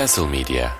Castle 0.00 0.26
Media 0.28 0.72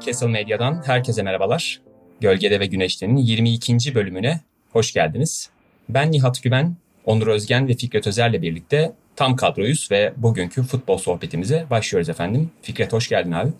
Castle 0.00 0.28
Medya'dan 0.28 0.82
herkese 0.86 1.22
merhabalar. 1.22 1.89
Gölgede 2.20 2.60
ve 2.60 2.66
Güneşte'nin 2.66 3.16
22. 3.16 3.94
bölümüne 3.94 4.40
hoş 4.72 4.92
geldiniz. 4.92 5.50
Ben 5.88 6.12
Nihat 6.12 6.42
Güven, 6.42 6.76
Onur 7.04 7.26
Özgen 7.26 7.68
ve 7.68 7.74
Fikret 7.74 8.06
Özer'le 8.06 8.42
birlikte 8.42 8.92
tam 9.16 9.36
kadroyuz 9.36 9.88
ve 9.90 10.12
bugünkü 10.16 10.62
futbol 10.62 10.98
sohbetimize 10.98 11.66
başlıyoruz 11.70 12.08
efendim. 12.08 12.50
Fikret 12.62 12.92
hoş 12.92 13.08
geldin 13.08 13.32
abi. 13.32 13.50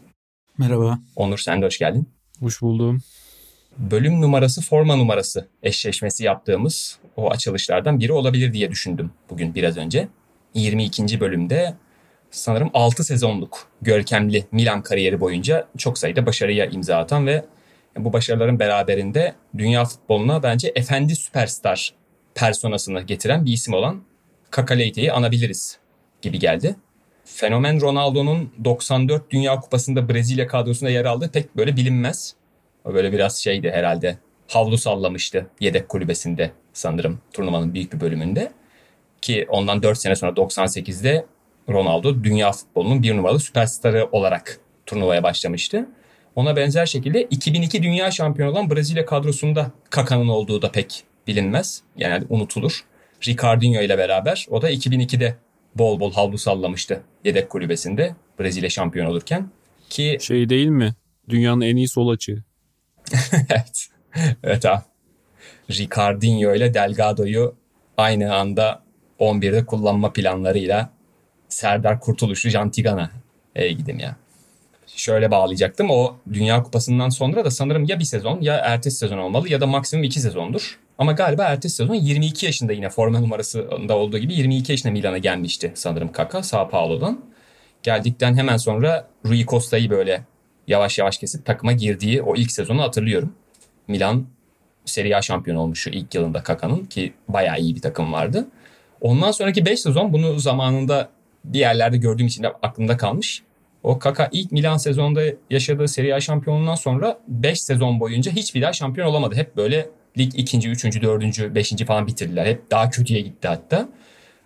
Merhaba. 0.58 0.98
Onur 1.16 1.38
sen 1.38 1.62
de 1.62 1.66
hoş 1.66 1.78
geldin. 1.78 2.08
Hoş 2.40 2.62
buldum. 2.62 3.02
Bölüm 3.78 4.20
numarası 4.20 4.62
forma 4.62 4.96
numarası 4.96 5.48
eşleşmesi 5.62 6.24
yaptığımız 6.24 6.98
o 7.16 7.30
açılışlardan 7.30 8.00
biri 8.00 8.12
olabilir 8.12 8.52
diye 8.52 8.70
düşündüm 8.70 9.10
bugün 9.30 9.54
biraz 9.54 9.76
önce. 9.76 10.08
22. 10.54 11.20
bölümde 11.20 11.74
sanırım 12.30 12.70
6 12.74 13.04
sezonluk 13.04 13.66
görkemli 13.82 14.46
Milan 14.52 14.82
kariyeri 14.82 15.20
boyunca 15.20 15.68
çok 15.78 15.98
sayıda 15.98 16.26
başarıya 16.26 16.66
imza 16.66 16.96
atan 16.96 17.26
ve 17.26 17.44
bu 17.96 18.12
başarıların 18.12 18.58
beraberinde 18.58 19.34
dünya 19.58 19.84
futboluna 19.84 20.42
bence 20.42 20.72
efendi 20.74 21.16
süperstar 21.16 21.94
personasını 22.34 23.02
getiren 23.02 23.46
bir 23.46 23.52
isim 23.52 23.74
olan 23.74 24.02
Kakaleyte'yi 24.50 25.12
anabiliriz 25.12 25.78
gibi 26.22 26.38
geldi. 26.38 26.76
Fenomen 27.24 27.80
Ronaldo'nun 27.80 28.52
94 28.64 29.30
Dünya 29.30 29.60
Kupası'nda 29.60 30.08
Brezilya 30.08 30.46
kadrosunda 30.46 30.90
yer 30.90 31.04
aldığı 31.04 31.30
pek 31.30 31.56
böyle 31.56 31.76
bilinmez. 31.76 32.34
O 32.84 32.94
böyle 32.94 33.12
biraz 33.12 33.38
şeydi 33.38 33.70
herhalde. 33.70 34.18
Havlu 34.48 34.78
sallamıştı 34.78 35.46
yedek 35.60 35.88
kulübesinde 35.88 36.50
sanırım 36.72 37.20
turnuvanın 37.32 37.74
büyük 37.74 37.92
bir 37.92 38.00
bölümünde. 38.00 38.52
Ki 39.22 39.46
ondan 39.48 39.82
4 39.82 39.98
sene 39.98 40.16
sonra 40.16 40.32
98'de 40.32 41.26
Ronaldo 41.68 42.24
dünya 42.24 42.52
futbolunun 42.52 43.02
bir 43.02 43.16
numaralı 43.16 43.40
süperstarı 43.40 44.08
olarak 44.12 44.60
turnuvaya 44.86 45.22
başlamıştı. 45.22 45.88
Ona 46.36 46.56
benzer 46.56 46.86
şekilde 46.86 47.22
2002 47.22 47.82
dünya 47.82 48.10
şampiyonu 48.10 48.52
olan 48.52 48.70
Brezilya 48.70 49.06
kadrosunda 49.06 49.70
Kaka'nın 49.90 50.28
olduğu 50.28 50.62
da 50.62 50.72
pek 50.72 51.04
bilinmez. 51.26 51.82
Genelde 51.96 52.26
unutulur. 52.28 52.84
Ricardinho 53.26 53.82
ile 53.82 53.98
beraber 53.98 54.46
o 54.50 54.62
da 54.62 54.70
2002'de 54.70 55.36
bol 55.74 56.00
bol 56.00 56.12
havlu 56.12 56.38
sallamıştı 56.38 57.02
yedek 57.24 57.50
kulübesinde 57.50 58.14
Brezilya 58.40 58.70
şampiyon 58.70 59.06
olurken. 59.06 59.50
Ki 59.90 60.18
Şey 60.20 60.48
değil 60.48 60.68
mi? 60.68 60.94
Dünyanın 61.28 61.60
en 61.60 61.76
iyi 61.76 61.88
sol 61.88 62.08
açığı. 62.08 62.44
evet. 63.32 63.86
Evet 64.44 64.66
abi. 64.66 64.82
Ricardinho 65.70 66.54
ile 66.54 66.74
Delgado'yu 66.74 67.54
aynı 67.96 68.34
anda 68.34 68.82
11'de 69.20 69.66
kullanma 69.66 70.12
planlarıyla 70.12 70.92
Serdar 71.48 72.00
Kurtuluş'u 72.00 72.48
Jantigana 72.48 73.10
e, 73.54 73.72
gidim 73.72 73.98
ya. 73.98 74.16
Şöyle 74.96 75.30
bağlayacaktım. 75.30 75.90
O 75.90 76.16
Dünya 76.32 76.62
Kupası'ndan 76.62 77.08
sonra 77.08 77.44
da 77.44 77.50
sanırım 77.50 77.84
ya 77.84 77.98
bir 77.98 78.04
sezon 78.04 78.40
ya 78.40 78.56
ertesi 78.56 78.96
sezon 78.96 79.18
olmalı 79.18 79.48
ya 79.48 79.60
da 79.60 79.66
maksimum 79.66 80.04
iki 80.04 80.20
sezondur. 80.20 80.78
Ama 80.98 81.12
galiba 81.12 81.44
ertesi 81.44 81.76
sezon 81.76 81.94
22 81.94 82.46
yaşında 82.46 82.72
yine 82.72 82.88
forma 82.88 83.20
numarasında 83.20 83.96
olduğu 83.96 84.18
gibi 84.18 84.34
22 84.34 84.72
yaşında 84.72 84.92
Milan'a 84.92 85.18
gelmişti 85.18 85.72
sanırım 85.74 86.12
Kaka 86.12 86.42
Sao 86.42 86.68
Paulo'dan. 86.68 87.20
Geldikten 87.82 88.36
hemen 88.36 88.56
sonra 88.56 89.06
Rui 89.26 89.46
Costa'yı 89.46 89.90
böyle 89.90 90.24
yavaş 90.66 90.98
yavaş 90.98 91.18
kesip 91.18 91.46
takıma 91.46 91.72
girdiği 91.72 92.22
o 92.22 92.36
ilk 92.36 92.52
sezonu 92.52 92.82
hatırlıyorum. 92.82 93.32
Milan 93.88 94.26
Serie 94.84 95.14
A 95.14 95.22
şampiyonu 95.22 95.60
olmuş 95.60 95.80
şu 95.80 95.90
ilk 95.90 96.14
yılında 96.14 96.42
Kaka'nın 96.42 96.84
ki 96.84 97.12
bayağı 97.28 97.58
iyi 97.58 97.74
bir 97.74 97.80
takım 97.80 98.12
vardı. 98.12 98.48
Ondan 99.00 99.30
sonraki 99.30 99.66
5 99.66 99.80
sezon 99.80 100.12
bunu 100.12 100.38
zamanında 100.38 101.08
bir 101.44 101.58
yerlerde 101.58 101.96
gördüğüm 101.96 102.26
için 102.26 102.42
de 102.42 102.48
aklımda 102.48 102.96
kalmış. 102.96 103.42
O 103.82 103.98
Kaka 103.98 104.28
ilk 104.32 104.52
Milan 104.52 104.76
sezonunda 104.76 105.22
yaşadığı 105.50 105.88
Serie 105.88 106.12
A 106.12 106.20
şampiyonundan 106.20 106.74
sonra 106.74 107.20
5 107.28 107.62
sezon 107.62 108.00
boyunca 108.00 108.32
hiçbir 108.32 108.62
daha 108.62 108.72
şampiyon 108.72 109.06
olamadı. 109.08 109.34
Hep 109.34 109.56
böyle 109.56 109.88
lig 110.18 110.32
ikinci, 110.34 110.68
üçüncü, 110.68 111.02
dördüncü, 111.02 111.54
beşinci 111.54 111.84
falan 111.84 112.06
bitirdiler. 112.06 112.46
Hep 112.46 112.70
daha 112.70 112.90
kötüye 112.90 113.20
gitti 113.20 113.48
hatta. 113.48 113.88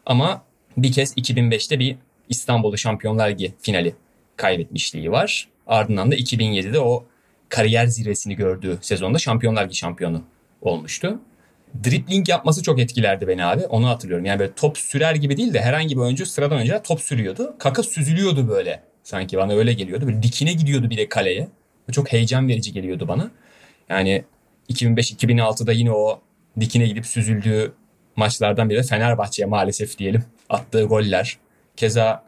Ama 0.06 0.43
bir 0.77 0.93
kez 0.93 1.17
2005'te 1.17 1.78
bir 1.78 1.97
İstanbul'da 2.28 2.77
Şampiyonlar 2.77 3.31
Ligi 3.31 3.55
finali 3.61 3.94
kaybetmişliği 4.37 5.11
var. 5.11 5.49
Ardından 5.67 6.11
da 6.11 6.17
2007'de 6.17 6.81
o 6.81 7.05
kariyer 7.49 7.87
zirvesini 7.87 8.37
gördüğü 8.37 8.78
sezonda 8.81 9.19
Şampiyonlar 9.19 9.65
Ligi 9.65 9.77
şampiyonu 9.77 10.23
olmuştu. 10.62 11.21
Dribling 11.84 12.28
yapması 12.28 12.62
çok 12.62 12.81
etkilerdi 12.81 13.28
beni 13.28 13.44
abi. 13.44 13.67
Onu 13.67 13.89
hatırlıyorum. 13.89 14.25
Yani 14.25 14.39
böyle 14.39 14.55
top 14.55 14.78
sürer 14.78 15.15
gibi 15.15 15.37
değil 15.37 15.55
de 15.55 15.61
herhangi 15.61 15.97
bir 15.97 16.00
oyuncu 16.00 16.27
sıradan 16.27 16.59
önce 16.59 16.83
top 16.83 17.00
sürüyordu. 17.00 17.56
Kaka 17.59 17.83
süzülüyordu 17.83 18.49
böyle. 18.49 18.83
Sanki 19.05 19.37
bana 19.37 19.53
öyle 19.53 19.73
geliyordu. 19.73 20.07
Böyle 20.07 20.23
dikine 20.23 20.53
gidiyordu 20.53 20.91
bir 20.91 20.97
de 20.97 21.09
kaleye. 21.09 21.49
Çok 21.93 22.13
heyecan 22.13 22.49
verici 22.49 22.73
geliyordu 22.73 23.09
bana. 23.09 23.31
Yani 23.89 24.25
2005-2006'da 24.71 25.73
yine 25.73 25.93
o 25.93 26.21
dikine 26.61 26.87
gidip 26.87 27.07
süzüldüğü 27.07 27.73
maçlardan 28.17 28.71
biri 28.71 28.79
de 28.79 28.83
Fenerbahçe'ye 28.83 29.47
maalesef 29.47 29.99
diyelim 29.99 30.25
attığı 30.49 30.85
goller. 30.85 31.39
Keza 31.77 32.25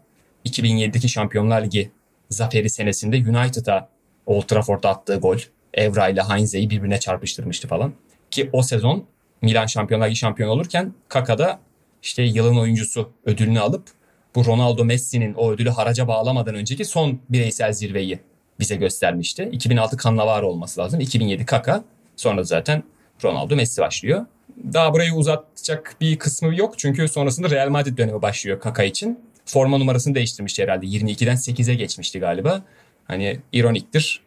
2007'deki 0.46 1.08
Şampiyonlar 1.08 1.64
Ligi 1.64 1.90
zaferi 2.30 2.70
senesinde 2.70 3.16
United'a 3.16 3.88
Old 4.26 4.42
Trafford'da 4.42 4.88
attığı 4.88 5.16
gol. 5.16 5.38
Evra 5.74 6.08
ile 6.08 6.22
Heinze'yi 6.22 6.70
birbirine 6.70 7.00
çarpıştırmıştı 7.00 7.68
falan. 7.68 7.92
Ki 8.30 8.50
o 8.52 8.62
sezon 8.62 9.04
Milan 9.42 9.66
Şampiyonlar 9.66 10.06
Ligi 10.06 10.16
şampiyon 10.16 10.50
olurken 10.50 10.94
Kaka'da 11.08 11.60
işte 12.02 12.22
yılın 12.22 12.56
oyuncusu 12.56 13.12
ödülünü 13.24 13.60
alıp 13.60 13.95
bu 14.36 14.44
Ronaldo 14.44 14.84
Messi'nin 14.84 15.34
o 15.34 15.50
ödülü 15.50 15.70
haraca 15.70 16.08
bağlamadan 16.08 16.54
önceki 16.54 16.84
son 16.84 17.20
bireysel 17.28 17.72
zirveyi 17.72 18.18
bize 18.60 18.76
göstermişti. 18.76 19.48
2006 19.52 19.96
Cannavaro 20.04 20.46
olması 20.46 20.80
lazım. 20.80 21.00
2007 21.00 21.46
Kaka. 21.46 21.84
Sonra 22.16 22.44
zaten 22.44 22.82
Ronaldo 23.24 23.56
Messi 23.56 23.80
başlıyor. 23.80 24.26
Daha 24.72 24.94
burayı 24.94 25.12
uzatacak 25.12 25.96
bir 26.00 26.18
kısmı 26.18 26.56
yok. 26.56 26.78
Çünkü 26.78 27.08
sonrasında 27.08 27.50
Real 27.50 27.68
Madrid 27.68 27.98
dönemi 27.98 28.22
başlıyor 28.22 28.60
Kaka 28.60 28.82
için. 28.82 29.20
Forma 29.44 29.78
numarasını 29.78 30.14
değiştirmişti 30.14 30.62
herhalde. 30.62 30.86
22'den 30.86 31.36
8'e 31.36 31.74
geçmişti 31.74 32.18
galiba. 32.18 32.62
Hani 33.04 33.38
ironiktir. 33.52 34.20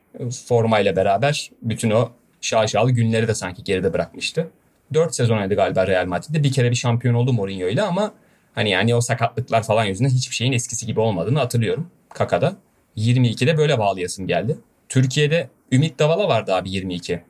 Formayla 0.48 0.96
beraber 0.96 1.52
bütün 1.62 1.92
o 1.92 2.10
şaşalı 2.42 2.92
günleri 2.92 3.28
de 3.28 3.36
sanki 3.36 3.64
geride 3.64 3.94
bırakmıştı. 3.94 4.52
4 4.94 5.16
sezon 5.16 5.38
oynadı 5.38 5.56
galiba 5.56 5.88
Real 5.88 6.06
Madrid'de. 6.06 6.44
Bir 6.44 6.52
kere 6.52 6.72
bir 6.72 6.76
şampiyon 6.76 7.14
oldu 7.14 7.34
Mourinho 7.34 7.68
ile 7.68 7.82
ama 7.82 8.14
hani 8.56 8.70
yani 8.70 8.96
o 8.96 9.02
sakatlıklar 9.02 9.64
falan 9.64 9.86
yüzünden 9.86 10.10
hiçbir 10.10 10.36
şeyin 10.36 10.52
eskisi 10.52 10.86
gibi 10.86 11.00
olmadığını 11.00 11.40
hatırlıyorum 11.40 11.88
Kaka'da. 12.10 12.56
22'de 12.98 13.58
böyle 13.58 13.80
bağlayasım 13.80 14.28
geldi. 14.28 14.58
Türkiye'de 14.90 15.50
Ümit 15.72 16.00
Davala 16.00 16.28
vardı 16.28 16.54
abi 16.54 16.72
22. 16.72 17.24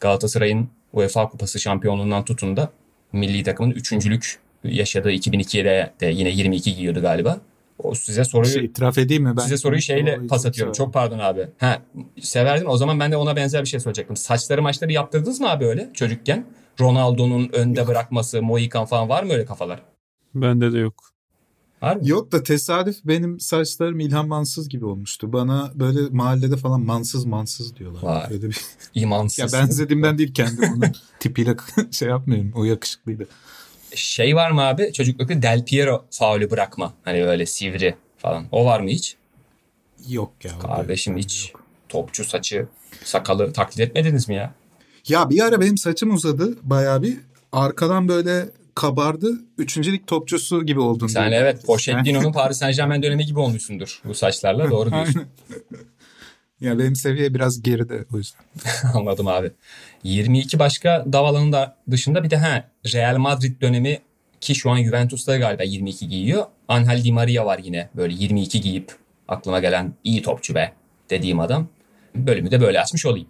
Galatasaray'ın 0.00 0.68
UEFA 0.92 1.28
Kupası 1.28 1.60
şampiyonluğundan 1.60 2.24
tutun 2.24 2.56
da 2.56 2.70
milli 3.12 3.42
takımın 3.42 3.70
üçüncülük 3.70 4.38
yaşadığı 4.64 5.12
2002'de 5.12 5.92
de 6.00 6.06
yine 6.06 6.30
22 6.30 6.74
giyiyordu 6.74 7.02
galiba. 7.02 7.40
O 7.78 7.94
size 7.94 8.24
soruyu 8.24 8.52
Şey, 8.52 8.64
itiraf 8.64 8.98
edeyim 8.98 9.22
mi? 9.22 9.36
Ben 9.36 9.42
size 9.42 9.56
soruyu 9.56 9.80
şeyle 9.80 10.26
pas 10.26 10.46
atıyorum. 10.46 10.72
Çok 10.72 10.92
pardon 10.94 11.18
abi. 11.18 11.46
Ha 11.58 11.82
severdin 12.20 12.66
o 12.66 12.76
zaman 12.76 13.00
ben 13.00 13.12
de 13.12 13.16
ona 13.16 13.36
benzer 13.36 13.62
bir 13.62 13.68
şey 13.68 13.80
soracaktım. 13.80 14.16
Saçları 14.16 14.62
maçları 14.62 14.92
yaptırdınız 14.92 15.40
mı 15.40 15.50
abi 15.50 15.66
öyle 15.66 15.90
çocukken? 15.94 16.46
Ronaldo'nun 16.80 17.50
önde 17.52 17.86
bırakması, 17.86 18.42
Mohikan 18.42 18.84
falan 18.84 19.08
var 19.08 19.22
mı 19.22 19.32
öyle 19.32 19.44
kafalar? 19.44 19.82
Bende 20.42 20.72
de 20.72 20.78
yok. 20.78 21.16
Var 21.82 21.96
mı? 21.96 22.08
Yok 22.08 22.32
da 22.32 22.42
tesadüf 22.42 22.96
benim 23.04 23.40
saçlarım 23.40 24.00
İlhan 24.00 24.28
Mansız 24.28 24.68
gibi 24.68 24.84
olmuştu. 24.84 25.32
Bana 25.32 25.72
böyle 25.74 26.00
mahallede 26.10 26.56
falan 26.56 26.80
mansız 26.80 27.24
mansız 27.24 27.76
diyorlar. 27.76 28.02
Vay. 28.02 28.26
Öyle 28.30 28.48
bir... 28.48 28.60
İmansız. 28.94 29.52
Ya 29.52 29.60
benzediğimden 29.60 30.18
değil 30.18 30.34
kendim 30.34 30.64
onun 30.76 30.92
tipiyle 31.20 31.56
şey 31.90 32.08
yapmıyorum. 32.08 32.52
O 32.54 32.64
yakışıklıydı. 32.64 33.28
Şey 33.94 34.36
var 34.36 34.50
mı 34.50 34.62
abi? 34.62 34.92
Çocuklukta 34.92 35.42
Del 35.42 35.64
Piero 35.64 36.04
faulü 36.10 36.50
bırakma. 36.50 36.94
Hani 37.04 37.20
böyle 37.24 37.46
sivri 37.46 37.94
falan. 38.18 38.46
O 38.52 38.64
var 38.64 38.80
mı 38.80 38.88
hiç? 38.88 39.16
Yok 40.08 40.32
ya. 40.44 40.58
Kardeşim 40.58 41.16
hiç 41.16 41.50
yok. 41.52 41.62
topçu 41.88 42.24
saçı, 42.24 42.68
sakalı 43.04 43.52
taklit 43.52 43.80
etmediniz 43.80 44.28
mi 44.28 44.34
ya? 44.34 44.54
Ya 45.08 45.30
bir 45.30 45.40
ara 45.40 45.60
benim 45.60 45.78
saçım 45.78 46.14
uzadı 46.14 46.58
bayağı 46.62 47.02
bir. 47.02 47.16
Arkadan 47.52 48.08
böyle 48.08 48.48
kabardı. 48.76 49.30
Üçüncü 49.58 49.92
lig 49.92 50.06
topçusu 50.06 50.66
gibi 50.66 50.80
oldun. 50.80 51.06
Sen 51.06 51.30
diye. 51.30 51.40
evet 51.40 51.66
Pochettino'nun 51.66 52.32
Paris 52.32 52.58
Saint 52.58 52.76
Germain 52.76 53.02
dönemi 53.02 53.26
gibi 53.26 53.38
olmuşsundur 53.38 54.00
bu 54.04 54.14
saçlarla. 54.14 54.70
Doğru 54.70 54.90
diyorsun. 54.90 55.22
Ya 56.60 56.78
benim 56.78 56.96
seviye 56.96 57.34
biraz 57.34 57.62
geride 57.62 58.04
o 58.14 58.16
yüzden. 58.16 58.40
Anladım 58.94 59.26
abi. 59.26 59.50
22 60.02 60.58
başka 60.58 61.04
dav 61.12 61.24
alanı 61.24 61.72
dışında 61.90 62.24
bir 62.24 62.30
de 62.30 62.36
ha 62.36 62.70
Real 62.94 63.16
Madrid 63.16 63.60
dönemi 63.60 63.98
ki 64.40 64.54
şu 64.54 64.70
an 64.70 64.82
Juventus'ta 64.82 65.36
galiba 65.36 65.62
22 65.62 66.08
giyiyor. 66.08 66.44
Angel 66.68 67.04
Di 67.04 67.12
Maria 67.12 67.46
var 67.46 67.58
yine 67.62 67.88
böyle 67.96 68.14
22 68.14 68.60
giyip 68.60 68.92
aklıma 69.28 69.60
gelen 69.60 69.92
iyi 70.04 70.22
topçu 70.22 70.54
be 70.54 70.72
dediğim 71.10 71.40
adam. 71.40 71.68
Bölümü 72.14 72.50
de 72.50 72.60
böyle 72.60 72.80
açmış 72.80 73.06
olayım. 73.06 73.28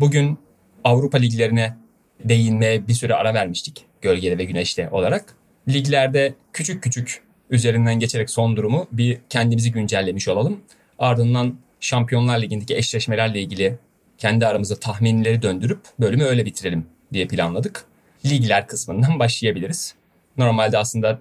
Bugün 0.00 0.38
Avrupa 0.84 1.18
liglerine 1.18 1.76
değinmeye 2.24 2.88
bir 2.88 2.94
süre 2.94 3.14
ara 3.14 3.34
vermiştik. 3.34 3.84
Gölgede 4.00 4.38
ve 4.38 4.44
güneşte 4.44 4.90
olarak. 4.90 5.34
Liglerde 5.68 6.34
küçük 6.52 6.82
küçük 6.82 7.22
üzerinden 7.50 8.00
geçerek 8.00 8.30
son 8.30 8.56
durumu 8.56 8.86
bir 8.92 9.18
kendimizi 9.28 9.72
güncellemiş 9.72 10.28
olalım. 10.28 10.60
Ardından 10.98 11.58
Şampiyonlar 11.80 12.42
Ligi'ndeki 12.42 12.76
eşleşmelerle 12.76 13.40
ilgili 13.40 13.78
kendi 14.18 14.46
aramızda 14.46 14.76
tahminleri 14.76 15.42
döndürüp 15.42 15.80
bölümü 16.00 16.24
öyle 16.24 16.44
bitirelim 16.44 16.86
diye 17.12 17.26
planladık. 17.26 17.84
Ligler 18.26 18.66
kısmından 18.66 19.18
başlayabiliriz. 19.18 19.94
Normalde 20.36 20.78
aslında 20.78 21.18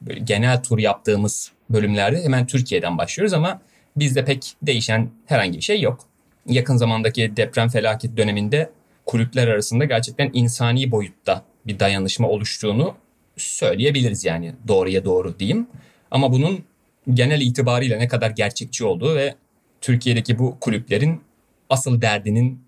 böyle 0.00 0.20
genel 0.20 0.62
tur 0.62 0.78
yaptığımız 0.78 1.52
bölümlerde 1.70 2.24
hemen 2.24 2.46
Türkiye'den 2.46 2.98
başlıyoruz 2.98 3.32
ama 3.32 3.60
bizde 3.96 4.24
pek 4.24 4.54
değişen 4.62 5.10
herhangi 5.26 5.58
bir 5.58 5.62
şey 5.62 5.80
yok. 5.80 6.00
Yakın 6.46 6.76
zamandaki 6.76 7.36
deprem 7.36 7.68
felaket 7.68 8.16
döneminde 8.16 8.70
kulüpler 9.06 9.48
arasında 9.48 9.84
gerçekten 9.84 10.30
insani 10.32 10.90
boyutta 10.90 11.44
bir 11.66 11.78
dayanışma 11.78 12.28
oluştuğunu 12.28 12.94
söyleyebiliriz 13.36 14.24
yani 14.24 14.54
doğruya 14.68 15.04
doğru 15.04 15.38
diyeyim. 15.38 15.66
Ama 16.10 16.32
bunun 16.32 16.64
genel 17.14 17.40
itibariyle 17.40 17.98
ne 17.98 18.08
kadar 18.08 18.30
gerçekçi 18.30 18.84
olduğu 18.84 19.14
ve 19.14 19.34
Türkiye'deki 19.80 20.38
bu 20.38 20.56
kulüplerin 20.60 21.20
asıl 21.70 22.00
derdinin 22.02 22.64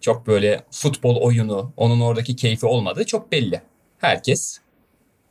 çok 0.00 0.26
böyle 0.26 0.60
futbol 0.70 1.16
oyunu, 1.16 1.72
onun 1.76 2.00
oradaki 2.00 2.36
keyfi 2.36 2.66
olmadığı 2.66 3.06
çok 3.06 3.32
belli. 3.32 3.62
Herkes 3.98 4.60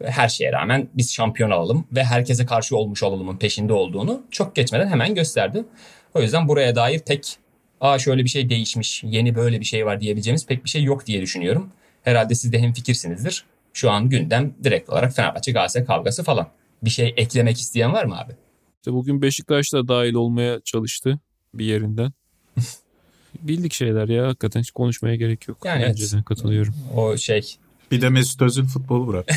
her 0.03 0.29
şeye 0.29 0.51
rağmen 0.51 0.89
biz 0.93 1.13
şampiyon 1.13 1.51
alalım 1.51 1.87
ve 1.91 2.03
herkese 2.03 2.45
karşı 2.45 2.77
olmuş 2.77 3.03
olalımın 3.03 3.37
peşinde 3.37 3.73
olduğunu 3.73 4.23
çok 4.31 4.55
geçmeden 4.55 4.87
hemen 4.87 5.15
gösterdi. 5.15 5.65
O 6.13 6.21
yüzden 6.21 6.47
buraya 6.47 6.75
dair 6.75 6.99
pek 6.99 7.37
aa 7.81 7.99
şöyle 7.99 8.23
bir 8.23 8.29
şey 8.29 8.49
değişmiş, 8.49 9.03
yeni 9.03 9.35
böyle 9.35 9.59
bir 9.59 9.65
şey 9.65 9.85
var 9.85 10.01
diyebileceğimiz 10.01 10.45
pek 10.45 10.63
bir 10.63 10.69
şey 10.69 10.83
yok 10.83 11.05
diye 11.05 11.21
düşünüyorum. 11.21 11.69
Herhalde 12.03 12.35
siz 12.35 12.53
de 12.53 12.59
hem 12.59 12.73
fikirsinizdir. 12.73 13.45
Şu 13.73 13.91
an 13.91 14.09
gündem 14.09 14.53
direkt 14.63 14.89
olarak 14.89 15.13
Fenerbahçe 15.13 15.51
Galatasaray 15.51 15.85
kavgası 15.85 16.23
falan. 16.23 16.47
Bir 16.83 16.89
şey 16.89 17.13
eklemek 17.17 17.59
isteyen 17.59 17.93
var 17.93 18.05
mı 18.05 18.19
abi? 18.19 18.31
İşte 18.77 18.93
bugün 18.93 19.21
Beşiktaş 19.21 19.73
da 19.73 19.87
dahil 19.87 20.13
olmaya 20.13 20.61
çalıştı 20.61 21.19
bir 21.53 21.65
yerinden. 21.65 22.13
Bildik 23.41 23.73
şeyler 23.73 24.07
ya 24.07 24.27
hakikaten 24.27 24.59
hiç 24.59 24.71
konuşmaya 24.71 25.15
gerek 25.15 25.47
yok. 25.47 25.57
Yani 25.65 25.83
Bence 25.83 26.05
evet. 26.13 26.25
katılıyorum. 26.25 26.73
O 26.95 27.17
şey 27.17 27.55
Bir 27.91 28.01
de 28.01 28.09
Mesut 28.09 28.41
Özil 28.41 28.63
futbolu 28.63 29.07
bırak. 29.07 29.29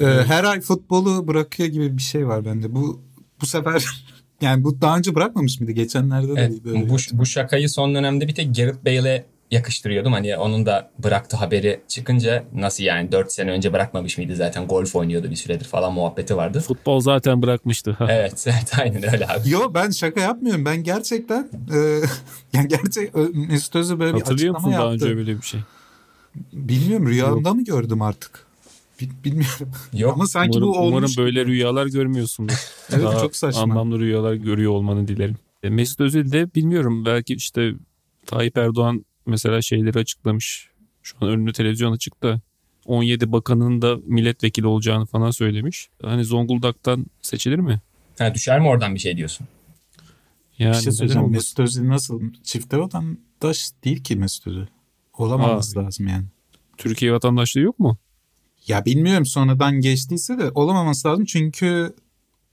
Ee, 0.00 0.06
her 0.06 0.44
ay 0.44 0.60
futbolu 0.60 1.28
bırakıyor 1.28 1.68
gibi 1.68 1.96
bir 1.96 2.02
şey 2.02 2.28
var 2.28 2.44
bende. 2.44 2.74
Bu 2.74 3.02
bu 3.40 3.46
sefer 3.46 3.84
yani 4.40 4.64
bu 4.64 4.80
daha 4.80 4.98
önce 4.98 5.14
bırakmamış 5.14 5.60
mıydı? 5.60 5.72
Geçenlerde 5.72 6.28
de 6.36 6.40
Evet, 6.40 6.64
böyle. 6.64 6.88
bu, 6.90 6.96
bu 7.12 7.26
şakayı 7.26 7.68
son 7.68 7.94
dönemde 7.94 8.28
bir 8.28 8.34
tek 8.34 8.56
Gareth 8.56 8.84
Bale'e 8.84 9.24
yakıştırıyordum. 9.50 10.12
Hani 10.12 10.36
onun 10.36 10.66
da 10.66 10.90
bıraktı 10.98 11.36
haberi 11.36 11.80
çıkınca 11.88 12.44
nasıl 12.54 12.84
yani 12.84 13.12
4 13.12 13.32
sene 13.32 13.50
önce 13.50 13.72
bırakmamış 13.72 14.18
mıydı 14.18 14.36
zaten 14.36 14.66
golf 14.66 14.96
oynuyordu 14.96 15.30
bir 15.30 15.36
süredir 15.36 15.64
falan 15.64 15.92
muhabbeti 15.92 16.36
vardı. 16.36 16.60
Futbol 16.60 17.00
zaten 17.00 17.42
bırakmıştı. 17.42 17.96
Evet, 18.08 18.44
evet 18.48 18.72
aynen 18.78 19.12
öyle 19.12 19.26
abi. 19.28 19.50
Yo 19.50 19.60
ben 19.74 19.90
şaka 19.90 20.20
yapmıyorum. 20.20 20.64
Ben 20.64 20.82
gerçekten 20.84 21.48
e, 21.74 21.78
yani 22.52 22.68
gerçek 22.68 23.14
Ö- 23.16 23.30
Mesut 23.48 23.76
Özil 23.76 23.98
böyle 23.98 24.14
bir 24.14 24.20
Hatırlıyor 24.20 24.54
açıklama 24.54 24.68
musun 24.68 24.72
daha 24.84 24.90
yaptı. 24.92 25.06
önce 25.06 25.16
böyle 25.16 25.36
bir 25.36 25.42
şey? 25.46 25.60
Bilmiyorum 26.52 27.08
rüyamda 27.08 27.54
mı 27.54 27.64
gördüm 27.64 28.02
artık? 28.02 28.43
Bil- 29.10 29.24
Bilmiyorum. 29.24 29.70
Yok 29.92 30.12
Ama 30.14 30.26
sanki 30.26 30.58
umarım, 30.58 30.68
bu 30.68 30.78
olmuş. 30.78 30.88
umarım 30.92 31.10
böyle 31.26 31.46
rüyalar 31.46 31.86
görmüyorsundur. 31.86 32.54
Evet, 32.92 33.04
Daha 33.04 33.20
çok 33.20 33.36
saçma. 33.36 33.62
Anlamlı 33.62 33.98
rüyalar 33.98 34.34
görüyor 34.34 34.72
olmanı 34.72 35.08
dilerim. 35.08 35.36
E, 35.62 35.68
Mesut 35.70 36.00
Özil 36.00 36.32
de 36.32 36.54
bilmiyorum 36.54 37.04
belki 37.04 37.34
işte 37.34 37.72
Tayyip 38.26 38.58
Erdoğan 38.58 39.04
mesela 39.26 39.62
şeyleri 39.62 39.98
açıklamış. 39.98 40.68
Şu 41.02 41.16
an 41.20 41.28
önünde 41.28 41.52
televizyon 41.52 41.92
açık 41.92 42.22
da 42.22 42.40
17 42.86 43.32
bakanın 43.32 43.82
da 43.82 43.96
milletvekili 44.06 44.66
olacağını 44.66 45.06
falan 45.06 45.30
söylemiş. 45.30 45.88
Hani 46.02 46.24
Zonguldak'tan 46.24 47.06
seçilir 47.22 47.58
mi? 47.58 47.80
ha, 48.18 48.34
düşer 48.34 48.60
mi 48.60 48.68
oradan 48.68 48.94
bir 48.94 49.00
şey 49.00 49.16
diyorsun? 49.16 49.46
Yani 50.58 50.76
bir 50.76 50.82
şey 50.82 50.92
söyleyeceğim. 50.92 51.30
Mesut 51.30 51.60
Özil 51.60 51.88
nasıl? 51.88 52.20
Çifte 52.42 52.78
vatandaş 52.78 53.70
değil 53.84 54.02
ki 54.02 54.16
Mesut 54.16 54.46
Özil. 54.46 54.66
Olamaması 55.18 55.78
lazım 55.78 56.08
yani. 56.08 56.24
Türkiye 56.76 57.12
vatandaşlığı 57.12 57.60
yok 57.60 57.78
mu? 57.78 57.98
Ya 58.68 58.84
bilmiyorum 58.84 59.26
sonradan 59.26 59.80
geçtiyse 59.80 60.38
de 60.38 60.50
olamaması 60.54 61.08
lazım. 61.08 61.24
Çünkü 61.24 61.94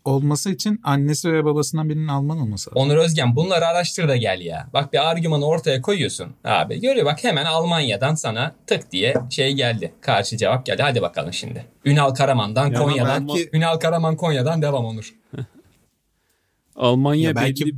olması 0.06 0.50
için 0.52 0.80
annesi 0.84 1.34
ve 1.34 1.46
babasından 1.46 1.90
birinin 1.90 2.08
Alman 2.08 2.40
olması 2.40 2.70
lazım. 2.70 2.82
Onur 2.82 2.98
Özgen 2.98 3.36
bunları 3.36 3.66
araştır 3.68 4.08
da 4.08 4.16
gel 4.16 4.42
ya. 4.42 4.70
Bak 4.74 4.94
bir 4.94 5.10
argümanı 5.10 5.46
ortaya 5.46 5.82
koyuyorsun 5.82 6.28
abi. 6.44 6.82
Görüyor 6.82 7.06
bak 7.06 7.24
hemen 7.24 7.46
Almanya'dan 7.46 8.16
sana 8.16 8.56
tık 8.68 8.92
diye 8.92 9.14
şey 9.30 9.54
geldi. 9.54 9.94
Karşı 10.02 10.38
cevap 10.38 10.66
geldi. 10.66 10.82
Hadi 10.82 11.02
bakalım 11.02 11.34
şimdi. 11.34 11.66
Ünal 11.86 12.10
Karaman'dan 12.14 12.68
Ya 12.72 12.80
Konya'dan. 12.80 13.28
belki- 13.28 13.50
Ünal 13.54 13.78
Karaman 13.78 14.16
Konya'dan 14.16 14.62
devam 14.62 14.86
Onur. 14.86 15.16
Almanya 16.76 17.30
Ya 17.30 17.36
belki- 17.36 17.66
belli 17.66 17.76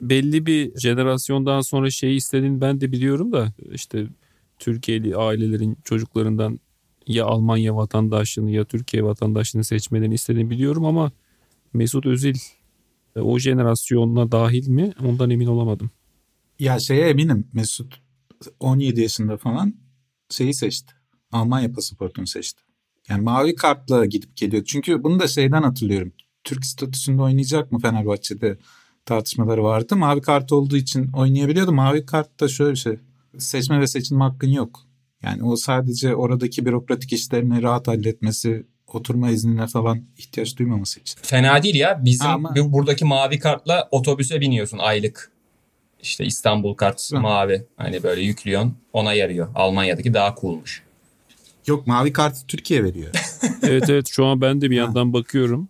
belli 0.00 0.46
bir 0.46 0.78
jenerasyondan 0.78 1.60
sonra 1.60 1.90
şeyi 1.90 2.16
istediğini 2.16 2.60
ben 2.60 2.80
de 2.80 2.92
biliyorum 2.92 3.32
da 3.32 3.52
işte 3.72 4.06
Türkiye'li 4.58 5.16
ailelerin 5.16 5.78
çocuklarından 5.84 6.60
ya 7.06 7.26
Almanya 7.26 7.76
vatandaşlığını 7.76 8.50
ya 8.50 8.64
Türkiye 8.64 9.04
vatandaşlığını 9.04 9.64
seçmelerini 9.64 10.14
istediğini 10.14 10.50
biliyorum 10.50 10.84
ama 10.84 11.12
Mesut 11.72 12.06
Özil 12.06 12.36
e, 13.16 13.20
o 13.20 13.38
jenerasyonuna 13.38 14.32
dahil 14.32 14.68
mi 14.68 14.92
ondan 15.04 15.30
emin 15.30 15.46
olamadım. 15.46 15.90
Ya 16.58 16.78
şeye 16.78 17.08
eminim 17.08 17.48
Mesut 17.52 17.94
17 18.60 19.00
yaşında 19.00 19.36
falan 19.36 19.74
şeyi 20.30 20.54
seçti. 20.54 20.92
Almanya 21.32 21.72
pasaportunu 21.72 22.26
seçti. 22.26 22.62
Yani 23.08 23.22
mavi 23.22 23.54
kartla 23.54 24.06
gidip 24.06 24.36
geliyor. 24.36 24.64
Çünkü 24.64 25.04
bunu 25.04 25.20
da 25.20 25.28
şeyden 25.28 25.62
hatırlıyorum. 25.62 26.12
Türk 26.44 26.66
statüsünde 26.66 27.22
oynayacak 27.22 27.72
mı 27.72 27.78
Fenerbahçe'de 27.78 28.58
tartışmaları 29.04 29.64
vardı. 29.64 29.96
Mavi 29.96 30.20
kart 30.20 30.52
olduğu 30.52 30.76
için 30.76 31.12
oynayabiliyordu. 31.12 31.72
Mavi 31.72 32.06
kartta 32.06 32.48
şöyle 32.48 32.70
bir 32.70 32.76
şey. 32.76 32.98
Seçme 33.38 33.80
ve 33.80 33.86
seçilme 33.86 34.24
hakkın 34.24 34.48
yok. 34.48 34.85
Yani 35.26 35.42
o 35.44 35.56
sadece 35.56 36.14
oradaki 36.16 36.66
bürokratik 36.66 37.12
işlerini 37.12 37.62
rahat 37.62 37.88
halletmesi, 37.88 38.66
oturma 38.92 39.30
iznine 39.30 39.66
falan 39.66 40.02
ihtiyaç 40.18 40.56
duymaması 40.56 41.00
için. 41.00 41.18
Fena 41.22 41.62
değil 41.62 41.74
ya. 41.74 42.00
Bizim 42.04 42.26
Ama- 42.26 42.56
bu- 42.56 42.72
buradaki 42.72 43.04
mavi 43.04 43.38
kartla 43.38 43.88
otobüse 43.90 44.40
biniyorsun 44.40 44.78
aylık. 44.78 45.30
İşte 46.02 46.24
İstanbul 46.24 46.74
kart 46.74 47.12
Hı. 47.12 47.20
mavi. 47.20 47.66
Hani 47.76 48.02
böyle 48.02 48.20
yüklüyorsun. 48.20 48.74
Ona 48.92 49.12
yarıyor. 49.12 49.48
Almanya'daki 49.54 50.14
daha 50.14 50.34
coolmuş. 50.40 50.82
Yok 51.66 51.86
mavi 51.86 52.12
kartı 52.12 52.46
Türkiye 52.46 52.84
veriyor. 52.84 53.10
Evet 53.62 53.90
evet 53.90 54.06
şu 54.10 54.24
an 54.26 54.40
ben 54.40 54.60
de 54.60 54.70
bir 54.70 54.76
yandan 54.76 55.12
bakıyorum. 55.12 55.68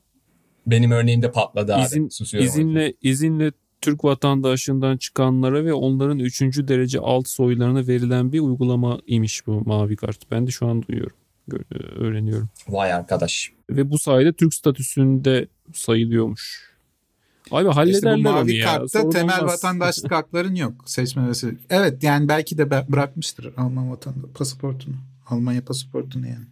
Benim 0.67 0.91
örneğimde 0.91 1.33
patladı 1.33 1.75
abi. 1.75 1.83
İzin, 1.85 2.09
Susuyorum. 2.09 2.49
izinle 2.49 2.95
izinle 3.03 3.53
Türk 3.81 4.05
vatandaşlığından 4.05 4.97
çıkanlara 4.97 5.65
ve 5.65 5.73
onların 5.73 6.19
3. 6.19 6.41
derece 6.43 6.99
alt 7.01 7.29
soylarına 7.29 7.87
verilen 7.87 8.33
bir 8.33 8.41
uygulama 8.41 8.99
imiş 9.07 9.47
bu 9.47 9.61
mavi 9.67 9.97
kart. 9.97 10.31
Ben 10.31 10.47
de 10.47 10.51
şu 10.51 10.67
an 10.67 10.83
duyuyorum. 10.83 11.17
gö- 11.49 11.95
öğreniyorum. 11.99 12.49
Vay 12.69 12.93
arkadaş. 12.93 13.53
Ve 13.71 13.91
bu 13.91 13.99
sayede 13.99 14.33
Türk 14.33 14.55
statüsünde 14.55 15.49
sayılıyormuş. 15.75 16.71
Abi 17.51 17.61
İşte 17.61 17.71
bu 17.71 17.77
hallederler 17.77 18.13
onu 18.15 18.23
mavi 18.23 18.55
ya. 18.57 18.67
kartta 18.67 18.89
sorun 18.89 19.11
temel 19.11 19.39
olmaz. 19.41 19.53
vatandaşlık 19.65 20.13
hakların 20.13 20.55
yok. 20.55 20.73
Seçme 20.87 21.27
ve 21.27 21.31
se- 21.31 21.57
Evet 21.71 22.03
yani 22.03 22.29
belki 22.29 22.59
de 22.59 22.71
bırakmıştır 22.71 23.53
Alman 23.57 23.91
vatandaş 23.91 24.31
pasaportunu. 24.35 24.95
Almanya 25.27 25.65
pasaportunu 25.65 26.27
yani. 26.27 26.45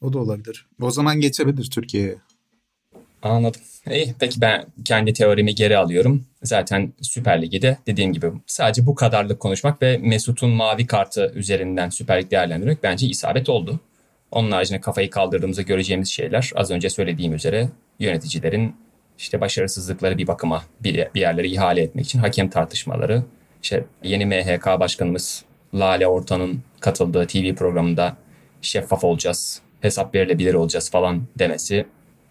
O 0.00 0.12
da 0.12 0.18
olabilir. 0.18 0.66
O 0.80 0.90
zaman 0.90 1.20
geçebilir 1.20 1.70
Türkiye'ye. 1.70 2.16
Anladım. 3.22 3.60
İyi, 3.90 4.14
peki 4.20 4.40
ben 4.40 4.66
kendi 4.84 5.12
teorimi 5.12 5.54
geri 5.54 5.78
alıyorum. 5.78 6.26
Zaten 6.42 6.92
Süper 7.00 7.42
Lig'i 7.42 7.62
de 7.62 7.78
dediğim 7.86 8.12
gibi 8.12 8.26
sadece 8.46 8.86
bu 8.86 8.94
kadarlık 8.94 9.40
konuşmak 9.40 9.82
ve 9.82 9.98
Mesut'un 9.98 10.50
mavi 10.50 10.86
kartı 10.86 11.32
üzerinden 11.34 11.88
Süper 11.88 12.22
Lig 12.22 12.30
değerlendirmek 12.30 12.82
bence 12.82 13.06
isabet 13.06 13.48
oldu. 13.48 13.80
Onun 14.30 14.50
haricinde 14.50 14.80
kafayı 14.80 15.10
kaldırdığımızda 15.10 15.62
göreceğimiz 15.62 16.08
şeyler 16.08 16.50
az 16.54 16.70
önce 16.70 16.90
söylediğim 16.90 17.34
üzere 17.34 17.68
yöneticilerin 17.98 18.76
işte 19.18 19.40
başarısızlıkları 19.40 20.18
bir 20.18 20.26
bakıma 20.26 20.64
bir, 20.80 21.08
bir 21.14 21.20
yerlere 21.20 21.48
ihale 21.48 21.82
etmek 21.82 22.04
için 22.04 22.18
hakem 22.18 22.50
tartışmaları. 22.50 23.22
İşte 23.62 23.84
yeni 24.02 24.26
MHK 24.26 24.66
başkanımız 24.66 25.44
Lale 25.74 26.06
Ortan'ın 26.06 26.62
katıldığı 26.80 27.26
TV 27.26 27.54
programında 27.54 28.16
şeffaf 28.62 29.04
olacağız, 29.04 29.60
hesap 29.80 30.14
verilebilir 30.14 30.54
olacağız 30.54 30.90
falan 30.90 31.26
demesi. 31.38 31.86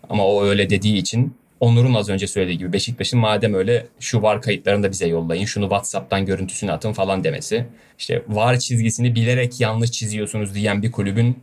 Ama 0.09 0.27
o 0.27 0.43
öyle 0.43 0.69
dediği 0.69 0.97
için 0.97 1.33
Onur'un 1.59 1.93
az 1.93 2.09
önce 2.09 2.27
söylediği 2.27 2.57
gibi 2.57 2.73
Beşiktaş'ın 2.73 3.19
madem 3.19 3.53
öyle 3.53 3.87
şu 3.99 4.21
var 4.21 4.41
kayıtlarını 4.41 4.83
da 4.83 4.91
bize 4.91 5.07
yollayın. 5.07 5.45
Şunu 5.45 5.63
WhatsApp'tan 5.63 6.25
görüntüsünü 6.25 6.71
atın 6.71 6.93
falan 6.93 7.23
demesi. 7.23 7.65
İşte 7.99 8.23
var 8.27 8.59
çizgisini 8.59 9.15
bilerek 9.15 9.61
yanlış 9.61 9.91
çiziyorsunuz 9.91 10.55
diyen 10.55 10.83
bir 10.83 10.91
kulübün 10.91 11.39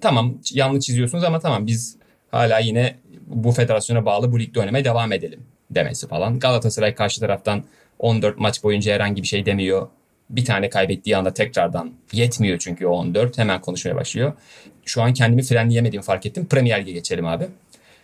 tamam 0.00 0.34
yanlış 0.52 0.84
çiziyorsunuz 0.84 1.24
ama 1.24 1.40
tamam 1.40 1.66
biz 1.66 1.96
hala 2.30 2.58
yine 2.58 2.94
bu 3.26 3.52
federasyona 3.52 4.06
bağlı 4.06 4.32
bu 4.32 4.40
ligde 4.40 4.60
oynamaya 4.60 4.84
devam 4.84 5.12
edelim 5.12 5.40
demesi 5.70 6.08
falan. 6.08 6.38
Galatasaray 6.38 6.94
karşı 6.94 7.20
taraftan 7.20 7.64
14 7.98 8.38
maç 8.38 8.64
boyunca 8.64 8.94
herhangi 8.94 9.22
bir 9.22 9.26
şey 9.26 9.46
demiyor. 9.46 9.88
Bir 10.30 10.44
tane 10.44 10.70
kaybettiği 10.70 11.16
anda 11.16 11.34
tekrardan 11.34 11.92
yetmiyor 12.12 12.58
çünkü 12.58 12.86
o 12.86 12.90
14 12.90 13.38
hemen 13.38 13.60
konuşmaya 13.60 13.96
başlıyor. 13.96 14.32
Şu 14.84 15.02
an 15.02 15.14
kendimi 15.14 15.42
frenleyemediğimi 15.42 16.04
fark 16.04 16.26
ettim. 16.26 16.46
Premier 16.46 16.80
Lig'e 16.80 16.92
geçelim 16.92 17.26
abi. 17.26 17.46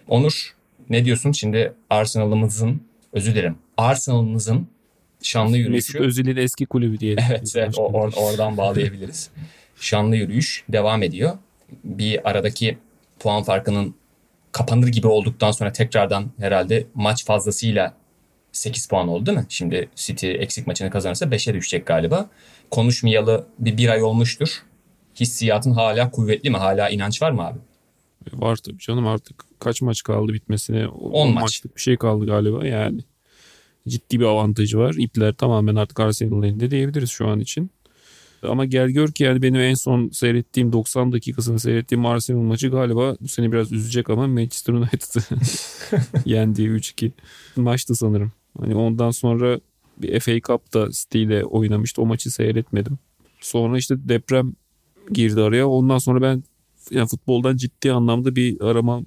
Onur 0.09 0.55
ne 0.91 1.05
diyorsun? 1.05 1.33
Şimdi 1.33 1.73
Arsenal'ımızın 1.91 2.83
özür 3.13 3.35
dilerim. 3.35 3.57
Arsenal'ımızın 3.77 4.69
şanlı 5.23 5.59
yürüyüşü. 5.59 5.93
Mesut 5.93 6.09
Özil'in 6.09 6.37
eski 6.37 6.67
kulübü 6.67 7.01
diyelim. 7.01 7.25
Evet, 7.31 7.53
evet 7.57 7.79
o, 7.79 7.83
or, 7.83 8.13
oradan 8.17 8.57
bağlayabiliriz. 8.57 9.31
şanlı 9.77 10.17
yürüyüş 10.17 10.65
devam 10.69 11.03
ediyor. 11.03 11.39
Bir 11.85 12.31
aradaki 12.31 12.79
puan 13.21 13.43
farkının 13.43 13.95
kapanır 14.53 14.89
gibi 14.89 15.07
olduktan 15.07 15.51
sonra 15.51 15.73
tekrardan 15.73 16.31
herhalde 16.39 16.87
maç 16.95 17.25
fazlasıyla 17.25 17.95
8 18.53 18.87
puan 18.87 19.09
oldu 19.09 19.27
değil 19.27 19.39
mi? 19.39 19.47
Şimdi 19.49 19.89
City 19.97 20.31
eksik 20.31 20.67
maçını 20.67 20.91
kazanırsa 20.91 21.25
5'e 21.25 21.55
düşecek 21.55 21.87
galiba. 21.87 22.31
Konuşmayalı 22.71 23.47
bir, 23.59 23.77
bir 23.77 23.89
ay 23.89 24.03
olmuştur. 24.03 24.63
Hissiyatın 25.21 25.71
hala 25.71 26.11
kuvvetli 26.11 26.51
mi? 26.51 26.57
Hala 26.57 26.89
inanç 26.89 27.23
var 27.23 27.31
mı 27.31 27.47
abi? 27.47 27.59
Var 28.33 28.57
tabii 28.57 28.79
canım 28.79 29.07
artık 29.07 29.45
kaç 29.59 29.83
maç 29.83 30.03
kaldı 30.03 30.33
bitmesine? 30.33 30.89
10 30.89 31.33
maç. 31.33 31.43
maçlık 31.43 31.77
bir 31.77 31.81
şey 31.81 31.97
kaldı 31.97 32.27
galiba 32.27 32.67
yani. 32.67 33.01
Ciddi 33.89 34.21
bir 34.21 34.25
avantajı 34.25 34.79
var. 34.79 34.95
İpler 34.99 35.33
tamamen 35.33 35.75
artık 35.75 36.01
Arsenal'ın 36.01 36.43
elinde 36.43 36.71
diyebiliriz 36.71 37.11
şu 37.11 37.29
an 37.29 37.41
için. 37.41 37.71
Ama 38.43 38.65
gel 38.65 38.89
gör 38.89 39.09
ki 39.09 39.25
yani 39.25 39.43
benim 39.43 39.61
en 39.61 39.75
son 39.75 40.09
seyrettiğim 40.09 40.73
90 40.73 41.13
dakikasını 41.13 41.61
seyrettiğim 41.61 42.07
Arsenal 42.07 42.41
maçı 42.41 42.69
galiba 42.69 43.17
bu 43.21 43.29
seni 43.29 43.53
biraz 43.53 43.73
üzecek 43.73 44.11
ama 44.11 44.27
Manchester 44.27 44.75
United'ı 44.75 45.21
yendiği 46.25 46.69
3-2 46.69 47.11
maçtı 47.57 47.95
sanırım. 47.95 48.33
Hani 48.61 48.75
ondan 48.75 49.11
sonra 49.11 49.61
bir 49.99 50.21
FA 50.21 50.41
Cup'ta 50.41 50.89
City 50.91 51.23
ile 51.23 51.45
oynamıştı. 51.45 52.03
O 52.03 52.07
maçı 52.07 52.31
seyretmedim. 52.31 52.99
Sonra 53.41 53.79
işte 53.79 53.95
deprem 53.99 54.53
girdi 55.13 55.41
araya. 55.41 55.69
Ondan 55.69 55.99
sonra 55.99 56.23
ben 56.23 56.45
yani 56.93 57.09
futboldan 57.09 57.57
ciddi 57.57 57.93
anlamda 57.93 58.37
bir 58.37 58.61
arama 58.61 59.03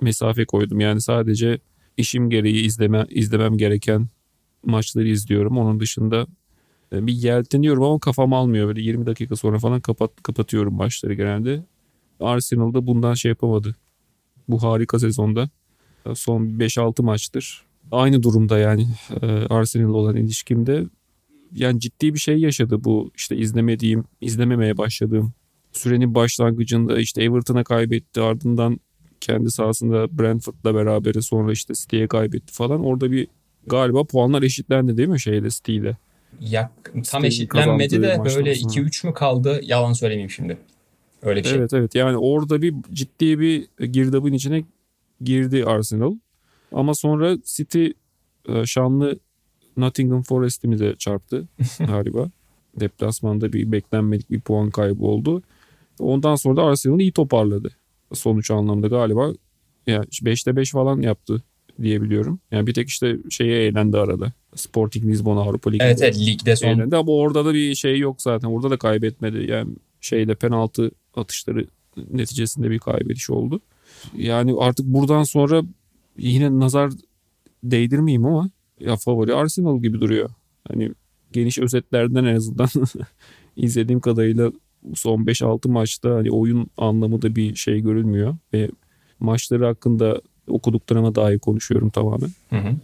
mesafe 0.00 0.44
koydum. 0.44 0.80
Yani 0.80 1.00
sadece 1.00 1.58
işim 1.96 2.30
gereği 2.30 2.64
izleme 2.64 3.06
izlemem 3.10 3.56
gereken 3.56 4.08
maçları 4.64 5.08
izliyorum. 5.08 5.58
Onun 5.58 5.80
dışında 5.80 6.26
e, 6.92 7.06
bir 7.06 7.12
yelteniyorum 7.12 7.82
ama 7.82 7.98
kafam 7.98 8.32
almıyor. 8.32 8.68
Böyle 8.68 8.80
20 8.80 9.06
dakika 9.06 9.36
sonra 9.36 9.58
falan 9.58 9.80
kapat 9.80 10.22
kapatıyorum 10.22 10.74
maçları 10.74 11.14
genelde. 11.14 11.62
Arsenal'da 12.20 12.86
bundan 12.86 13.14
şey 13.14 13.28
yapamadı. 13.28 13.74
Bu 14.48 14.62
harika 14.62 14.98
sezonda. 14.98 15.50
E, 16.06 16.14
son 16.14 16.42
5-6 16.42 17.02
maçtır. 17.02 17.64
Aynı 17.92 18.22
durumda 18.22 18.58
yani 18.58 18.88
e, 19.22 19.26
Arsenal 19.26 19.94
olan 19.94 20.16
ilişkimde. 20.16 20.84
Yani 21.52 21.80
ciddi 21.80 22.14
bir 22.14 22.18
şey 22.18 22.38
yaşadı 22.38 22.84
bu 22.84 23.10
işte 23.16 23.36
izlemediğim, 23.36 24.04
izlememeye 24.20 24.78
başladığım 24.78 25.32
sürenin 25.74 26.14
başlangıcında 26.14 26.98
işte 26.98 27.22
Everton'a 27.22 27.64
kaybetti 27.64 28.20
ardından 28.20 28.80
kendi 29.20 29.50
sahasında 29.50 30.18
Brentford'la 30.18 30.74
beraber 30.74 31.12
sonra 31.12 31.52
işte 31.52 31.74
City'ye 31.74 32.08
kaybetti 32.08 32.52
falan. 32.52 32.84
Orada 32.84 33.10
bir 33.10 33.28
galiba 33.66 34.04
puanlar 34.04 34.42
eşitlendi 34.42 34.96
değil 34.96 35.08
mi 35.08 35.20
şeyle 35.20 35.50
City'yle? 35.50 35.96
Ya, 36.40 36.70
tam 37.06 37.24
eşitlenmedi 37.24 38.02
de 38.02 38.18
böyle 38.24 38.52
2-3 38.52 39.06
mü 39.06 39.14
kaldı 39.14 39.60
yalan 39.62 39.92
söylemeyeyim 39.92 40.30
şimdi. 40.30 40.58
Öyle 41.22 41.40
bir 41.40 41.48
şey. 41.48 41.58
Evet 41.58 41.72
evet 41.72 41.94
yani 41.94 42.16
orada 42.16 42.62
bir 42.62 42.74
ciddi 42.92 43.40
bir 43.40 43.68
girdabın 43.86 44.32
içine 44.32 44.64
girdi 45.20 45.64
Arsenal. 45.64 46.14
Ama 46.72 46.94
sonra 46.94 47.36
City 47.44 47.86
e, 48.48 48.66
şanlı 48.66 49.18
Nottingham 49.76 50.22
Forest'imize 50.22 50.94
çarptı 50.98 51.48
galiba. 51.78 52.30
Deplasmanda 52.80 53.52
bir 53.52 53.72
beklenmedik 53.72 54.30
bir 54.30 54.40
puan 54.40 54.70
kaybı 54.70 55.04
oldu. 55.04 55.42
Ondan 55.98 56.34
sonra 56.34 56.56
da 56.56 56.62
Arsenal 56.62 57.00
iyi 57.00 57.12
toparladı. 57.12 57.70
Sonuç 58.12 58.50
anlamda 58.50 58.88
galiba 58.88 59.32
yani 59.86 60.04
5'te 60.04 60.56
5 60.56 60.70
falan 60.70 61.00
yaptı 61.00 61.42
diyebiliyorum. 61.82 62.40
Yani 62.50 62.66
bir 62.66 62.74
tek 62.74 62.88
işte 62.88 63.16
şeye 63.30 63.66
eğlendi 63.66 63.98
arada. 63.98 64.32
Sporting 64.54 65.06
Lisbon 65.06 65.36
Avrupa 65.36 65.70
Ligi'nde. 65.70 65.84
Evet 65.84 66.02
evet 66.02 66.18
ligde 66.18 66.56
son. 66.56 66.68
Eğlendi 66.68 66.96
ama 66.96 67.12
orada 67.12 67.44
da 67.44 67.54
bir 67.54 67.74
şey 67.74 67.98
yok 67.98 68.22
zaten. 68.22 68.48
Orada 68.48 68.70
da 68.70 68.76
kaybetmedi. 68.76 69.50
Yani 69.50 69.74
şeyde 70.00 70.34
penaltı 70.34 70.90
atışları 71.16 71.66
neticesinde 72.10 72.70
bir 72.70 72.78
kaybediş 72.78 73.30
oldu. 73.30 73.60
Yani 74.16 74.54
artık 74.58 74.86
buradan 74.86 75.22
sonra 75.22 75.62
yine 76.18 76.58
nazar 76.58 76.92
değdirmeyeyim 77.62 78.26
ama 78.26 78.50
ya 78.80 78.96
favori 78.96 79.34
Arsenal 79.34 79.82
gibi 79.82 80.00
duruyor. 80.00 80.30
Hani 80.68 80.90
geniş 81.32 81.58
özetlerden 81.58 82.24
en 82.24 82.36
azından 82.36 82.68
izlediğim 83.56 84.00
kadarıyla 84.00 84.52
son 84.94 85.24
5-6 85.24 85.68
maçta 85.68 86.14
hani 86.14 86.30
oyun 86.30 86.66
anlamında 86.76 87.36
bir 87.36 87.54
şey 87.54 87.80
görülmüyor 87.80 88.36
ve 88.52 88.68
maçları 89.20 89.64
hakkında 89.64 90.20
okuduklarıma 90.46 91.14
dair 91.14 91.38
konuşuyorum 91.38 91.90
tamamen. 91.90 92.30
Hı 92.50 92.56
hı. 92.56 92.76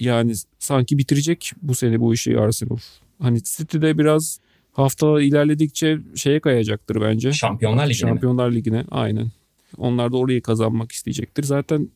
Yani 0.00 0.32
sanki 0.58 0.98
bitirecek 0.98 1.52
bu 1.62 1.74
sene 1.74 2.00
bu 2.00 2.14
işi 2.14 2.38
Arsenal. 2.38 2.78
Hani 3.18 3.42
City'de 3.42 3.98
biraz 3.98 4.38
haftalar 4.72 5.20
ilerledikçe 5.20 5.98
şeye 6.14 6.40
kayacaktır 6.40 7.00
bence. 7.00 7.32
Şampiyonlar 7.32 7.84
Ligi'ne 7.84 7.94
Şampiyonlar 7.94 8.48
mi? 8.48 8.54
Ligi'ne 8.54 8.84
aynen. 8.90 9.30
Onlar 9.78 10.12
da 10.12 10.16
orayı 10.16 10.42
kazanmak 10.42 10.92
isteyecektir. 10.92 11.42
Zaten 11.42 11.88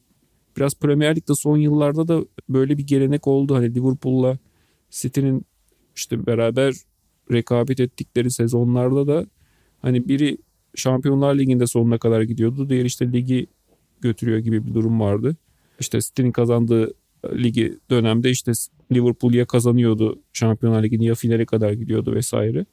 biraz 0.56 0.74
Premier 0.74 1.16
Lig'de 1.16 1.34
son 1.34 1.56
yıllarda 1.56 2.08
da 2.08 2.24
böyle 2.48 2.78
bir 2.78 2.86
gelenek 2.86 3.26
oldu. 3.26 3.54
Hani 3.54 3.74
Liverpool'la 3.74 4.38
City'nin 4.90 5.46
işte 5.96 6.26
beraber 6.26 6.74
rekabet 7.32 7.80
ettikleri 7.80 8.30
sezonlarda 8.30 9.06
da 9.06 9.26
hani 9.82 10.08
biri 10.08 10.38
Şampiyonlar 10.74 11.38
Ligi'nde 11.38 11.66
sonuna 11.66 11.98
kadar 11.98 12.22
gidiyordu. 12.22 12.68
Diğer 12.68 12.84
işte 12.84 13.12
ligi 13.12 13.46
götürüyor 14.00 14.38
gibi 14.38 14.66
bir 14.66 14.74
durum 14.74 15.00
vardı. 15.00 15.36
İşte 15.80 16.00
City'nin 16.00 16.32
kazandığı 16.32 16.94
ligi 17.32 17.78
dönemde 17.90 18.30
işte 18.30 18.52
Liverpool 18.92 19.32
ya 19.34 19.46
kazanıyordu 19.46 20.18
Şampiyonlar 20.32 20.82
Ligi'ni 20.82 21.04
ya 21.04 21.14
finale 21.14 21.46
kadar 21.46 21.72
gidiyordu 21.72 22.14
vesaire. 22.14 22.66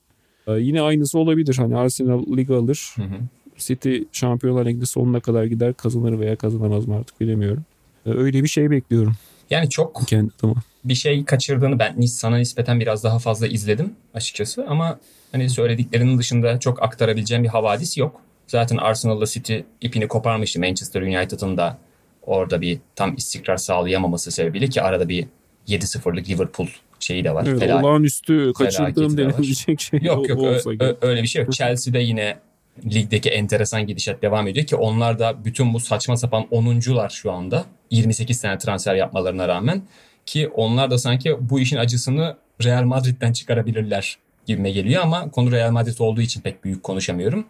Ee, 0.47 0.51
yine 0.51 0.81
aynısı 0.81 1.19
olabilir. 1.19 1.55
Hani 1.57 1.75
Arsenal 1.75 2.37
ligi 2.37 2.53
alır. 2.53 2.93
Hı 2.95 3.01
hı. 3.03 3.19
City 3.57 3.97
Şampiyonlar 4.11 4.65
Ligi'nde 4.65 4.85
sonuna 4.85 5.19
kadar 5.19 5.45
gider 5.45 5.73
kazanır 5.73 6.19
veya 6.19 6.35
kazanamaz 6.35 6.87
mı 6.87 6.95
artık 6.95 7.21
bilemiyorum. 7.21 7.63
Ee, 8.05 8.09
öyle 8.09 8.43
bir 8.43 8.47
şey 8.47 8.71
bekliyorum. 8.71 9.13
Yani 9.49 9.69
çok 9.69 10.01
kendi 10.07 10.31
adıma. 10.39 10.55
Bir 10.83 10.95
şey 10.95 11.25
kaçırdığını 11.25 11.79
ben 11.79 12.01
sana 12.01 12.37
nispeten 12.37 12.79
biraz 12.79 13.03
daha 13.03 13.19
fazla 13.19 13.47
izledim 13.47 13.93
açıkçası 14.13 14.65
ama 14.67 14.99
hani 15.31 15.49
söylediklerinin 15.49 16.17
dışında 16.17 16.59
çok 16.59 16.83
aktarabileceğim 16.83 17.43
bir 17.43 17.49
havadis 17.49 17.97
yok. 17.97 18.21
Zaten 18.47 18.77
Arsenal'la 18.77 19.25
City 19.25 19.57
ipini 19.81 20.07
koparmıştı. 20.07 20.59
Manchester 20.59 21.01
United'ın 21.01 21.57
da 21.57 21.77
orada 22.21 22.61
bir 22.61 22.79
tam 22.95 23.15
istikrar 23.15 23.57
sağlayamaması 23.57 24.31
sebebiyle 24.31 24.67
ki 24.67 24.81
arada 24.81 25.09
bir 25.09 25.27
7-0'lık 25.67 26.29
Liverpool 26.29 26.67
şeyi 26.99 27.23
de 27.23 27.33
var. 27.33 27.45
Evet, 27.47 27.61
Fela- 27.61 27.81
olağanüstü 27.81 28.53
kaçırdığım 28.57 28.93
felaketi 28.93 29.17
de 29.17 29.25
var. 29.25 29.33
denilecek 29.33 29.81
şey 29.81 29.99
Yok 30.03 30.29
yok 30.29 30.39
o- 30.41 30.71
ö- 30.79 30.95
öyle 31.01 31.23
bir 31.23 31.27
şey 31.27 31.43
yok. 31.43 31.53
Chelsea'de 31.53 31.99
yine 31.99 32.37
ligdeki 32.85 33.29
enteresan 33.29 33.87
gidişat 33.87 34.21
devam 34.21 34.47
ediyor 34.47 34.65
ki 34.65 34.75
onlar 34.75 35.19
da 35.19 35.45
bütün 35.45 35.73
bu 35.73 35.79
saçma 35.79 36.17
sapan 36.17 36.43
10'uncular 36.51 37.09
şu 37.09 37.31
anda. 37.31 37.65
28 37.91 38.41
tane 38.41 38.57
transfer 38.57 38.95
yapmalarına 38.95 39.47
rağmen 39.47 39.81
ki 40.25 40.47
onlar 40.47 40.91
da 40.91 40.97
sanki 40.97 41.37
bu 41.49 41.59
işin 41.59 41.77
acısını 41.77 42.37
Real 42.63 42.83
Madrid'den 42.83 43.33
çıkarabilirler 43.33 44.17
gibime 44.45 44.71
geliyor 44.71 45.03
ama 45.03 45.31
konu 45.31 45.51
Real 45.51 45.71
Madrid 45.71 45.99
olduğu 45.99 46.21
için 46.21 46.41
pek 46.41 46.63
büyük 46.63 46.83
konuşamıyorum. 46.83 47.45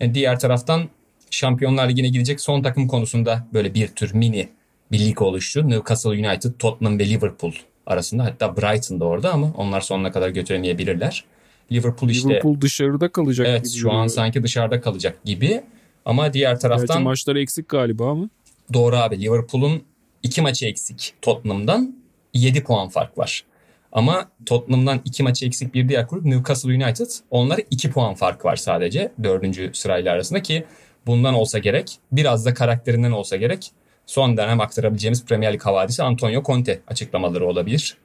E, 0.00 0.14
diğer 0.14 0.40
taraftan 0.40 0.88
Şampiyonlar 1.30 1.88
Ligi'ne 1.88 2.08
gidecek 2.08 2.40
son 2.40 2.62
takım 2.62 2.88
konusunda 2.88 3.46
böyle 3.54 3.74
bir 3.74 3.88
tür 3.88 4.14
mini 4.14 4.48
bir 4.92 4.98
lig 4.98 5.22
oluştu. 5.22 5.68
Newcastle 5.68 6.10
United, 6.10 6.50
Tottenham 6.58 6.98
ve 6.98 7.08
Liverpool 7.08 7.52
arasında. 7.86 8.24
Hatta 8.24 8.56
Brighton 8.56 9.00
da 9.00 9.04
orada 9.04 9.32
ama 9.32 9.52
onlar 9.56 9.80
sonuna 9.80 10.12
kadar 10.12 10.28
götüremeyebilirler. 10.28 11.24
Liverpool 11.72 12.10
işte 12.10 12.28
Liverpool 12.28 12.60
dışarıda 12.60 13.12
kalacak 13.12 13.46
Evet 13.48 13.64
gibi 13.64 13.74
şu 13.74 13.92
an 13.92 14.06
sanki 14.06 14.42
dışarıda 14.42 14.80
kalacak 14.80 15.24
gibi. 15.24 15.62
Ama 16.04 16.32
diğer 16.32 16.50
Gerçi 16.50 16.62
taraftan 16.62 17.02
maçları 17.02 17.40
eksik 17.40 17.68
galiba 17.68 18.10
ama. 18.10 18.28
doğru 18.72 18.96
abi 18.96 19.20
Liverpool'un 19.20 19.82
iki 20.22 20.42
maçı 20.42 20.66
eksik 20.66 21.14
Tottenham'dan 21.22 21.99
7 22.34 22.64
puan 22.64 22.88
fark 22.88 23.18
var. 23.18 23.44
Ama 23.92 24.30
Tottenham'dan 24.46 25.00
iki 25.04 25.22
maçı 25.22 25.46
eksik 25.46 25.74
bir 25.74 25.88
diğer 25.88 26.06
kulüp 26.06 26.24
Newcastle 26.24 26.84
United. 26.84 27.10
Onlara 27.30 27.60
2 27.70 27.90
puan 27.90 28.14
fark 28.14 28.44
var 28.44 28.56
sadece 28.56 29.12
dördüncü 29.22 29.70
sırayla 29.74 30.12
arasında 30.12 30.42
ki 30.42 30.64
bundan 31.06 31.34
olsa 31.34 31.58
gerek 31.58 31.98
biraz 32.12 32.46
da 32.46 32.54
karakterinden 32.54 33.10
olsa 33.10 33.36
gerek 33.36 33.70
son 34.06 34.36
dönem 34.36 34.60
aktarabileceğimiz 34.60 35.24
Premier 35.24 35.52
Lig 35.52 35.62
havadisi 35.62 36.02
Antonio 36.02 36.42
Conte 36.42 36.80
açıklamaları 36.88 37.46
olabilir. 37.46 37.96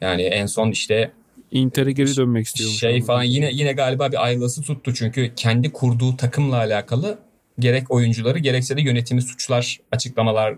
Yani 0.00 0.22
en 0.22 0.46
son 0.46 0.70
işte 0.70 1.10
Inter'e 1.50 1.92
geri 1.92 2.16
dönmek 2.16 2.46
istiyor. 2.46 2.70
Şey 2.70 3.02
falan 3.02 3.22
yine 3.22 3.50
yine 3.52 3.72
galiba 3.72 4.12
bir 4.12 4.24
ayrılısı 4.24 4.62
tuttu 4.62 4.94
çünkü 4.94 5.32
kendi 5.36 5.72
kurduğu 5.72 6.16
takımla 6.16 6.56
alakalı 6.56 7.18
gerek 7.58 7.90
oyuncuları 7.90 8.38
gerekse 8.38 8.76
de 8.76 8.80
yönetimi 8.80 9.22
suçlar 9.22 9.80
açıklamalar 9.92 10.56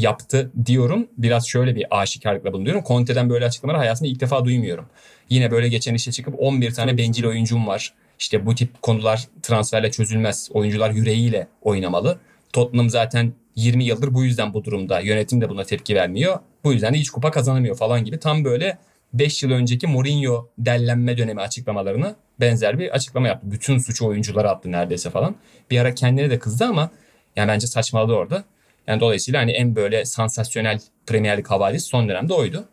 yaptı 0.00 0.50
diyorum. 0.66 1.08
Biraz 1.18 1.46
şöyle 1.48 1.74
bir 1.74 1.86
aşikarlıkla 1.90 2.52
bulunuyorum. 2.52 2.82
Conte'den 2.88 3.30
böyle 3.30 3.44
açıklamalar 3.44 3.78
hayatımda 3.78 4.10
ilk 4.10 4.20
defa 4.20 4.44
duymuyorum. 4.44 4.86
Yine 5.30 5.50
böyle 5.50 5.68
geçen 5.68 5.94
işe 5.94 6.12
çıkıp 6.12 6.34
11 6.38 6.74
tane 6.74 6.98
bencil 6.98 7.24
oyuncum 7.24 7.66
var. 7.66 7.94
İşte 8.18 8.46
bu 8.46 8.54
tip 8.54 8.82
konular 8.82 9.24
transferle 9.42 9.90
çözülmez. 9.90 10.48
Oyuncular 10.52 10.90
yüreğiyle 10.90 11.46
oynamalı. 11.62 12.18
Tottenham 12.52 12.90
zaten 12.90 13.32
20 13.54 13.84
yıldır 13.84 14.14
bu 14.14 14.24
yüzden 14.24 14.54
bu 14.54 14.64
durumda. 14.64 15.00
Yönetim 15.00 15.40
de 15.40 15.48
buna 15.48 15.64
tepki 15.64 15.94
vermiyor. 15.94 16.38
Bu 16.64 16.72
yüzden 16.72 16.94
de 16.94 16.98
hiç 16.98 17.10
kupa 17.10 17.30
kazanamıyor 17.30 17.76
falan 17.76 18.04
gibi. 18.04 18.18
Tam 18.18 18.44
böyle 18.44 18.78
5 19.12 19.42
yıl 19.42 19.50
önceki 19.50 19.86
Mourinho 19.86 20.48
dellenme 20.58 21.18
dönemi 21.18 21.40
açıklamalarına 21.40 22.16
benzer 22.40 22.78
bir 22.78 22.90
açıklama 22.90 23.28
yaptı. 23.28 23.50
Bütün 23.50 23.78
suçu 23.78 24.06
oyunculara 24.06 24.50
attı 24.50 24.72
neredeyse 24.72 25.10
falan. 25.10 25.34
Bir 25.70 25.78
ara 25.78 25.94
kendine 25.94 26.30
de 26.30 26.38
kızdı 26.38 26.64
ama 26.64 26.90
yani 27.36 27.48
bence 27.48 27.66
saçmaladı 27.66 28.12
orada. 28.12 28.44
Yani 28.88 29.00
dolayısıyla 29.00 29.40
hani 29.40 29.50
en 29.50 29.76
böyle 29.76 30.04
sansasyonel 30.04 30.80
Premier 31.06 31.38
Lig 31.38 31.46
havalisi 31.46 31.86
son 31.86 32.08
dönemde 32.08 32.34
oydu. 32.34 32.68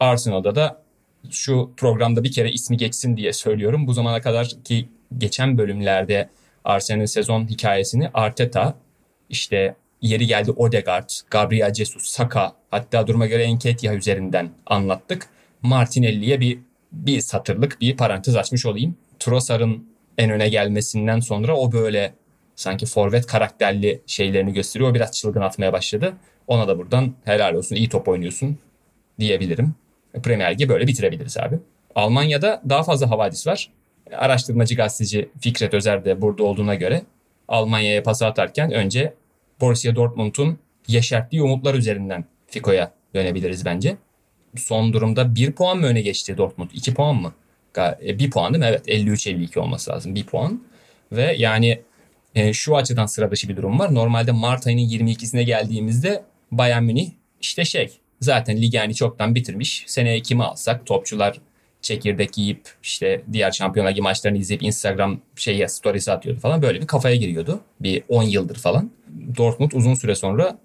Arsenal'da 0.00 0.54
da 0.54 0.82
şu 1.30 1.70
programda 1.76 2.24
bir 2.24 2.32
kere 2.32 2.52
ismi 2.52 2.76
geçsin 2.76 3.16
diye 3.16 3.32
söylüyorum. 3.32 3.86
Bu 3.86 3.92
zamana 3.92 4.20
kadar 4.20 4.50
ki 4.64 4.88
geçen 5.18 5.58
bölümlerde 5.58 6.28
Arsenal'in 6.64 7.06
sezon 7.06 7.48
hikayesini 7.48 8.10
Arteta, 8.14 8.74
işte 9.28 9.76
yeri 10.02 10.26
geldi 10.26 10.50
Odegaard, 10.50 11.10
Gabriel 11.30 11.74
Jesus, 11.74 12.02
Saka 12.02 12.52
hatta 12.70 13.06
duruma 13.06 13.26
göre 13.26 13.42
Enketia 13.42 13.94
üzerinden 13.94 14.50
anlattık. 14.66 15.26
Martinelli'ye 15.62 16.40
bir 16.40 16.58
bir 16.92 17.20
satırlık 17.20 17.80
bir 17.80 17.96
parantez 17.96 18.36
açmış 18.36 18.66
olayım. 18.66 18.96
Trossard'ın 19.18 19.88
en 20.18 20.30
öne 20.30 20.48
gelmesinden 20.48 21.20
sonra 21.20 21.56
o 21.56 21.72
böyle 21.72 22.14
sanki 22.56 22.86
forvet 22.86 23.26
karakterli 23.26 24.02
şeylerini 24.06 24.52
gösteriyor. 24.52 24.90
O 24.90 24.94
biraz 24.94 25.12
çılgın 25.12 25.40
atmaya 25.40 25.72
başladı. 25.72 26.12
Ona 26.46 26.68
da 26.68 26.78
buradan 26.78 27.14
helal 27.24 27.54
olsun 27.54 27.76
iyi 27.76 27.88
top 27.88 28.08
oynuyorsun 28.08 28.58
diyebilirim. 29.18 29.74
Premier 30.22 30.52
Ligi 30.52 30.68
böyle 30.68 30.86
bitirebiliriz 30.86 31.38
abi. 31.38 31.58
Almanya'da 31.94 32.62
daha 32.68 32.82
fazla 32.82 33.10
havadis 33.10 33.46
var. 33.46 33.70
Araştırmacı 34.12 34.74
gazeteci 34.74 35.28
Fikret 35.40 35.74
Özer 35.74 36.04
de 36.04 36.20
burada 36.20 36.44
olduğuna 36.44 36.74
göre 36.74 37.02
Almanya'ya 37.48 38.02
pas 38.02 38.22
atarken 38.22 38.72
önce 38.72 39.14
Borussia 39.60 39.96
Dortmund'un 39.96 40.58
yeşerttiği 40.88 41.42
umutlar 41.42 41.74
üzerinden 41.74 42.24
Fiko'ya 42.46 42.92
dönebiliriz 43.14 43.64
bence. 43.64 43.96
Son 44.56 44.92
durumda 44.92 45.34
1 45.34 45.52
puan 45.52 45.78
mı 45.78 45.86
öne 45.86 46.00
geçti 46.00 46.38
Dortmund? 46.38 46.70
2 46.74 46.94
puan 46.94 47.16
mı? 47.16 47.32
1 47.76 48.26
e, 48.26 48.30
puan 48.30 48.54
değil 48.54 48.64
mi? 48.64 48.68
Evet 48.68 48.88
53-52 48.88 49.58
olması 49.58 49.90
lazım 49.90 50.14
1 50.14 50.26
puan. 50.26 50.62
Ve 51.12 51.34
yani 51.38 51.82
e, 52.34 52.52
şu 52.52 52.76
açıdan 52.76 53.06
sıra 53.06 53.30
dışı 53.30 53.48
bir 53.48 53.56
durum 53.56 53.78
var. 53.78 53.94
Normalde 53.94 54.32
Mart 54.32 54.66
ayının 54.66 54.82
22'sine 54.82 55.42
geldiğimizde 55.42 56.24
Bayern 56.52 56.82
Münih 56.82 57.10
işte 57.40 57.64
şey 57.64 57.98
zaten 58.20 58.62
lig 58.62 58.74
yani 58.74 58.94
çoktan 58.94 59.34
bitirmiş. 59.34 59.84
Seneye 59.86 60.20
kimi 60.20 60.44
alsak 60.44 60.86
topçular 60.86 61.40
çekirdek 61.82 62.38
yiyip 62.38 62.68
işte 62.82 63.22
diğer 63.32 63.50
şampiyonlar 63.50 63.90
ligi 63.90 64.00
maçlarını 64.00 64.38
izleyip 64.38 64.62
Instagram 64.62 65.20
şeye 65.36 65.68
storiesi 65.68 66.12
atıyordu 66.12 66.40
falan. 66.40 66.62
Böyle 66.62 66.80
bir 66.80 66.86
kafaya 66.86 67.16
giriyordu. 67.16 67.60
Bir 67.80 68.02
10 68.08 68.22
yıldır 68.22 68.56
falan. 68.56 68.90
Dortmund 69.36 69.72
uzun 69.72 69.94
süre 69.94 70.14
sonra 70.14 70.58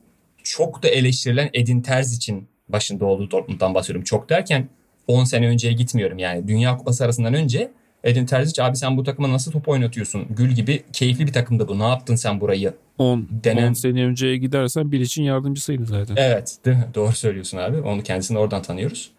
çok 0.43 0.83
da 0.83 0.87
eleştirilen 0.87 1.49
Edin 1.53 1.81
Terz 1.81 2.13
için 2.13 2.47
başında 2.69 3.05
olduğu 3.05 3.31
Dortmund'dan 3.31 3.75
bahsediyorum. 3.75 4.03
Çok 4.03 4.29
derken 4.29 4.69
10 5.07 5.23
sene 5.23 5.47
önceye 5.47 5.73
gitmiyorum 5.73 6.17
yani. 6.17 6.47
Dünya 6.47 6.77
Kupası 6.77 7.05
arasından 7.05 7.33
önce 7.33 7.71
Edin 8.03 8.25
Terzic 8.25 8.63
abi 8.63 8.77
sen 8.77 8.97
bu 8.97 9.03
takıma 9.03 9.31
nasıl 9.31 9.51
top 9.51 9.67
oynatıyorsun? 9.67 10.27
Gül 10.29 10.51
gibi 10.51 10.83
keyifli 10.93 11.27
bir 11.27 11.33
takımda 11.33 11.67
bu. 11.67 11.79
Ne 11.79 11.83
yaptın 11.83 12.15
sen 12.15 12.41
burayı? 12.41 12.73
10 12.97 13.27
denen... 13.31 13.73
sene 13.73 14.05
önceye 14.05 14.37
gidersen 14.37 14.91
bir 14.91 14.99
için 14.99 15.23
yardımcısıydı 15.23 15.85
zaten. 15.85 16.15
Evet? 16.17 16.57
Doğru 16.95 17.11
söylüyorsun 17.11 17.57
abi. 17.57 17.81
Onu 17.81 18.03
kendisini 18.03 18.37
oradan 18.37 18.61
tanıyoruz. 18.61 19.11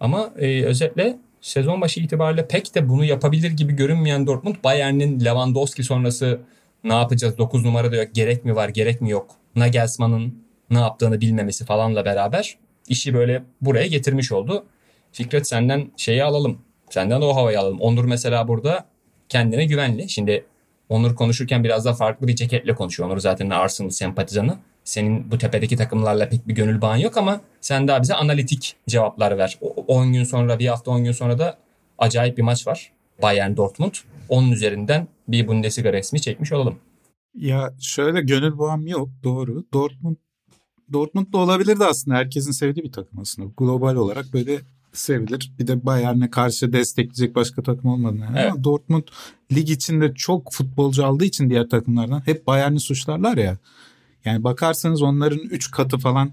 Ama 0.00 0.30
e, 0.38 0.62
özetle 0.64 1.18
sezon 1.40 1.80
başı 1.80 2.00
itibariyle 2.00 2.48
pek 2.48 2.74
de 2.74 2.88
bunu 2.88 3.04
yapabilir 3.04 3.50
gibi 3.50 3.72
görünmeyen 3.72 4.26
Dortmund 4.26 4.56
Bayern'in 4.64 5.20
Lewandowski 5.24 5.82
sonrası 5.82 6.40
ne 6.84 6.94
yapacağız 6.94 7.38
9 7.38 7.64
numarada 7.64 7.96
yok 7.96 8.08
gerek 8.14 8.44
mi 8.44 8.56
var 8.56 8.68
gerek 8.68 9.00
mi 9.00 9.10
yok 9.10 9.30
Nagelsmann'ın 9.56 10.34
ne 10.70 10.78
yaptığını 10.78 11.20
bilmemesi 11.20 11.64
falanla 11.64 12.04
beraber 12.04 12.58
işi 12.88 13.14
böyle 13.14 13.42
buraya 13.60 13.86
getirmiş 13.86 14.32
oldu. 14.32 14.64
Fikret 15.12 15.48
senden 15.48 15.90
şeyi 15.96 16.24
alalım. 16.24 16.58
Senden 16.90 17.20
de 17.20 17.24
o 17.24 17.36
havayı 17.36 17.60
alalım. 17.60 17.80
Onur 17.80 18.04
mesela 18.04 18.48
burada 18.48 18.84
kendine 19.28 19.64
güvenli. 19.64 20.08
Şimdi 20.08 20.44
Onur 20.88 21.14
konuşurken 21.14 21.64
biraz 21.64 21.84
daha 21.84 21.94
farklı 21.94 22.28
bir 22.28 22.36
ceketle 22.36 22.74
konuşuyor. 22.74 23.08
Onur 23.08 23.18
zaten 23.18 23.50
Arsenal 23.50 23.90
sempatizanı. 23.90 24.56
Senin 24.84 25.30
bu 25.30 25.38
tepedeki 25.38 25.76
takımlarla 25.76 26.28
pek 26.28 26.48
bir 26.48 26.54
gönül 26.54 26.80
bağın 26.80 26.96
yok 26.96 27.16
ama 27.16 27.40
sen 27.60 27.88
daha 27.88 28.02
bize 28.02 28.14
analitik 28.14 28.76
cevaplar 28.88 29.38
ver. 29.38 29.58
10 29.86 30.12
gün 30.12 30.24
sonra 30.24 30.58
bir 30.58 30.66
hafta 30.66 30.90
10 30.90 31.04
gün 31.04 31.12
sonra 31.12 31.38
da 31.38 31.58
acayip 31.98 32.38
bir 32.38 32.42
maç 32.42 32.66
var. 32.66 32.92
Bayern 33.22 33.56
Dortmund. 33.56 33.94
Onun 34.28 34.52
üzerinden 34.52 35.08
bir 35.28 35.48
Bundesliga 35.48 35.92
resmi 35.92 36.20
çekmiş 36.20 36.52
olalım. 36.52 36.78
Ya 37.34 37.74
şöyle 37.80 38.20
gönül 38.20 38.58
bağım 38.58 38.86
yok 38.86 39.08
doğru. 39.24 39.64
Dortmund 39.72 40.16
Dortmund 40.92 41.32
da 41.32 41.38
olabilirdi 41.38 41.84
aslında. 41.84 42.16
Herkesin 42.16 42.50
sevdiği 42.50 42.84
bir 42.84 42.92
takım 42.92 43.18
aslında. 43.18 43.48
Global 43.56 43.94
olarak 43.94 44.26
böyle 44.32 44.58
sevilir. 44.92 45.52
Bir 45.58 45.66
de 45.66 45.86
Bayern'e 45.86 46.30
karşı 46.30 46.72
destekleyecek 46.72 47.34
başka 47.34 47.62
takım 47.62 47.90
olmadı. 47.90 48.16
Yani. 48.20 48.36
Evet. 48.38 48.52
Ama 48.52 48.64
Dortmund 48.64 49.02
lig 49.52 49.70
içinde 49.70 50.14
çok 50.14 50.52
futbolcu 50.52 51.06
aldığı 51.06 51.24
için 51.24 51.50
diğer 51.50 51.68
takımlardan 51.68 52.22
hep 52.24 52.46
Bayern'i 52.46 52.80
suçlarlar 52.80 53.36
ya. 53.36 53.58
Yani 54.24 54.44
bakarsanız 54.44 55.02
onların 55.02 55.38
3 55.38 55.70
katı 55.70 55.98
falan 55.98 56.32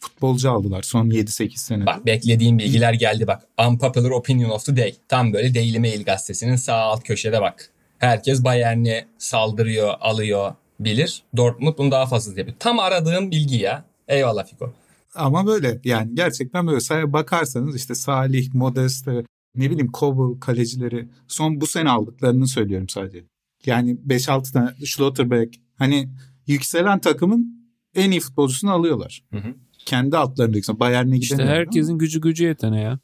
futbolcu 0.00 0.50
aldılar 0.50 0.82
son 0.82 1.06
7-8 1.06 1.56
sene. 1.56 1.86
Bak 1.86 2.06
beklediğim 2.06 2.58
bilgiler 2.58 2.92
geldi 2.92 3.26
bak. 3.26 3.42
Unpopular 3.68 4.10
Opinion 4.10 4.50
of 4.50 4.66
the 4.66 4.76
Day. 4.76 4.94
Tam 5.08 5.32
böyle 5.32 5.54
Daily 5.54 5.78
Mail 5.78 6.04
gazetesinin 6.04 6.56
sağ 6.56 6.76
alt 6.76 7.04
köşede 7.04 7.40
bak. 7.40 7.70
Herkes 7.98 8.44
Bayern'e 8.44 9.06
saldırıyor, 9.18 9.94
alıyor, 10.00 10.54
bilir. 10.80 11.22
Dortmund 11.36 11.78
bunu 11.78 11.90
daha 11.90 12.06
fazla 12.06 12.38
yapıyor. 12.38 12.56
Tam 12.58 12.78
aradığım 12.78 13.30
bilgi 13.30 13.56
ya. 13.56 13.84
Eyvallah 14.08 14.46
Fiko. 14.46 14.72
Ama 15.14 15.46
böyle 15.46 15.80
yani 15.84 16.14
gerçekten 16.14 16.66
böyle 16.66 16.80
Say 16.80 17.12
bakarsanız 17.12 17.76
işte 17.76 17.94
Salih, 17.94 18.54
Modeste, 18.54 19.24
ne 19.54 19.70
bileyim 19.70 19.92
Koval 19.92 20.40
kalecileri 20.40 21.08
son 21.28 21.60
bu 21.60 21.66
sene 21.66 21.90
aldıklarını 21.90 22.48
söylüyorum 22.48 22.88
sadece. 22.88 23.24
Yani 23.66 23.98
5-6 24.06 24.52
tane 24.52 24.70
Schlotterbeck 24.84 25.60
hani 25.76 26.08
yükselen 26.46 26.98
takımın 26.98 27.70
en 27.94 28.10
iyi 28.10 28.20
futbolcusunu 28.20 28.70
alıyorlar. 28.70 29.24
Hı 29.32 29.38
hı. 29.38 29.54
Kendi 29.86 30.16
altlarındaki 30.16 30.80
Bayern'e 30.80 31.18
gidemiyor. 31.18 31.22
İşte 31.22 31.44
herkesin 31.44 31.90
ama. 31.90 31.98
gücü 31.98 32.20
gücü 32.20 32.44
yetene 32.44 32.80
ya. 32.80 32.98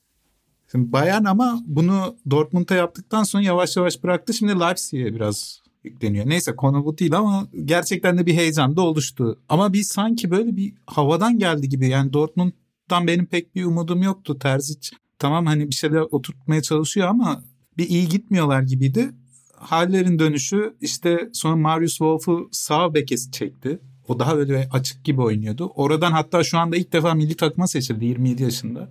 Şimdi 0.72 0.92
Bayern 0.92 1.24
ama 1.24 1.62
bunu 1.66 2.16
Dortmund'a 2.30 2.74
yaptıktan 2.74 3.22
sonra 3.22 3.42
yavaş 3.42 3.76
yavaş 3.76 4.02
bıraktı. 4.02 4.34
Şimdi 4.34 4.60
Leipzig'e 4.60 5.14
biraz 5.14 5.62
yükleniyor. 5.86 6.28
Neyse 6.28 6.56
konu 6.56 6.84
bu 6.84 6.98
değil 6.98 7.16
ama 7.16 7.48
gerçekten 7.64 8.18
de 8.18 8.26
bir 8.26 8.34
heyecan 8.34 8.76
da 8.76 8.82
oluştu. 8.82 9.38
Ama 9.48 9.72
bir 9.72 9.82
sanki 9.82 10.30
böyle 10.30 10.56
bir 10.56 10.74
havadan 10.86 11.38
geldi 11.38 11.68
gibi. 11.68 11.88
Yani 11.88 12.12
Dortmund'dan 12.12 13.06
benim 13.06 13.26
pek 13.26 13.54
bir 13.54 13.64
umudum 13.64 14.02
yoktu. 14.02 14.38
Terzic 14.38 14.90
tamam 15.18 15.46
hani 15.46 15.68
bir 15.68 15.74
şeyler 15.74 16.00
oturtmaya 16.00 16.62
çalışıyor 16.62 17.08
ama 17.08 17.42
bir 17.78 17.88
iyi 17.88 18.08
gitmiyorlar 18.08 18.62
gibiydi. 18.62 19.10
Hallerin 19.54 20.18
dönüşü 20.18 20.76
işte 20.80 21.30
sonra 21.32 21.56
Marius 21.56 21.90
Wolf'u 21.90 22.48
sağ 22.52 22.94
beke 22.94 23.16
çekti. 23.32 23.78
O 24.08 24.18
daha 24.18 24.36
böyle 24.36 24.68
açık 24.72 25.04
gibi 25.04 25.20
oynuyordu. 25.20 25.72
Oradan 25.74 26.12
hatta 26.12 26.44
şu 26.44 26.58
anda 26.58 26.76
ilk 26.76 26.92
defa 26.92 27.14
milli 27.14 27.34
takıma 27.34 27.66
seçildi 27.66 28.04
27 28.04 28.42
yaşında. 28.42 28.88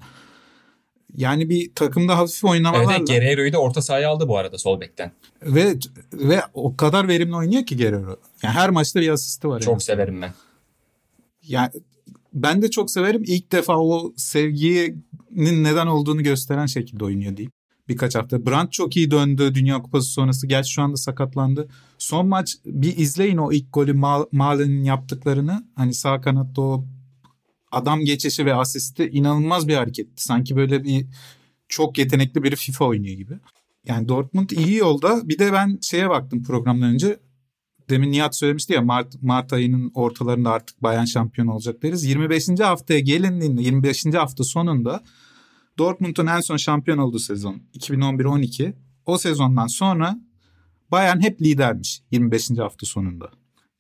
Yani 1.18 1.50
bir 1.50 1.76
takımda 1.76 2.18
hafif 2.18 2.44
oynamalarla. 2.44 2.96
Evet 2.98 3.08
Guerrero'yu 3.08 3.54
da 3.54 3.58
orta 3.58 3.82
sahaya 3.82 4.10
aldı 4.10 4.28
bu 4.28 4.38
arada 4.38 4.58
sol 4.58 4.82
bekten. 4.82 5.12
Ve 5.44 5.76
ve 6.14 6.42
o 6.54 6.78
kadar 6.78 7.08
verimli 7.08 7.36
oynuyor 7.36 7.66
ki 7.66 7.78
Guerrero. 7.78 8.20
Yani 8.44 8.54
her 8.54 8.70
maçta 8.70 9.02
bir 9.02 9.10
asisti 9.10 9.48
var. 9.48 9.60
Çok 9.60 9.74
yani. 9.74 9.82
severim 9.82 10.22
ben. 10.22 10.34
Yani 11.48 11.70
ben 12.34 12.62
de 12.62 12.72
çok 12.72 12.92
severim. 12.92 13.24
İlk 13.26 13.52
defa 13.52 13.78
o 13.78 14.14
sevginin 14.18 15.64
neden 15.64 15.88
olduğunu 15.88 16.24
gösteren 16.24 16.66
şekilde 16.66 17.06
oynuyor 17.06 17.38
diyeyim. 17.38 17.52
Birkaç 17.88 18.16
hafta. 18.16 18.46
Brandt 18.46 18.72
çok 18.72 18.98
iyi 18.98 19.12
döndü 19.12 19.56
Dünya 19.56 19.82
Kupası 19.82 20.10
sonrası. 20.10 20.48
Gerçi 20.48 20.72
şu 20.72 20.82
anda 20.82 20.98
sakatlandı. 20.98 21.68
Son 21.98 22.28
maç 22.28 22.56
bir 22.66 22.98
izleyin 22.98 23.38
o 23.38 23.52
ilk 23.52 23.74
golü 23.74 23.94
Malen'in 24.32 24.84
yaptıklarını. 24.84 25.66
Hani 25.76 25.94
sağ 25.94 26.22
kanatta 26.22 26.62
o 26.62 26.86
adam 27.76 28.06
geçişi 28.06 28.46
ve 28.46 28.54
asisti 28.54 29.10
inanılmaz 29.10 29.68
bir 29.68 29.76
hareketti. 29.76 30.24
Sanki 30.24 30.56
böyle 30.56 30.84
bir 30.84 31.06
çok 31.70 31.98
yetenekli 31.98 32.44
bir 32.44 32.56
FIFA 32.56 32.86
oynuyor 32.86 33.16
gibi. 33.16 33.34
Yani 33.86 34.08
Dortmund 34.08 34.50
iyi 34.50 34.76
yolda. 34.76 35.30
Bir 35.30 35.40
de 35.40 35.54
ben 35.54 35.80
şeye 35.82 36.10
baktım 36.10 36.44
programdan 36.44 36.94
önce. 36.94 37.20
demin 37.90 38.12
Nihat 38.12 38.36
söylemişti 38.36 38.74
ya 38.74 38.82
Mart, 38.82 39.22
Mart 39.24 39.54
ayının 39.54 39.92
ortalarında 39.94 40.52
artık 40.52 40.84
bayan 40.84 41.06
şampiyon 41.06 41.48
olacak 41.48 41.84
deriz. 41.84 42.04
25. 42.04 42.60
haftaya 42.60 43.00
gelindiğinde 43.00 43.62
25. 43.62 44.06
hafta 44.06 44.44
sonunda 44.44 45.04
Dortmund'un 45.78 46.28
en 46.28 46.40
son 46.40 46.58
şampiyon 46.58 46.98
olduğu 46.98 47.20
sezon 47.20 47.62
2011-12 47.74 48.74
o 49.06 49.18
sezondan 49.18 49.68
sonra 49.68 50.20
Bayern 50.92 51.20
hep 51.20 51.42
lidermiş 51.42 52.02
25. 52.12 52.50
hafta 52.58 52.86
sonunda. 52.86 53.32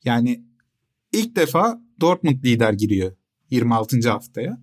Yani 0.04 0.44
ilk 1.12 1.36
defa 1.36 1.82
Dortmund 2.02 2.44
lider 2.44 2.74
giriyor 2.74 3.12
26. 3.52 4.10
haftaya. 4.10 4.58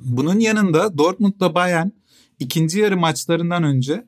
Bunun 0.00 0.40
yanında 0.40 0.98
Dortmund'la 0.98 1.54
Bayern 1.54 1.88
ikinci 2.38 2.78
yarı 2.78 2.96
maçlarından 2.96 3.62
önce 3.62 4.04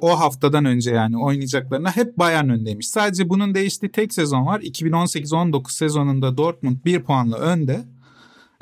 o 0.00 0.20
haftadan 0.20 0.64
önce 0.64 0.90
yani 0.90 1.18
oynayacaklarına 1.18 1.96
hep 1.96 2.18
Bayern 2.18 2.48
öndeymiş. 2.48 2.88
Sadece 2.88 3.28
bunun 3.28 3.54
değiştiği 3.54 3.92
tek 3.92 4.14
sezon 4.14 4.46
var. 4.46 4.60
2018-19 4.60 5.72
sezonunda 5.72 6.36
Dortmund 6.36 6.76
bir 6.84 7.02
puanla 7.02 7.36
önde. 7.38 7.84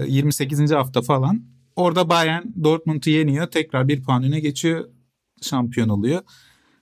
28. 0.06 0.70
hafta 0.70 1.02
falan. 1.02 1.42
Orada 1.76 2.08
Bayern 2.08 2.42
Dortmund'u 2.64 3.10
yeniyor. 3.10 3.46
Tekrar 3.46 3.88
bir 3.88 4.02
puan 4.02 4.22
öne 4.22 4.40
geçiyor. 4.40 4.88
Şampiyon 5.42 5.88
oluyor. 5.88 6.22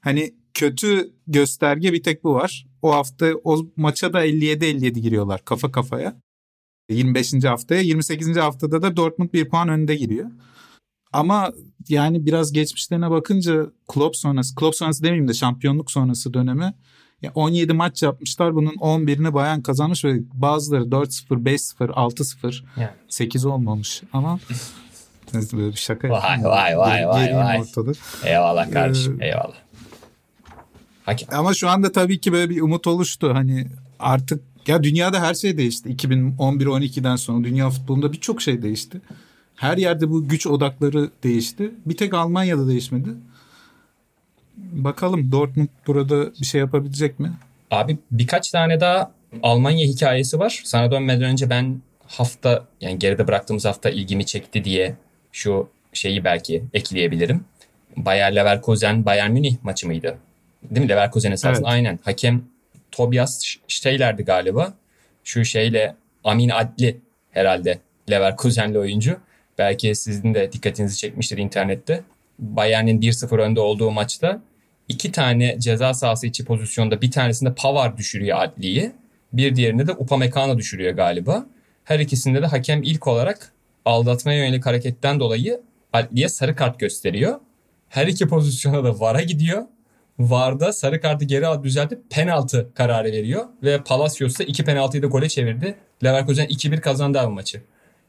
Hani 0.01 0.35
kötü 0.55 1.13
gösterge 1.27 1.93
bir 1.93 2.03
tek 2.03 2.25
bu 2.25 2.35
var. 2.35 2.67
O 2.83 2.93
hafta 2.93 3.27
o 3.45 3.67
maça 3.77 4.13
da 4.13 4.27
57-57 4.27 4.89
giriyorlar 4.89 5.45
kafa 5.45 5.73
kafaya. 5.73 6.24
25. 6.89 7.45
haftaya 7.45 7.81
28. 7.81 8.37
haftada 8.37 8.83
da 8.83 8.97
Dortmund 8.97 9.33
bir 9.33 9.49
puan 9.49 9.69
önde 9.69 9.97
giriyor. 9.97 10.31
Ama 11.13 11.53
yani 11.89 12.27
biraz 12.27 12.53
geçmişlerine 12.53 13.11
bakınca 13.11 13.67
Klopp 13.89 14.17
sonrası, 14.17 14.55
Klopp 14.55 14.77
sonrası 14.77 15.03
demeyeyim 15.03 15.29
de 15.29 15.35
şampiyonluk 15.35 15.91
sonrası 15.91 16.35
dönemi 16.35 16.75
ya 17.23 17.33
17 17.35 17.73
maç 17.73 18.03
yapmışlar. 18.03 18.55
Bunun 18.55 18.75
11'ini 18.75 19.35
Bayern 19.35 19.61
kazanmış 19.61 20.05
ve 20.05 20.19
bazıları 20.33 20.83
4-0, 20.83 21.45
5-0, 21.45 21.91
6-0, 21.91 22.65
yani. 22.77 22.91
8 23.09 23.45
olmamış 23.45 24.03
ama 24.13 24.39
böyle 25.35 25.73
bir 25.73 25.77
şaka 25.77 26.09
Vay 26.11 26.45
vay 26.45 26.79
vay 26.79 27.09
vay 27.09 27.37
vay. 27.37 27.61
Ortada. 27.61 27.93
Eyvallah 28.25 28.73
kardeşim 28.73 29.19
ee, 29.21 29.27
eyvallah. 29.27 29.55
Hakem. 31.05 31.29
Ama 31.33 31.55
şu 31.55 31.69
anda 31.69 31.93
tabii 31.93 32.21
ki 32.21 32.33
böyle 32.33 32.51
bir 32.51 32.61
umut 32.61 32.87
oluştu. 32.87 33.35
Hani 33.35 33.67
artık 33.99 34.43
ya 34.69 34.83
dünyada 34.83 35.21
her 35.23 35.35
şey 35.35 35.59
değişti. 35.59 35.89
2011-12'den 35.89 37.17
sonra 37.17 37.45
dünya 37.45 37.71
futbolunda 37.71 38.13
birçok 38.13 38.43
şey 38.43 38.63
değişti. 38.63 39.01
Her 39.57 39.77
yerde 39.77 40.11
bu 40.11 40.29
güç 40.29 40.47
odakları 40.47 41.11
değişti. 41.23 41.71
Bir 41.87 41.97
tek 41.97 42.15
Almanya'da 42.15 42.69
değişmedi. 42.69 43.09
Bakalım 44.57 45.33
Dortmund 45.33 45.69
burada 45.87 46.33
bir 46.41 46.47
şey 46.47 46.61
yapabilecek 46.61 47.21
mi? 47.21 47.33
Abi 47.71 47.99
birkaç 48.11 48.51
tane 48.51 48.81
daha 48.81 49.13
Almanya 49.43 49.87
hikayesi 49.87 50.39
var. 50.39 50.63
Sana 50.65 50.91
dönmeden 50.91 51.23
önce 51.23 51.51
ben 51.51 51.81
hafta 52.07 52.67
yani 52.81 52.99
geride 52.99 53.29
bıraktığımız 53.29 53.65
hafta 53.65 53.91
ilgimi 53.91 54.27
çekti 54.27 54.65
diye 54.65 54.97
şu 55.33 55.69
şeyi 55.93 56.25
belki 56.25 56.65
ekleyebilirim. 56.73 57.45
Bayer 57.97 58.37
Leverkusen 58.37 59.07
Bayern 59.07 59.31
Münih 59.31 59.57
maçı 59.63 59.87
mıydı? 59.87 60.19
Değil 60.71 60.87
mi? 60.87 60.89
Leverkusen 60.89 61.33
esasında 61.33 61.69
evet. 61.69 61.75
aynen. 61.75 61.99
Hakem 62.05 62.43
Tobias 62.95 63.57
şeylerdi 63.69 64.23
galiba. 64.23 64.75
Şu 65.25 65.45
şeyle 65.45 65.97
Amin 66.25 66.49
Adli 66.49 67.01
herhalde 67.31 67.79
Leverkusenli 68.11 68.79
oyuncu. 68.79 69.17
Belki 69.59 69.95
sizin 69.95 70.35
de 70.35 70.53
dikkatinizi 70.53 70.97
çekmiştir 70.97 71.39
internette. 71.39 72.03
Bayern'in 72.39 73.01
1-0 73.01 73.41
önde 73.41 73.61
olduğu 73.61 73.91
maçta 73.91 74.43
iki 74.89 75.13
tane 75.13 75.61
ceza 75.61 75.95
sahası 75.95 76.27
içi 76.27 76.45
pozisyonda 76.45 77.03
bir 77.03 77.11
tanesinde 77.11 77.55
Pavar 77.55 77.97
düşürüyor 77.97 78.39
Adli'yi. 78.43 78.93
Bir 79.33 79.57
diğerinde 79.57 79.87
de 79.87 79.93
Upamecano 79.93 80.59
düşürüyor 80.59 80.93
galiba. 80.93 81.47
Her 81.85 81.99
ikisinde 81.99 82.43
de 82.43 82.47
hakem 82.47 82.83
ilk 82.83 83.07
olarak 83.07 83.53
aldatmaya 83.85 84.39
yönelik 84.39 84.67
hareketten 84.67 85.21
dolayı 85.21 85.61
Adli'ye 85.93 86.29
sarı 86.29 86.57
kart 86.57 86.81
gösteriyor. 86.81 87.41
Her 87.89 88.07
iki 88.07 88.29
pozisyona 88.29 88.85
da 88.85 89.01
VAR'a 89.01 89.23
gidiyor. 89.23 89.63
VAR'da 90.19 90.73
sarı 90.73 91.01
kartı 91.01 91.25
geri 91.25 91.47
alıp 91.47 91.65
düzeltip 91.65 92.11
penaltı 92.11 92.71
kararı 92.75 93.13
veriyor. 93.13 93.45
Ve 93.63 93.83
Palacios 93.83 94.39
da 94.39 94.45
iki 94.45 94.65
penaltıyı 94.65 95.03
da 95.03 95.07
gole 95.07 95.29
çevirdi. 95.29 95.75
Leverkusen 96.05 96.47
2-1 96.47 96.81
kazandı 96.81 97.23
bu 97.27 97.31
maçı. 97.31 97.63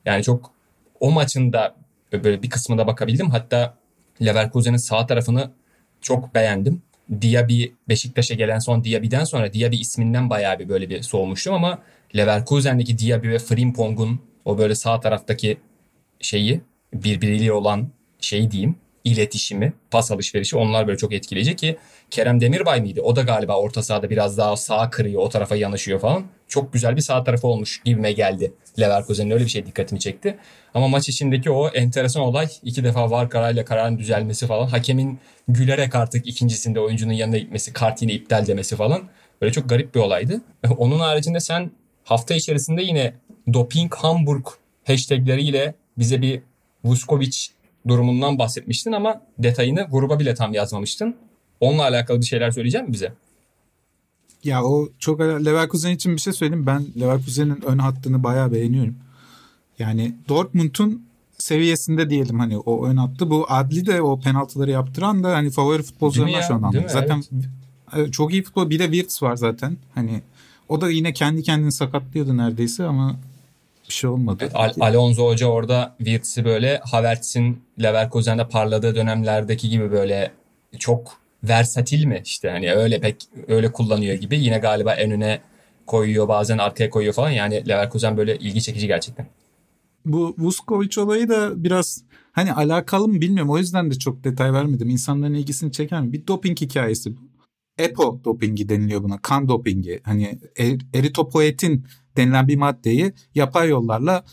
Yani 0.06 0.24
çok 0.24 0.52
o 1.00 1.12
maçın 1.12 1.54
da 1.54 1.76
böyle 2.14 2.44
bir 2.44 2.50
kısmına 2.50 2.88
bakabildim. 2.88 3.30
Hatta 3.30 3.78
Leverkusen'in 4.22 4.78
sağ 4.78 5.06
tarafını 5.06 5.52
çok 6.02 6.36
beğendim. 6.36 6.82
Diaby 7.22 7.66
Beşiktaş'a 7.90 8.34
gelen 8.34 8.60
son 8.60 8.84
Diaby'den 8.84 9.24
sonra 9.24 9.54
Diaby 9.54 9.76
isminden 9.76 10.30
bayağı 10.30 10.60
bir 10.60 10.70
böyle 10.70 10.90
bir 10.90 11.02
soğumuştum 11.02 11.54
ama 11.54 11.80
Leverkusen'deki 12.16 12.98
Diaby 12.98 13.30
ve 13.30 13.40
Frimpong'un 13.40 14.22
o 14.46 14.58
böyle 14.58 14.76
sağ 14.76 15.00
taraftaki 15.00 15.58
şeyi 16.20 16.62
birbiriyle 16.94 17.52
olan 17.52 17.88
şey 18.20 18.52
diyeyim 18.52 18.76
iletişimi, 19.06 19.74
pas 19.92 20.12
alışverişi 20.12 20.58
onlar 20.58 20.88
böyle 20.88 20.98
çok 20.98 21.14
etkileyici 21.14 21.56
ki 21.56 21.78
Kerem 22.12 22.42
Demirbay 22.42 22.82
mıydı? 22.82 23.02
O 23.02 23.16
da 23.16 23.22
galiba 23.22 23.60
orta 23.60 23.84
sahada 23.84 24.10
biraz 24.10 24.38
daha 24.38 24.56
sağ 24.56 24.90
kırıyor, 24.90 25.22
o 25.22 25.30
tarafa 25.30 25.56
yanaşıyor 25.56 26.00
falan. 26.00 26.26
Çok 26.48 26.74
güzel 26.74 26.96
bir 26.96 27.02
sağ 27.02 27.24
tarafı 27.24 27.48
olmuş 27.48 27.82
gibime 27.86 28.12
geldi. 28.12 28.54
Leverkusen'in 28.80 29.32
öyle 29.32 29.44
bir 29.44 29.50
şey 29.50 29.66
dikkatimi 29.66 30.00
çekti. 30.00 30.38
Ama 30.74 30.88
maç 30.88 31.10
içindeki 31.10 31.52
o 31.52 31.68
enteresan 31.68 32.24
olay 32.24 32.48
iki 32.64 32.84
defa 32.84 33.12
var 33.12 33.30
kararıyla 33.30 33.66
kararın 33.66 33.98
düzelmesi 33.98 34.48
falan. 34.48 34.68
Hakemin 34.68 35.20
gülerek 35.48 35.96
artık 35.96 36.28
ikincisinde 36.28 36.80
oyuncunun 36.80 37.14
yanına 37.14 37.38
gitmesi, 37.38 37.74
kart 37.74 38.02
yine 38.02 38.14
iptal 38.14 38.48
demesi 38.48 38.76
falan. 38.76 39.04
Böyle 39.42 39.52
çok 39.52 39.70
garip 39.70 39.96
bir 39.96 40.00
olaydı. 40.00 40.42
Onun 40.78 41.00
haricinde 41.00 41.40
sen 41.40 41.72
hafta 42.04 42.34
içerisinde 42.34 42.82
yine 42.82 43.14
Doping 43.54 43.94
Hamburg 43.96 44.46
hashtagleriyle 44.84 45.76
bize 45.98 46.22
bir 46.22 46.42
Vuskovic 46.84 47.55
durumundan 47.88 48.40
bahsetmiştin 48.40 48.92
ama 48.92 49.22
detayını 49.40 49.88
gruba 49.92 50.20
bile 50.20 50.36
tam 50.36 50.54
yazmamıştın. 50.54 51.16
Onunla 51.60 51.84
alakalı 51.84 52.22
bir 52.22 52.26
şeyler 52.26 52.52
söyleyecek 52.52 52.88
mi 52.88 52.94
bize? 52.94 53.14
Ya 54.44 54.64
o 54.64 54.90
çok 55.00 55.20
Leverkusen 55.20 55.92
için 55.92 56.16
bir 56.16 56.22
şey 56.22 56.34
söyleyeyim. 56.34 56.66
Ben 56.66 56.86
Leverkusen'in 57.00 57.62
ön 57.66 57.78
hattını 57.78 58.24
bayağı 58.24 58.52
beğeniyorum. 58.52 58.96
Yani 59.80 60.16
Dortmund'un 60.30 61.06
seviyesinde 61.38 62.10
diyelim 62.10 62.40
hani 62.40 62.58
o 62.58 62.88
ön 62.88 62.98
hattı. 62.98 63.30
Bu 63.30 63.46
Adli 63.50 63.86
de 63.86 64.02
o 64.02 64.20
penaltıları 64.20 64.72
yaptıran 64.72 65.24
da 65.24 65.36
hani 65.36 65.50
favori 65.50 65.84
futbolcularından 65.84 66.42
şu 66.42 66.54
an 66.54 66.74
Zaten 66.88 67.24
evet. 67.96 68.14
çok 68.14 68.34
iyi 68.34 68.44
futbol. 68.44 68.70
Bir 68.70 68.80
de 68.80 68.92
Wirtz 68.92 69.24
var 69.24 69.36
zaten. 69.36 69.78
Hani 69.96 70.22
o 70.70 70.82
da 70.82 70.90
yine 70.90 71.14
kendi 71.14 71.44
kendini 71.44 71.72
sakatlıyordu 71.72 72.38
neredeyse 72.38 72.84
ama 72.84 73.16
bir 73.90 73.94
şey 73.94 74.10
olmadı. 74.10 74.50
Al- 74.54 74.74
Alonso 74.80 75.28
Hoca 75.28 75.48
orada 75.48 75.96
Wirtz'i 75.98 76.46
böyle 76.46 76.82
Havertz'in 76.84 77.64
Leverkusen'de 77.84 78.48
parladığı 78.48 78.96
dönemlerdeki 78.96 79.70
gibi 79.70 79.92
böyle 79.92 80.32
çok 80.80 81.18
versatil 81.44 82.06
mi 82.06 82.22
işte 82.26 82.50
hani 82.50 82.74
öyle 82.74 83.00
pek 83.00 83.16
öyle 83.48 83.72
kullanıyor 83.72 84.16
gibi 84.16 84.40
yine 84.40 84.58
galiba 84.58 84.94
en 84.94 85.12
öne 85.12 85.42
koyuyor 85.86 86.28
bazen 86.28 86.58
arkaya 86.58 86.90
koyuyor 86.90 87.14
falan 87.14 87.30
yani 87.30 87.68
Leverkusen 87.68 88.18
böyle 88.18 88.38
ilgi 88.38 88.62
çekici 88.62 88.88
gerçekten. 88.88 89.28
Bu 90.06 90.36
Vuskovic 90.38 91.02
olayı 91.02 91.30
da 91.30 91.64
biraz 91.64 92.04
hani 92.32 92.54
alakalı 92.54 93.08
mı 93.08 93.22
bilmiyorum 93.22 93.52
o 93.52 93.58
yüzden 93.58 93.92
de 93.92 93.96
çok 93.96 94.24
detay 94.24 94.54
vermedim. 94.54 94.90
İnsanların 94.90 95.34
ilgisini 95.34 95.72
çeken? 95.72 96.14
Bir 96.14 96.28
doping 96.28 96.62
hikayesi 96.62 97.16
bu. 97.16 97.20
EPO 97.78 98.20
dopingi 98.24 98.70
deniliyor 98.70 99.04
buna. 99.04 99.18
Kan 99.22 99.50
dopingi. 99.50 100.00
Hani 100.04 100.40
er, 100.58 100.78
eritopoetin 100.94 101.86
denilen 102.18 102.48
bir 102.48 102.56
maddeyi 102.56 103.14
yapay 103.36 103.70
yollarla 103.70 104.24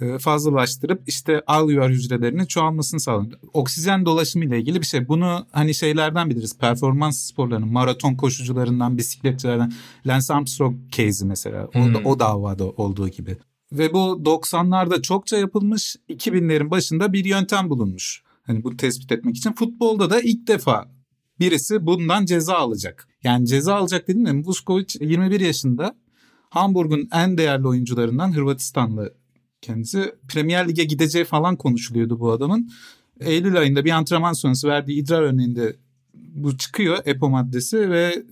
e, 0.00 0.18
fazlalaştırıp 0.18 1.02
işte 1.06 1.42
alveolar 1.46 1.90
hücrelerinin 1.90 2.44
çoğalmasını 2.44 3.00
sağlıyor. 3.00 3.38
Oksijen 3.52 4.06
dolaşımı 4.06 4.44
ile 4.44 4.58
ilgili 4.58 4.80
bir 4.80 4.86
şey. 4.86 5.08
Bunu 5.08 5.46
hani 5.52 5.74
şeylerden 5.74 6.30
biliriz. 6.30 6.58
Performans 6.58 7.18
sporlarının, 7.18 7.72
maraton 7.72 8.14
koşucularından, 8.14 8.98
bisikletçilerden. 8.98 9.72
Lance 10.06 10.34
Armstrong 10.34 10.76
case'i 10.90 11.28
mesela. 11.28 11.68
O, 11.74 11.84
hmm. 11.84 12.06
o 12.06 12.18
davada 12.18 12.64
olduğu 12.64 13.08
gibi. 13.08 13.36
Ve 13.72 13.92
bu 13.92 13.98
90'larda 14.24 15.02
çokça 15.02 15.36
yapılmış. 15.36 15.96
2000'lerin 16.08 16.70
başında 16.70 17.12
bir 17.12 17.24
yöntem 17.24 17.70
bulunmuş. 17.70 18.22
Hani 18.42 18.64
bunu 18.64 18.76
tespit 18.76 19.12
etmek 19.12 19.36
için. 19.36 19.52
Futbolda 19.52 20.10
da 20.10 20.20
ilk 20.20 20.46
defa 20.46 20.88
birisi 21.40 21.86
bundan 21.86 22.24
ceza 22.24 22.54
alacak. 22.54 23.08
Yani 23.24 23.46
ceza 23.46 23.74
alacak 23.74 24.08
dedim 24.08 24.26
de 24.26 24.32
Vuskovic 24.32 24.86
21 25.00 25.40
yaşında 25.40 25.94
Hamburg'un 26.50 27.08
en 27.12 27.38
değerli 27.38 27.68
oyuncularından 27.68 28.36
Hırvatistanlı 28.36 29.14
kendisi. 29.60 30.14
Premier 30.28 30.68
Lig'e 30.68 30.84
gideceği 30.84 31.24
falan 31.24 31.56
konuşuluyordu 31.56 32.20
bu 32.20 32.32
adamın. 32.32 32.70
Eylül 33.20 33.58
ayında 33.58 33.84
bir 33.84 33.90
antrenman 33.90 34.32
sonrası 34.32 34.68
verdiği 34.68 35.02
idrar 35.02 35.22
örneğinde 35.22 35.76
bu 36.14 36.56
çıkıyor 36.56 36.98
EPO 37.04 37.28
maddesi 37.28 37.90
ve 37.90 38.22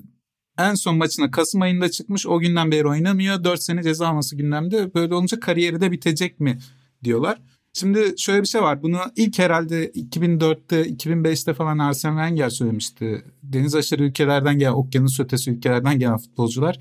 en 0.59 0.75
son 0.75 0.97
maçına 0.97 1.31
Kasım 1.31 1.63
ayında 1.63 1.91
çıkmış. 1.91 2.27
O 2.27 2.39
günden 2.39 2.71
beri 2.71 2.89
oynamıyor. 2.89 3.45
4 3.45 3.63
sene 3.63 3.83
ceza 3.83 4.09
alması 4.09 4.37
gündemde. 4.37 4.95
Böyle 4.95 5.15
olunca 5.15 5.41
kariyeri 5.41 5.81
de 5.81 5.93
bitecek 5.93 6.41
mi 6.41 6.59
diyorlar. 7.05 7.39
Şimdi 7.73 8.15
şöyle 8.19 8.43
bir 8.43 8.47
şey 8.47 8.63
var. 8.63 8.83
Bunu 8.83 8.99
ilk 9.17 9.39
herhalde 9.39 9.91
2004'te, 9.91 10.83
2005'te 10.83 11.55
falan 11.55 11.79
Arsene 11.79 12.13
Wenger 12.13 12.49
söylemişti. 12.49 13.25
Deniz 13.43 13.75
aşırı 13.75 14.05
ülkelerden 14.05 14.59
gelen, 14.59 14.73
okyanus 14.73 15.21
ötesi 15.21 15.51
ülkelerden 15.51 15.99
gelen 15.99 16.17
futbolcular. 16.17 16.79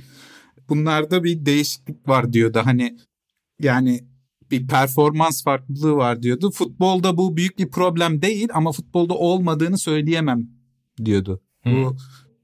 Bunlarda 0.69 1.23
bir 1.23 1.45
değişiklik 1.45 2.07
var 2.07 2.33
diyordu. 2.33 2.61
Hani 2.63 2.97
yani 3.61 3.99
bir 4.51 4.67
performans 4.67 5.43
farklılığı 5.43 5.95
var 5.95 6.23
diyordu. 6.23 6.51
Futbolda 6.51 7.17
bu 7.17 7.37
büyük 7.37 7.59
bir 7.59 7.71
problem 7.71 8.21
değil 8.21 8.49
ama 8.53 8.71
futbolda 8.71 9.13
olmadığını 9.13 9.77
söyleyemem 9.77 10.47
diyordu. 11.05 11.41
Hmm. 11.63 11.73
Bu 11.73 11.95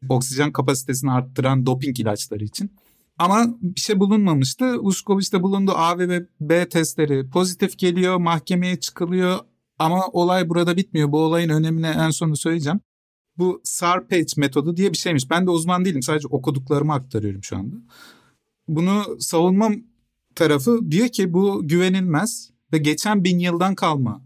oksijen 0.09 0.51
kapasitesini 0.51 1.11
arttıran 1.11 1.65
doping 1.65 1.99
ilaçları 1.99 2.43
için. 2.43 2.71
Ama 3.17 3.45
bir 3.61 3.81
şey 3.81 3.99
bulunmamıştı. 3.99 4.65
Uskoviç'te 4.79 5.43
bulundu 5.43 5.71
A 5.75 5.97
ve 5.97 6.25
B 6.41 6.69
testleri 6.69 7.29
pozitif 7.29 7.77
geliyor. 7.77 8.17
Mahkemeye 8.17 8.79
çıkılıyor. 8.79 9.39
Ama 9.79 10.07
olay 10.07 10.49
burada 10.49 10.77
bitmiyor. 10.77 11.11
Bu 11.11 11.19
olayın 11.19 11.49
önemini 11.49 11.87
en 11.87 12.09
sonunda 12.09 12.35
söyleyeceğim. 12.35 12.79
Bu 13.41 13.61
Sarpage 13.63 14.33
metodu 14.37 14.77
diye 14.77 14.91
bir 14.91 14.97
şeymiş. 14.97 15.29
Ben 15.29 15.45
de 15.45 15.49
uzman 15.49 15.85
değilim. 15.85 16.03
Sadece 16.03 16.27
okuduklarımı 16.27 16.93
aktarıyorum 16.93 17.43
şu 17.43 17.57
anda. 17.57 17.75
Bunu 18.67 19.17
savunmam 19.19 19.75
tarafı 20.35 20.91
diyor 20.91 21.07
ki 21.07 21.33
bu 21.33 21.67
güvenilmez 21.67 22.51
ve 22.73 22.77
geçen 22.77 23.23
bin 23.23 23.39
yıldan 23.39 23.75
kalma 23.75 24.21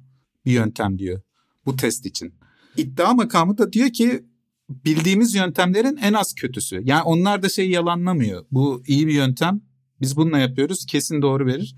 bir 0.45 0.51
yöntem 0.51 0.99
diyor 0.99 1.21
bu 1.65 1.75
test 1.75 2.05
için. 2.05 2.33
İddia 2.77 3.13
makamı 3.13 3.57
da 3.57 3.73
diyor 3.73 3.89
ki 3.89 4.25
bildiğimiz 4.69 5.35
yöntemlerin 5.35 5.97
en 5.97 6.13
az 6.13 6.33
kötüsü. 6.33 6.81
Yani 6.83 7.03
onlar 7.03 7.43
da 7.43 7.49
şey 7.49 7.69
yalanlamıyor. 7.69 8.45
Bu 8.51 8.83
iyi 8.87 9.07
bir 9.07 9.13
yöntem. 9.13 9.61
Biz 10.01 10.17
bununla 10.17 10.37
yapıyoruz. 10.37 10.85
Kesin 10.85 11.21
doğru 11.21 11.45
verir. 11.45 11.75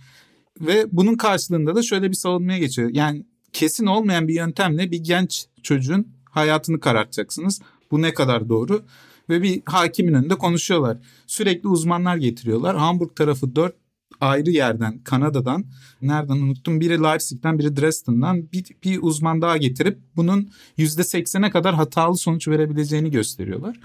Ve 0.61 0.85
bunun 0.91 1.15
karşılığında 1.15 1.75
da 1.75 1.83
şöyle 1.83 2.09
bir 2.09 2.15
savunmaya 2.15 2.59
geçiyor. 2.59 2.89
Yani 2.93 3.25
kesin 3.53 3.85
olmayan 3.85 4.27
bir 4.27 4.33
yöntemle 4.33 4.91
bir 4.91 4.99
genç 4.99 5.45
çocuğun 5.63 6.16
hayatını 6.37 6.79
karartacaksınız. 6.79 7.61
Bu 7.91 8.01
ne 8.01 8.13
kadar 8.13 8.49
doğru? 8.49 8.81
Ve 9.29 9.41
bir 9.41 9.61
hakimin 9.65 10.13
önünde 10.13 10.35
konuşuyorlar. 10.35 10.97
Sürekli 11.27 11.69
uzmanlar 11.69 12.17
getiriyorlar. 12.17 12.77
Hamburg 12.77 13.15
tarafı 13.15 13.55
4 13.55 13.75
ayrı 14.21 14.49
yerden 14.49 14.99
Kanada'dan 15.03 15.65
nereden 16.01 16.35
unuttum 16.35 16.79
biri 16.79 17.03
Leipzig'ten 17.03 17.59
biri 17.59 17.77
Dresden'den 17.77 18.51
bir, 18.51 18.65
bir 18.83 18.99
uzman 19.01 19.41
daha 19.41 19.57
getirip 19.57 19.99
bunun 20.15 20.49
%80'e 20.77 21.49
kadar 21.49 21.75
hatalı 21.75 22.17
sonuç 22.17 22.47
verebileceğini 22.47 23.11
gösteriyorlar. 23.11 23.79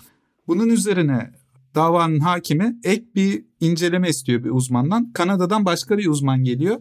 Bunun 0.49 0.69
üzerine 0.69 1.33
davanın 1.75 2.21
hakimi 2.21 2.77
ek 2.85 3.05
bir 3.15 3.45
inceleme 3.61 4.09
istiyor 4.09 4.45
bir 4.45 4.51
uzmandan. 4.51 5.13
Kanada'dan 5.13 5.65
başka 5.65 5.99
bir 5.99 6.07
uzman 6.07 6.45
geliyor 6.45 6.81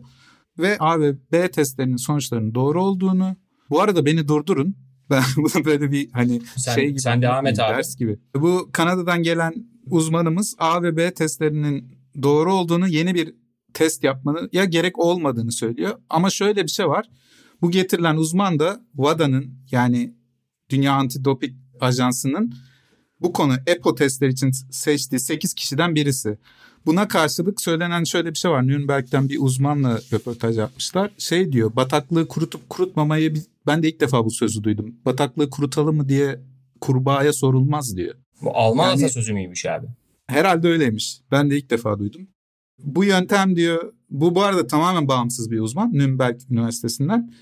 ve 0.57 0.77
A 0.79 0.99
ve 0.99 1.15
B 1.31 1.51
testlerinin 1.51 1.97
sonuçlarının 1.97 2.55
doğru 2.55 2.83
olduğunu 2.83 3.35
bu 3.69 3.81
arada 3.81 4.05
beni 4.05 4.27
durdurun. 4.27 4.75
Ben 5.09 5.23
bunu 5.37 5.65
böyle 5.65 5.91
bir 5.91 6.11
hani 6.11 6.41
sen, 6.57 6.75
şey 6.75 6.89
gibi 6.89 6.99
sen 6.99 7.21
devam 7.21 7.45
et 7.45 7.59
abi. 7.59 7.77
ders 7.77 7.95
gibi. 7.95 8.19
Bu 8.35 8.69
Kanada'dan 8.71 9.23
gelen 9.23 9.53
uzmanımız 9.85 10.55
A 10.59 10.83
ve 10.83 10.97
B 10.97 11.13
testlerinin 11.13 11.97
doğru 12.23 12.53
olduğunu 12.53 12.87
yeni 12.87 13.15
bir 13.15 13.35
test 13.73 14.03
yapmanın 14.03 14.49
ya 14.53 14.65
gerek 14.65 14.99
olmadığını 14.99 15.51
söylüyor. 15.51 15.99
Ama 16.09 16.29
şöyle 16.29 16.63
bir 16.63 16.69
şey 16.69 16.87
var. 16.87 17.09
Bu 17.61 17.71
getirilen 17.71 18.15
uzman 18.15 18.59
da 18.59 18.81
WADA'nın 18.95 19.53
yani 19.71 20.13
Dünya 20.69 20.93
Antidoping 20.93 21.53
Ajansı'nın 21.79 22.53
bu 23.21 23.33
konu 23.33 23.53
EPO 23.67 23.95
testler 23.95 24.27
için 24.27 24.51
seçtiği 24.71 25.19
8 25.19 25.53
kişiden 25.53 25.95
birisi. 25.95 26.37
Buna 26.85 27.07
karşılık 27.07 27.61
söylenen 27.61 28.03
şöyle 28.03 28.29
bir 28.29 28.37
şey 28.37 28.51
var. 28.51 28.67
Nürnberg'den 28.67 29.29
bir 29.29 29.37
uzmanla 29.39 29.99
röportaj 30.13 30.57
yapmışlar. 30.57 31.11
Şey 31.17 31.51
diyor 31.51 31.75
bataklığı 31.75 32.27
kurutup 32.27 32.69
kurutmamayı 32.69 33.33
ben 33.67 33.83
de 33.83 33.89
ilk 33.89 34.01
defa 34.01 34.25
bu 34.25 34.31
sözü 34.31 34.63
duydum. 34.63 34.95
Bataklığı 35.05 35.49
kurutalım 35.49 35.95
mı 35.95 36.09
diye 36.09 36.39
kurbağaya 36.81 37.33
sorulmaz 37.33 37.97
diyor. 37.97 38.15
Bu 38.41 38.57
Alman 38.57 38.89
yani, 38.89 39.09
sözü 39.09 39.33
müymüş 39.33 39.65
abi? 39.65 39.87
Herhalde 40.27 40.67
öyleymiş. 40.67 41.21
Ben 41.31 41.49
de 41.49 41.57
ilk 41.57 41.69
defa 41.69 41.99
duydum. 41.99 42.27
Bu 42.79 43.03
yöntem 43.03 43.55
diyor, 43.55 43.93
bu 44.09 44.35
bu 44.35 44.41
arada 44.41 44.67
tamamen 44.67 45.07
bağımsız 45.07 45.51
bir 45.51 45.59
uzman 45.59 45.93
Nürnberg 45.93 46.39
Üniversitesi'nden. 46.49 47.33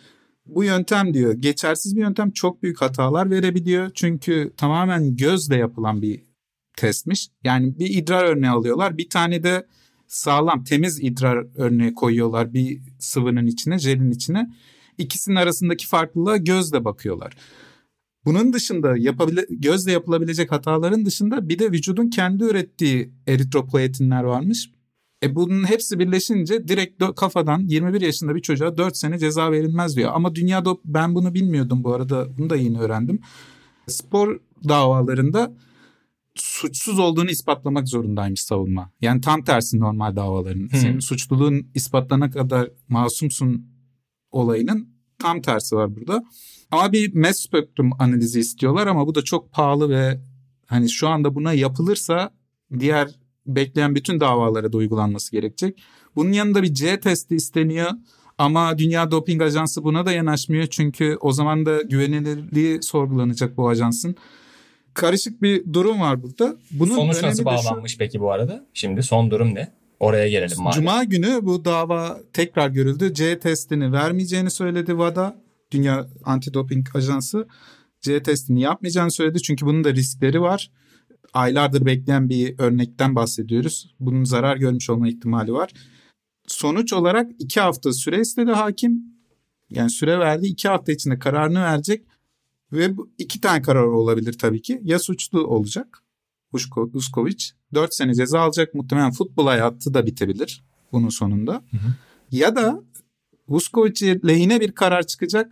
Bu 0.45 0.63
yöntem 0.63 1.13
diyor 1.13 1.34
geçersiz 1.34 1.95
bir 1.95 2.02
yöntem 2.02 2.32
çok 2.32 2.63
büyük 2.63 2.82
hatalar 2.82 3.30
verebiliyor. 3.30 3.91
Çünkü 3.93 4.54
tamamen 4.58 5.15
gözle 5.15 5.56
yapılan 5.56 6.02
bir 6.02 6.29
testmiş. 6.80 7.28
Yani 7.44 7.80
bir 7.80 7.89
idrar 7.89 8.24
örneği 8.24 8.50
alıyorlar. 8.50 8.98
Bir 8.98 9.10
tane 9.10 9.44
de 9.44 9.68
sağlam 10.08 10.63
temiz 10.63 11.04
idrar 11.04 11.46
örneği 11.56 11.94
koyuyorlar 11.94 12.54
bir 12.54 12.82
sıvının 13.00 13.48
içine, 13.48 13.80
jelin 13.80 14.12
içine. 14.12 14.50
İkisinin 14.98 15.36
arasındaki 15.36 15.88
farklılığa 15.88 16.38
gözle 16.38 16.86
bakıyorlar. 16.86 17.34
Bunun 18.26 18.54
dışında 18.54 18.98
yapabile 18.98 19.46
gözle 19.50 19.92
yapılabilecek 19.92 20.52
hataların 20.52 21.06
dışında 21.06 21.50
bir 21.50 21.60
de 21.60 21.72
vücudun 21.72 22.10
kendi 22.10 22.44
ürettiği 22.44 23.13
eritropoietinler 23.28 24.24
varmış. 24.24 24.70
E 25.24 25.36
bunun 25.36 25.70
hepsi 25.70 26.00
birleşince 26.00 26.68
direkt 26.68 27.04
kafadan 27.15 27.60
21 27.60 28.02
yaşında 28.02 28.36
bir 28.36 28.42
çocuğa 28.42 28.78
4 28.78 28.98
sene 28.98 29.20
ceza 29.20 29.52
verilmez 29.52 29.96
diyor. 29.96 30.12
Ama 30.13 30.36
dünyada 30.36 30.78
ben 30.86 31.15
bunu 31.15 31.34
bilmiyordum 31.34 31.84
bu 31.84 31.94
arada. 31.94 32.38
Bunu 32.38 32.50
da 32.50 32.56
yeni 32.56 32.80
öğrendim. 32.80 33.20
Spor 33.88 34.39
davalarında 34.68 35.54
suçsuz 36.41 36.99
olduğunu 36.99 37.30
ispatlamak 37.30 37.88
zorundaymış 37.88 38.43
savunma. 38.43 38.91
Yani 39.02 39.21
tam 39.21 39.43
tersi 39.43 39.80
normal 39.80 40.15
davaların. 40.15 40.60
Hmm. 40.60 40.80
Senin 40.80 40.99
suçluluğun 40.99 41.67
ispatlana 41.75 42.32
kadar 42.32 42.69
masumsun 42.89 43.65
olayının 44.32 44.89
tam 45.19 45.41
tersi 45.41 45.75
var 45.75 45.95
burada. 45.95 46.23
Ama 46.71 46.91
bir 46.91 47.15
mass 47.15 47.39
spektrum 47.39 47.91
analizi 47.99 48.39
istiyorlar 48.39 48.88
ama 48.88 49.08
bu 49.08 49.15
da 49.15 49.21
çok 49.21 49.52
pahalı 49.52 49.89
ve 49.89 50.21
hani 50.65 50.89
şu 50.89 51.08
anda 51.08 51.36
buna 51.36 51.54
yapılırsa 51.54 52.32
diğer 52.80 53.10
bekleyen 53.45 53.95
bütün 53.95 54.19
davalara 54.19 54.73
da 54.73 54.78
uygulanması 54.78 55.32
gerekecek. 55.32 55.84
Bunun 56.15 56.32
yanında 56.32 56.63
bir 56.63 56.73
C 56.73 56.99
testi 56.99 57.36
isteniyor. 57.36 57.91
Ama 58.38 58.78
Dünya 58.78 59.12
Doping 59.12 59.41
Ajansı 59.41 59.84
buna 59.84 60.06
da 60.06 60.12
yanaşmıyor 60.12 60.67
çünkü 60.67 61.17
o 61.21 61.32
zaman 61.32 61.65
da 61.65 61.82
güvenilirliği 61.82 62.84
sorgulanacak 62.84 63.58
bu 63.58 63.69
ajansın. 63.69 64.15
Karışık 64.93 65.41
bir 65.41 65.73
durum 65.73 65.99
var 65.99 66.23
burada. 66.23 66.56
Bunun 66.71 66.95
Sonuç 66.95 67.21
nasıl 67.23 67.45
bağlanmış 67.45 67.91
şu... 67.91 67.97
peki 67.97 68.19
bu 68.19 68.32
arada? 68.32 68.65
Şimdi 68.73 69.04
son 69.04 69.32
durum 69.32 69.56
ne? 69.56 69.71
Oraya 69.99 70.30
gelelim 70.30 70.58
madem. 70.60 70.82
Cuma 70.82 71.04
günü 71.04 71.39
bu 71.41 71.65
dava 71.65 72.19
tekrar 72.34 72.69
görüldü. 72.69 73.13
C 73.13 73.39
testini 73.39 73.91
vermeyeceğini 73.91 74.52
söyledi 74.52 74.91
WADA. 74.91 75.36
Dünya 75.71 76.08
Antidoping 76.23 76.95
Ajansı. 76.95 77.47
C 78.02 78.23
testini 78.23 78.62
yapmayacağını 78.62 79.12
söyledi 79.12 79.41
çünkü 79.41 79.65
bunun 79.65 79.84
da 79.84 79.93
riskleri 79.93 80.41
var 80.41 80.69
aylardır 81.34 81.86
bekleyen 81.86 82.30
bir 82.30 82.60
örnekten 82.60 83.15
bahsediyoruz. 83.15 83.95
Bunun 83.99 84.23
zarar 84.23 84.58
görmüş 84.58 84.89
olma 84.89 85.08
ihtimali 85.08 85.54
var. 85.54 85.71
Sonuç 86.47 86.93
olarak 86.93 87.32
iki 87.39 87.60
hafta 87.60 87.93
süre 87.93 88.21
istedi 88.21 88.52
hakim. 88.52 89.04
Yani 89.69 89.89
süre 89.89 90.19
verdi. 90.19 90.47
iki 90.47 90.67
hafta 90.67 90.91
içinde 90.91 91.19
kararını 91.19 91.63
verecek. 91.63 92.06
Ve 92.72 92.98
bu 92.98 93.10
iki 93.18 93.42
tane 93.42 93.62
karar 93.62 93.84
olabilir 93.84 94.34
tabii 94.34 94.62
ki. 94.62 94.82
Ya 94.84 95.00
suçlu 95.00 95.48
olacak 95.48 96.04
Usko, 96.54 96.90
Uskovic. 96.94 97.46
Dört 97.74 97.94
sene 97.94 98.16
ceza 98.16 98.40
alacak. 98.40 98.74
Muhtemelen 98.74 99.12
futbol 99.12 99.46
hayatı 99.46 99.94
da 99.94 100.06
bitebilir 100.06 100.64
bunun 100.92 101.10
sonunda. 101.10 101.54
Hı 101.54 101.78
hı. 101.78 101.94
Ya 102.32 102.56
da 102.56 102.84
Uskovic'e 103.48 104.20
lehine 104.28 104.60
bir 104.60 104.72
karar 104.72 105.04
çıkacak. 105.04 105.52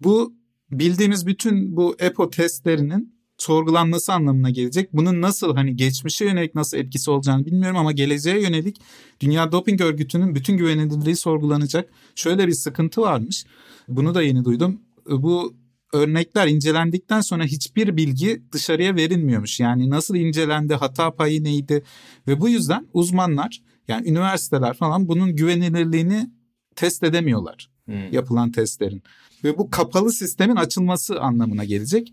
Bu 0.00 0.34
bildiğimiz 0.70 1.26
bütün 1.26 1.76
bu 1.76 1.96
EPO 1.98 2.30
testlerinin 2.30 3.14
sorgulanması 3.38 4.12
anlamına 4.12 4.50
gelecek. 4.50 4.92
Bunun 4.92 5.20
nasıl 5.20 5.54
hani 5.54 5.76
geçmişe 5.76 6.24
yönelik 6.24 6.54
nasıl 6.54 6.76
etkisi 6.76 7.10
olacağını 7.10 7.46
bilmiyorum 7.46 7.76
ama 7.76 7.92
geleceğe 7.92 8.42
yönelik 8.42 8.80
Dünya 9.20 9.52
Doping 9.52 9.80
Örgütü'nün 9.80 10.34
bütün 10.34 10.56
güvenilirliği 10.56 11.16
sorgulanacak. 11.16 11.90
Şöyle 12.14 12.46
bir 12.46 12.52
sıkıntı 12.52 13.00
varmış. 13.00 13.44
Bunu 13.88 14.14
da 14.14 14.22
yeni 14.22 14.44
duydum. 14.44 14.80
Bu 15.10 15.54
örnekler 15.94 16.46
incelendikten 16.46 17.20
sonra 17.20 17.44
hiçbir 17.44 17.96
bilgi 17.96 18.42
dışarıya 18.52 18.96
verilmiyormuş. 18.96 19.60
Yani 19.60 19.90
nasıl 19.90 20.14
incelendi, 20.14 20.74
hata 20.74 21.14
payı 21.14 21.44
neydi 21.44 21.82
ve 22.28 22.40
bu 22.40 22.48
yüzden 22.48 22.86
uzmanlar 22.92 23.62
yani 23.88 24.08
üniversiteler 24.08 24.74
falan 24.74 25.08
bunun 25.08 25.36
güvenilirliğini 25.36 26.30
test 26.76 27.02
edemiyorlar 27.02 27.70
hmm. 27.84 28.12
yapılan 28.12 28.52
testlerin. 28.52 29.02
Ve 29.44 29.58
bu 29.58 29.70
kapalı 29.70 30.12
sistemin 30.12 30.56
açılması 30.56 31.20
anlamına 31.20 31.64
gelecek. 31.64 32.12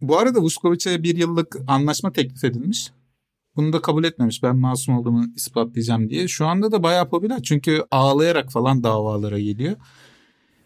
Bu 0.00 0.18
arada 0.18 0.40
Vuskoviç'e 0.40 1.02
bir 1.02 1.16
yıllık 1.16 1.56
anlaşma 1.66 2.12
teklif 2.12 2.44
edilmiş. 2.44 2.90
Bunu 3.56 3.72
da 3.72 3.80
kabul 3.82 4.04
etmemiş. 4.04 4.42
Ben 4.42 4.56
masum 4.56 4.98
olduğumu 4.98 5.24
ispatlayacağım 5.36 6.10
diye. 6.10 6.28
Şu 6.28 6.46
anda 6.46 6.72
da 6.72 6.82
bayağı 6.82 7.08
popüler. 7.08 7.42
Çünkü 7.42 7.84
ağlayarak 7.90 8.52
falan 8.52 8.84
davalara 8.84 9.38
geliyor. 9.38 9.76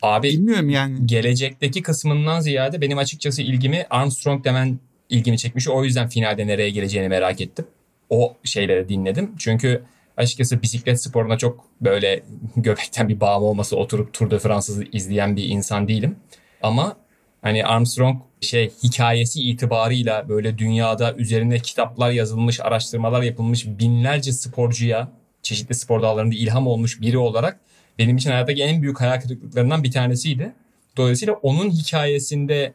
Abi 0.02 0.28
bilmiyorum 0.28 0.70
yani. 0.70 1.06
Gelecekteki 1.06 1.82
kısmından 1.82 2.40
ziyade 2.40 2.80
benim 2.80 2.98
açıkçası 2.98 3.42
ilgimi 3.42 3.86
Armstrong 3.90 4.44
demen 4.44 4.78
ilgimi 5.08 5.38
çekmiş. 5.38 5.68
O 5.68 5.84
yüzden 5.84 6.08
finalde 6.08 6.46
nereye 6.46 6.70
geleceğini 6.70 7.08
merak 7.08 7.40
ettim. 7.40 7.66
O 8.10 8.36
şeyleri 8.44 8.88
dinledim. 8.88 9.34
Çünkü 9.38 9.82
açıkçası 10.16 10.62
bisiklet 10.62 11.02
sporuna 11.02 11.38
çok 11.38 11.64
böyle 11.80 12.22
göbekten 12.56 13.08
bir 13.08 13.20
bağım 13.20 13.42
olması 13.42 13.76
oturup 13.76 14.12
Tour 14.12 14.30
de 14.30 14.38
France'ı 14.38 14.84
izleyen 14.92 15.36
bir 15.36 15.44
insan 15.44 15.88
değilim. 15.88 16.16
Ama 16.62 16.96
hani 17.42 17.66
Armstrong 17.66 18.22
şey 18.40 18.70
hikayesi 18.82 19.42
itibarıyla 19.42 20.28
böyle 20.28 20.58
dünyada 20.58 21.14
üzerine 21.14 21.58
kitaplar 21.58 22.10
yazılmış, 22.10 22.60
araştırmalar 22.60 23.22
yapılmış 23.22 23.66
binlerce 23.66 24.32
sporcuya 24.32 25.08
çeşitli 25.42 25.74
spor 25.74 26.02
dallarında 26.02 26.34
ilham 26.34 26.66
olmuş 26.66 27.00
biri 27.00 27.18
olarak 27.18 27.60
benim 27.98 28.16
için 28.16 28.30
hayattaki 28.30 28.62
en 28.62 28.82
büyük 28.82 29.00
hayal 29.00 29.20
kırıklıklarından 29.20 29.84
bir 29.84 29.90
tanesiydi. 29.90 30.52
Dolayısıyla 30.96 31.34
onun 31.34 31.70
hikayesinde 31.70 32.74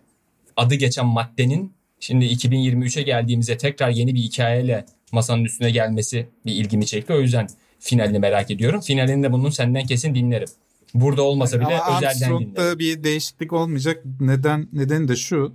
adı 0.58 0.76
geçen 0.76 1.06
maddenin 1.06 1.74
şimdi 2.00 2.26
2023'e 2.26 3.02
geldiğimizde 3.02 3.58
tekrar 3.58 3.90
yeni 3.90 4.16
bir 4.16 4.20
hikayeyle 4.20 4.86
masanın 5.12 5.46
üstüne 5.46 5.72
gelmesi 5.72 6.28
bir 6.46 6.54
ilgimi 6.54 6.86
çekti. 6.86 7.14
O 7.14 7.20
yüzden 7.20 7.48
finalini 7.80 8.20
merak 8.20 8.52
ediyorum. 8.52 8.82
Finalinde 8.82 9.32
bunun 9.32 9.50
senden 9.50 9.86
kesin 9.86 10.16
dinlerim. 10.16 10.48
Burada 10.94 11.22
olmasa 11.24 11.60
bile 11.60 11.66
Ama 11.82 11.98
özelden 11.98 12.08
Armstrong'da 12.08 12.62
dinlerim. 12.62 12.80
bir 12.80 13.04
değişiklik 13.04 13.54
olmayacak. 13.54 14.04
Neden 14.20 14.68
nedeni 14.74 15.08
de 15.08 15.16
şu. 15.16 15.54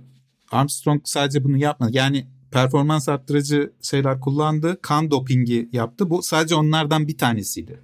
Armstrong 0.51 1.01
sadece 1.03 1.43
bunu 1.43 1.57
yapmadı. 1.57 1.91
Yani 1.93 2.25
performans 2.51 3.09
arttırıcı 3.09 3.71
şeyler 3.81 4.19
kullandı. 4.19 4.79
Kan 4.81 5.11
dopingi 5.11 5.69
yaptı. 5.73 6.09
Bu 6.09 6.23
sadece 6.23 6.55
onlardan 6.55 7.07
bir 7.07 7.17
tanesiydi. 7.17 7.79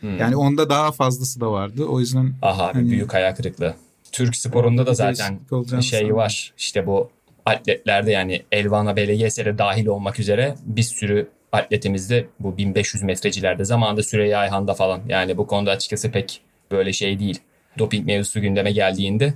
Hmm. 0.00 0.18
Yani 0.18 0.36
onda 0.36 0.70
daha 0.70 0.92
fazlası 0.92 1.40
da 1.40 1.52
vardı. 1.52 1.84
O 1.84 2.00
yüzden 2.00 2.34
Aha 2.42 2.74
Hani- 2.74 2.90
büyük 2.90 3.14
hayal 3.14 3.34
kırıklığı. 3.34 3.74
Türk 4.12 4.36
sporunda 4.36 4.86
da 4.86 4.94
zaten 4.94 5.40
şey 5.80 6.14
var. 6.14 6.52
İşte 6.58 6.86
bu 6.86 7.10
atletlerde 7.46 8.10
yani 8.12 8.42
Elvana 8.52 8.96
Beleyesere 8.96 9.58
dahil 9.58 9.86
olmak 9.86 10.20
üzere 10.20 10.54
bir 10.66 10.82
sürü 10.82 11.28
atletimizde 11.52 12.26
bu 12.40 12.56
1500 12.56 13.02
metrecilerde 13.02 13.64
zamanında 13.64 14.02
Süreyya 14.02 14.38
Ayhan'da 14.38 14.74
falan. 14.74 15.00
Yani 15.08 15.36
bu 15.36 15.46
konuda 15.46 15.70
açıkçası 15.70 16.10
pek 16.10 16.40
böyle 16.70 16.92
şey 16.92 17.18
değil. 17.18 17.40
Doping 17.78 18.06
mevzusu 18.06 18.40
gündeme 18.40 18.72
geldiğinde 18.72 19.34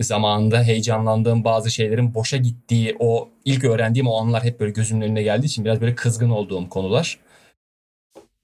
zamanında 0.00 0.62
heyecanlandığım 0.62 1.44
bazı 1.44 1.70
şeylerin 1.70 2.14
boşa 2.14 2.36
gittiği 2.36 2.96
o 2.98 3.28
ilk 3.44 3.64
öğrendiğim 3.64 4.08
o 4.08 4.16
anlar 4.20 4.44
hep 4.44 4.60
böyle 4.60 4.72
gözümün 4.72 5.00
önüne 5.00 5.22
geldiği 5.22 5.46
için 5.46 5.64
biraz 5.64 5.80
böyle 5.80 5.94
kızgın 5.94 6.30
olduğum 6.30 6.68
konular. 6.68 7.18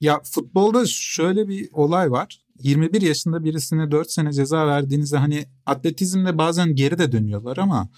Ya 0.01 0.21
futbolda 0.23 0.85
şöyle 0.85 1.47
bir 1.47 1.69
olay 1.71 2.11
var. 2.11 2.41
21 2.61 3.01
yaşında 3.01 3.43
birisine 3.43 3.91
4 3.91 4.11
sene 4.11 4.33
ceza 4.33 4.67
verdiğinizde 4.67 5.17
hani 5.17 5.45
atletizmde 5.65 6.37
bazen 6.37 6.75
geri 6.75 6.97
de 6.97 7.11
dönüyorlar 7.11 7.57
ama 7.57 7.89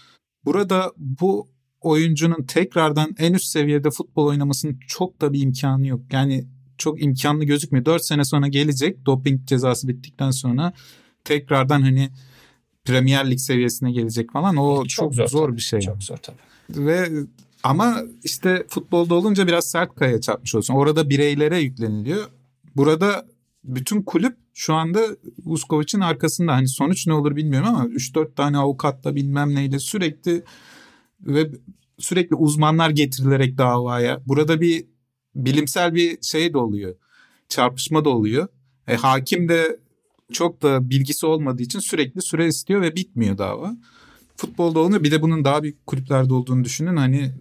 burada 0.46 0.92
bu 0.98 1.48
oyuncunun 1.82 2.44
tekrardan 2.44 3.16
en 3.18 3.34
üst 3.34 3.46
seviyede 3.46 3.92
futbol 3.92 4.28
oynamasının 4.28 4.80
çok 4.88 5.22
da 5.22 5.34
bir 5.34 5.42
imkanı 5.42 5.88
yok. 5.88 6.02
Yani 6.12 6.46
çok 6.78 7.04
imkanlı 7.04 7.44
gözükmüyor. 7.44 7.86
4 7.86 8.06
sene 8.06 8.26
sonra 8.26 8.48
gelecek 8.48 9.06
doping 9.06 9.48
cezası 9.48 9.88
bittikten 9.88 10.32
sonra 10.32 10.74
tekrardan 11.24 11.82
hani 11.82 12.10
Premier 12.86 13.32
Lig 13.32 13.40
seviyesine 13.40 13.92
gelecek 13.92 14.32
falan. 14.32 14.58
O 14.58 14.86
çok, 14.86 15.14
zor, 15.14 15.48
tabii. 15.48 15.56
bir 15.56 15.62
şey. 15.62 15.80
Çok 15.80 16.04
zor 16.04 16.18
tabii. 16.18 16.38
Ve 16.70 17.10
ama 17.64 18.02
işte 18.24 18.66
futbolda 18.70 19.16
olunca 19.16 19.48
biraz 19.48 19.72
sert 19.72 19.96
kaya 19.96 20.22
çarpmış 20.22 20.56
olsun. 20.56 20.74
Orada 20.74 21.10
bireylere 21.10 21.60
yükleniliyor. 21.60 22.26
Burada 22.76 23.28
bütün 23.64 24.02
kulüp 24.02 24.38
şu 24.54 24.74
anda 24.74 25.02
Uskovic'in 25.46 26.02
arkasında. 26.02 26.54
Hani 26.54 26.68
sonuç 26.68 27.08
ne 27.08 27.14
olur 27.14 27.36
bilmiyorum 27.36 27.68
ama 27.70 27.86
3-4 27.86 28.36
tane 28.36 28.58
avukatla 28.58 29.16
bilmem 29.16 29.56
neyle 29.56 29.80
sürekli 29.80 30.44
ve 31.22 31.52
sürekli 32.00 32.36
uzmanlar 32.36 32.90
getirilerek 32.90 33.58
davaya. 33.58 34.22
Burada 34.26 34.62
bir 34.62 34.86
bilimsel 35.36 35.96
bir 35.96 36.22
şey 36.22 36.54
de 36.54 36.58
oluyor. 36.58 36.96
Çarpışma 37.50 38.06
da 38.06 38.10
oluyor. 38.10 38.48
E, 38.88 38.96
hakim 38.96 39.50
de 39.50 39.80
çok 40.32 40.62
da 40.62 40.90
bilgisi 40.90 41.26
olmadığı 41.26 41.62
için 41.62 41.80
sürekli 41.80 42.22
süre 42.22 42.48
istiyor 42.48 42.82
ve 42.82 42.96
bitmiyor 42.96 43.38
dava. 43.38 43.78
Futbolda 44.36 44.80
olunca 44.80 45.04
bir 45.04 45.12
de 45.12 45.22
bunun 45.22 45.46
daha 45.46 45.64
büyük 45.64 45.88
kulüplerde 45.88 46.34
olduğunu 46.34 46.64
düşünün. 46.64 46.96
Hani 46.96 47.32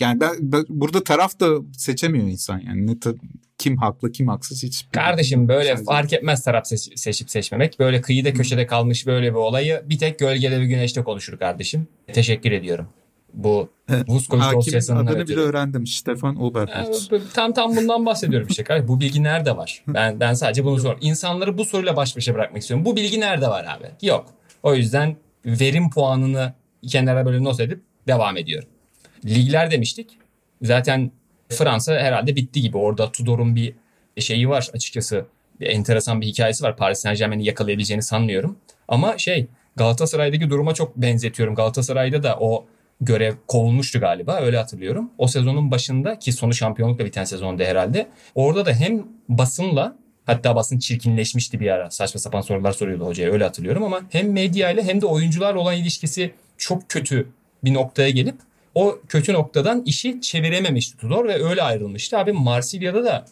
yani 0.00 0.20
ben, 0.20 0.34
ben- 0.40 0.64
burada 0.68 1.04
taraf 1.04 1.40
da 1.40 1.56
seçemiyor 1.78 2.26
insan 2.26 2.58
yani. 2.58 2.86
Ne 2.86 3.00
ta- 3.00 3.14
kim 3.58 3.76
haklı 3.76 4.12
kim 4.12 4.28
haksız 4.28 4.62
hiç. 4.62 4.86
Kardeşim 4.92 5.48
böyle 5.48 5.68
Sadece- 5.68 5.84
fark 5.84 6.12
etmez 6.12 6.44
taraf 6.44 6.66
seç- 6.66 6.98
seçip 6.98 7.30
seçmemek. 7.30 7.78
Böyle 7.78 8.00
kıyıda 8.00 8.32
köşede 8.32 8.66
kalmış 8.66 9.06
böyle 9.06 9.30
bir 9.30 9.38
olayı 9.38 9.82
bir 9.86 9.98
tek 9.98 10.18
gölgede 10.18 10.60
bir 10.60 10.66
güneşte 10.66 11.02
konuşur 11.02 11.38
kardeşim. 11.38 11.86
Teşekkür 12.12 12.52
ediyorum. 12.52 12.86
Bu 13.34 13.68
Vuskovic 14.08 14.42
dosyasının 14.52 15.06
adını 15.06 15.18
ötürü. 15.18 15.36
bile 15.36 15.44
öğrendim. 15.44 15.86
Stefan 15.86 16.42
Oberholz. 16.42 17.10
Tam 17.34 17.52
tam 17.52 17.76
bundan 17.76 18.06
bahsediyorum 18.06 18.48
işte. 18.50 18.64
kardeşim. 18.64 18.88
Bu 18.88 19.00
bilgi 19.00 19.22
nerede 19.22 19.56
var? 19.56 19.84
Ben 19.88 20.20
ben 20.20 20.34
sadece 20.34 20.64
bunu 20.64 20.78
sor. 20.78 20.96
İnsanları 21.00 21.58
bu 21.58 21.64
soruyla 21.64 21.96
baş 21.96 22.16
başa 22.16 22.34
bırakmak 22.34 22.62
istiyorum. 22.62 22.84
Bu 22.84 22.96
bilgi 22.96 23.20
nerede 23.20 23.48
var 23.48 23.64
abi? 23.78 24.06
Yok. 24.06 24.26
O 24.62 24.74
yüzden 24.74 25.16
verim 25.46 25.90
puanını 25.90 26.52
kenara 26.88 27.26
böyle 27.26 27.44
not 27.44 27.60
edip 27.60 27.80
devam 28.08 28.36
ediyorum. 28.36 28.68
Ligler 29.26 29.70
demiştik. 29.70 30.18
Zaten 30.62 31.10
Fransa 31.48 31.92
herhalde 31.94 32.36
bitti 32.36 32.60
gibi. 32.60 32.76
Orada 32.76 33.12
Tudor'un 33.12 33.56
bir 33.56 33.74
şeyi 34.18 34.48
var 34.48 34.70
açıkçası. 34.74 35.26
Bir 35.60 35.66
enteresan 35.66 36.20
bir 36.20 36.26
hikayesi 36.26 36.64
var. 36.64 36.76
Paris 36.76 36.98
Saint 36.98 37.18
Germain'i 37.18 37.44
yakalayabileceğini 37.44 38.02
sanmıyorum. 38.02 38.56
Ama 38.88 39.18
şey 39.18 39.46
Galatasaray'daki 39.76 40.50
duruma 40.50 40.74
çok 40.74 40.96
benzetiyorum. 40.96 41.54
Galatasaray'da 41.54 42.22
da 42.22 42.36
o 42.40 42.66
görev 43.00 43.34
kovulmuştu 43.48 44.00
galiba 44.00 44.40
öyle 44.40 44.56
hatırlıyorum. 44.56 45.10
O 45.18 45.26
sezonun 45.26 45.70
başında 45.70 46.18
ki 46.18 46.32
sonu 46.32 46.54
şampiyonlukla 46.54 47.04
biten 47.04 47.24
sezonda 47.24 47.64
herhalde. 47.64 48.08
Orada 48.34 48.66
da 48.66 48.72
hem 48.72 49.02
basınla 49.28 49.96
hatta 50.26 50.56
basın 50.56 50.78
çirkinleşmişti 50.78 51.60
bir 51.60 51.70
ara. 51.70 51.90
Saçma 51.90 52.20
sapan 52.20 52.40
sorular 52.40 52.72
soruyordu 52.72 53.06
hocaya 53.06 53.32
öyle 53.32 53.44
hatırlıyorum 53.44 53.82
ama 53.82 54.00
hem 54.10 54.32
medyayla 54.32 54.82
hem 54.82 55.00
de 55.00 55.06
oyuncularla 55.06 55.60
olan 55.60 55.76
ilişkisi 55.76 56.34
çok 56.58 56.88
kötü 56.88 57.28
bir 57.64 57.74
noktaya 57.74 58.10
gelip 58.10 58.36
o 58.74 58.98
kötü 59.08 59.32
noktadan 59.32 59.82
işi 59.86 60.20
çevirememişti 60.20 60.96
Tudor 60.96 61.28
ve 61.28 61.44
öyle 61.44 61.62
ayrılmıştı. 61.62 62.18
Abi 62.18 62.32
Marsilya'da 62.32 63.04
da 63.04 63.24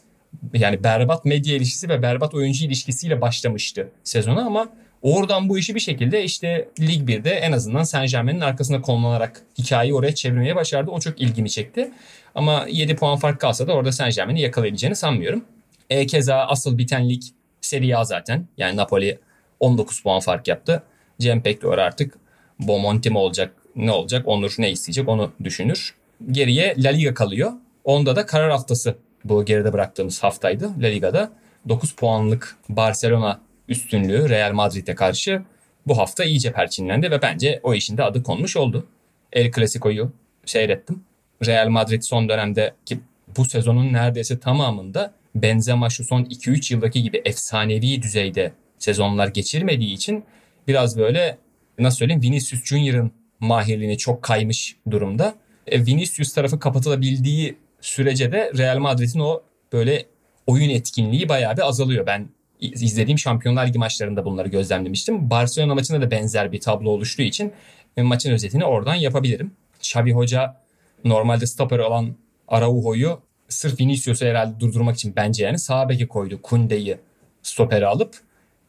yani 0.54 0.84
berbat 0.84 1.24
medya 1.24 1.56
ilişkisi 1.56 1.88
ve 1.88 2.02
berbat 2.02 2.34
oyuncu 2.34 2.64
ilişkisiyle 2.64 3.20
başlamıştı 3.20 3.88
sezona 4.04 4.46
ama 4.46 4.68
oradan 5.02 5.48
bu 5.48 5.58
işi 5.58 5.74
bir 5.74 5.80
şekilde 5.80 6.24
işte 6.24 6.68
Lig 6.80 7.08
1'de 7.08 7.30
en 7.30 7.52
azından 7.52 7.82
Saint 7.82 8.10
Germain'in 8.10 8.40
arkasına 8.40 8.82
konulanarak 8.82 9.42
hikayeyi 9.58 9.94
oraya 9.94 10.14
çevirmeye 10.14 10.56
başardı. 10.56 10.90
O 10.90 11.00
çok 11.00 11.20
ilgimi 11.20 11.50
çekti. 11.50 11.90
Ama 12.34 12.66
7 12.68 12.96
puan 12.96 13.16
fark 13.16 13.40
kalsa 13.40 13.68
da 13.68 13.72
orada 13.72 13.92
Saint 13.92 14.16
Germain'i 14.16 14.40
yakalayabileceğini 14.40 14.96
sanmıyorum. 14.96 15.44
E 15.90 16.06
keza 16.06 16.36
asıl 16.36 16.78
biten 16.78 17.08
lig 17.08 17.22
Serie 17.60 17.94
A 17.94 18.04
zaten. 18.04 18.46
Yani 18.58 18.76
Napoli 18.76 19.18
19 19.60 20.02
puan 20.02 20.20
fark 20.20 20.48
yaptı. 20.48 20.82
Cem 21.20 21.42
Pektor 21.42 21.78
artık 21.78 22.14
Bomonti 22.58 23.10
mi 23.10 23.18
olacak 23.18 23.61
ne 23.76 23.90
olacak 23.90 24.28
Onur 24.28 24.54
ne 24.58 24.70
isteyecek 24.70 25.08
onu 25.08 25.32
düşünür. 25.44 25.94
Geriye 26.30 26.74
La 26.78 26.88
Liga 26.88 27.14
kalıyor. 27.14 27.52
Onda 27.84 28.16
da 28.16 28.26
karar 28.26 28.50
haftası 28.50 28.96
bu 29.24 29.44
geride 29.44 29.72
bıraktığımız 29.72 30.22
haftaydı. 30.22 30.70
La 30.80 30.86
Liga'da 30.86 31.32
9 31.68 31.92
puanlık 31.92 32.56
Barcelona 32.68 33.40
üstünlüğü 33.68 34.28
Real 34.28 34.52
Madrid'e 34.52 34.94
karşı 34.94 35.42
bu 35.86 35.98
hafta 35.98 36.24
iyice 36.24 36.52
perçinlendi 36.52 37.10
ve 37.10 37.22
bence 37.22 37.60
o 37.62 37.74
işin 37.74 37.96
de 37.96 38.02
adı 38.02 38.22
konmuş 38.22 38.56
oldu. 38.56 38.86
El 39.32 39.52
Clasico'yu 39.52 40.12
seyrettim. 40.46 41.04
Real 41.46 41.68
Madrid 41.68 42.02
son 42.02 42.28
dönemde 42.28 42.74
ki 42.86 43.00
bu 43.36 43.44
sezonun 43.44 43.92
neredeyse 43.92 44.40
tamamında 44.40 45.14
Benzema 45.34 45.90
şu 45.90 46.04
son 46.04 46.24
2-3 46.24 46.74
yıldaki 46.74 47.02
gibi 47.02 47.22
efsanevi 47.24 48.02
düzeyde 48.02 48.52
sezonlar 48.78 49.28
geçirmediği 49.28 49.94
için 49.94 50.24
biraz 50.68 50.98
böyle 50.98 51.38
nasıl 51.78 51.96
söyleyeyim 51.96 52.22
Vinicius 52.22 52.64
Junior'ın 52.64 53.12
mahirliğini 53.42 53.98
çok 53.98 54.22
kaymış 54.22 54.76
durumda. 54.90 55.34
E, 55.66 55.86
Vinicius 55.86 56.34
tarafı 56.34 56.58
kapatılabildiği 56.58 57.56
sürece 57.80 58.32
de 58.32 58.52
Real 58.58 58.78
Madrid'in 58.78 59.20
o 59.20 59.42
böyle 59.72 60.06
oyun 60.46 60.70
etkinliği 60.70 61.28
bayağı 61.28 61.56
bir 61.56 61.68
azalıyor. 61.68 62.06
Ben 62.06 62.28
izlediğim 62.60 63.18
Şampiyonlar 63.18 63.66
Ligi 63.66 63.78
maçlarında 63.78 64.24
bunları 64.24 64.48
gözlemlemiştim. 64.48 65.30
Barcelona 65.30 65.74
maçında 65.74 66.00
da 66.00 66.10
benzer 66.10 66.52
bir 66.52 66.60
tablo 66.60 66.90
oluştuğu 66.90 67.22
için 67.22 67.52
maçın 67.96 68.32
özetini 68.32 68.64
oradan 68.64 68.94
yapabilirim. 68.94 69.52
Xavi 69.78 70.12
Hoca 70.12 70.56
normalde 71.04 71.46
stoper 71.46 71.78
olan 71.78 72.14
Araujo'yu 72.48 73.20
sırf 73.48 73.80
Vinicius'u 73.80 74.24
herhalde 74.24 74.60
durdurmak 74.60 74.96
için 74.96 75.16
bence 75.16 75.44
yani 75.44 75.58
sağ 75.58 75.88
beke 75.88 76.08
koydu. 76.08 76.42
Kunde'yi 76.42 76.96
stopere 77.42 77.86
alıp 77.86 78.16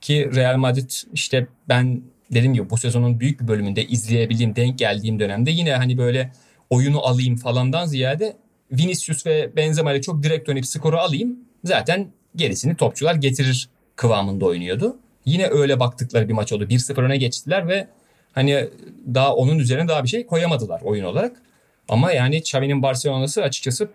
ki 0.02 0.32
Real 0.36 0.58
Madrid 0.58 0.92
işte 1.14 1.48
ben 1.70 2.02
dediğim 2.36 2.54
gibi 2.54 2.70
bu 2.70 2.78
sezonun 2.78 3.20
büyük 3.20 3.42
bir 3.42 3.48
bölümünde 3.48 3.86
izleyebildiğim, 3.86 4.56
denk 4.56 4.80
geldiğim 4.80 5.20
dönemde 5.20 5.52
yine 5.52 5.74
hani 5.76 5.98
böyle 5.98 6.32
oyunu 6.70 7.06
alayım 7.06 7.36
falandan 7.36 7.86
ziyade 7.86 8.38
Vinicius 8.72 9.26
ve 9.26 9.56
Benzema 9.56 9.94
ile 9.94 10.02
çok 10.02 10.24
direkt 10.24 10.50
dönüp 10.50 10.66
skoru 10.66 10.98
alayım. 10.98 11.40
Zaten 11.64 12.08
gerisini 12.36 12.76
topçular 12.76 13.16
getirir 13.16 13.70
kıvamında 13.96 14.46
oynuyordu. 14.46 14.98
Yine 15.26 15.48
öyle 15.48 15.80
baktıkları 15.80 16.30
bir 16.30 16.34
maç 16.34 16.54
oldu. 16.54 16.64
1-0 16.64 17.02
öne 17.02 17.18
geçtiler 17.18 17.68
ve 17.68 17.88
hani 18.32 18.70
daha 19.14 19.36
onun 19.36 19.60
üzerine 19.60 19.88
daha 19.88 20.04
bir 20.04 20.10
şey 20.10 20.26
koyamadılar 20.26 20.82
oyun 20.82 21.04
olarak. 21.04 21.42
Ama 21.90 22.12
yani 22.12 22.38
Xavi'nin 22.38 22.82
Barcelona'sı 22.82 23.44
açıkçası 23.44 23.90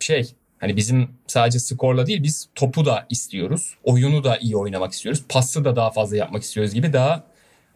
şey 0.00 0.34
Hani 0.58 0.76
bizim 0.76 1.08
sadece 1.26 1.58
skorla 1.58 2.06
değil 2.06 2.22
biz 2.22 2.48
topu 2.54 2.84
da 2.84 3.06
istiyoruz. 3.10 3.74
Oyunu 3.84 4.24
da 4.24 4.38
iyi 4.38 4.56
oynamak 4.56 4.92
istiyoruz. 4.92 5.24
Pası 5.28 5.64
da 5.64 5.76
daha 5.76 5.90
fazla 5.90 6.16
yapmak 6.16 6.42
istiyoruz 6.42 6.74
gibi 6.74 6.92
daha 6.92 7.24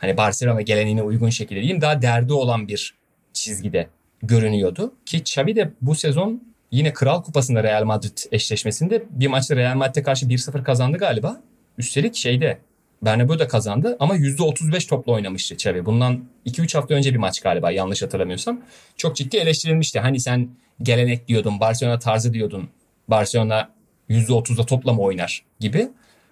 hani 0.03 0.17
Barcelona 0.17 0.61
geleneğine 0.61 1.03
uygun 1.03 1.31
şekilde 1.31 1.61
diyeyim 1.61 1.81
daha 1.81 2.03
derdi 2.03 2.33
olan 2.33 2.69
bir 2.69 2.95
çizgide 3.33 3.89
görünüyordu. 4.23 4.95
Ki 5.07 5.17
Xavi 5.17 5.57
de 5.57 5.71
bu 5.81 5.95
sezon 5.95 6.43
yine 6.71 6.93
Kral 6.93 7.23
Kupası'nda 7.23 7.63
Real 7.63 7.85
Madrid 7.85 8.19
eşleşmesinde 8.33 9.05
bir 9.11 9.27
maçta 9.27 9.57
Real 9.57 9.77
Madrid'e 9.77 10.03
karşı 10.03 10.27
1-0 10.27 10.63
kazandı 10.63 10.99
galiba. 10.99 11.41
Üstelik 11.79 12.17
şeyde 12.17 12.59
Bernabeu'da 13.03 13.49
kazandı 13.49 13.97
ama 14.01 14.17
%35 14.17 14.89
topla 14.89 15.13
oynamıştı 15.13 15.55
Xavi. 15.55 15.87
Bundan 15.87 16.25
2-3 16.47 16.79
hafta 16.79 16.95
önce 16.95 17.13
bir 17.13 17.19
maç 17.19 17.41
galiba 17.41 17.71
yanlış 17.71 18.03
hatırlamıyorsam. 18.03 18.61
Çok 18.97 19.17
ciddi 19.17 19.37
eleştirilmişti. 19.37 20.01
Hani 20.01 20.21
sen 20.21 20.49
gelenek 20.83 21.29
diyordun, 21.29 21.61
Barcelona 21.61 21.99
tarzı 21.99 22.35
diyordun. 22.35 22.69
Barcelona 23.09 23.71
%30'da 24.11 24.67
topla 24.67 24.93
mı 24.93 25.03
oynar 25.03 25.45
gibi. 25.61 25.89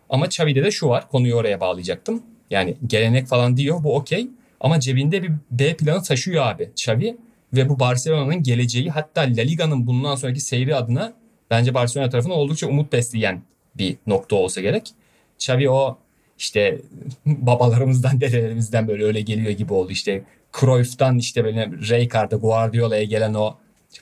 Ama 0.08 0.26
Xavi'de 0.26 0.64
de 0.64 0.70
şu 0.70 0.88
var, 0.88 1.08
konuyu 1.08 1.34
oraya 1.34 1.60
bağlayacaktım. 1.60 2.22
Yani 2.50 2.76
gelenek 2.86 3.26
falan 3.26 3.56
diyor, 3.56 3.84
bu 3.84 3.96
okey. 3.96 4.28
Ama 4.60 4.80
cebinde 4.80 5.22
bir 5.22 5.32
B 5.50 5.76
planı 5.76 6.02
taşıyor 6.02 6.46
abi 6.46 6.64
Xavi. 6.64 7.16
Ve 7.52 7.68
bu 7.68 7.80
Barcelona'nın 7.80 8.42
geleceği 8.42 8.90
hatta 8.90 9.20
La 9.20 9.42
Liga'nın 9.42 9.86
bundan 9.86 10.14
sonraki 10.14 10.40
seyri 10.40 10.76
adına 10.76 11.12
bence 11.50 11.74
Barcelona 11.74 12.10
tarafına 12.10 12.32
oldukça 12.34 12.66
umut 12.66 12.92
besleyen 12.92 13.42
bir 13.74 13.96
nokta 14.06 14.36
olsa 14.36 14.60
gerek. 14.60 14.90
Xavi 15.36 15.70
o 15.70 15.98
işte 16.38 16.78
babalarımızdan, 17.26 18.20
dedelerimizden 18.20 18.88
böyle 18.88 19.04
öyle 19.04 19.20
geliyor 19.20 19.50
gibi 19.50 19.72
oldu. 19.72 19.92
İşte 19.92 20.22
Cruyff'tan 20.60 21.18
işte 21.18 21.44
böyle 21.44 21.66
Rijkaard'a, 21.66 22.36
Guardiola'ya 22.36 23.04
gelen 23.04 23.34
o 23.34 23.56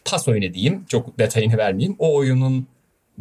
pas 0.04 0.28
oyunu 0.28 0.54
diyeyim. 0.54 0.84
Çok 0.88 1.18
detayını 1.18 1.56
vermeyeyim. 1.56 1.96
O 1.98 2.14
oyunun 2.14 2.66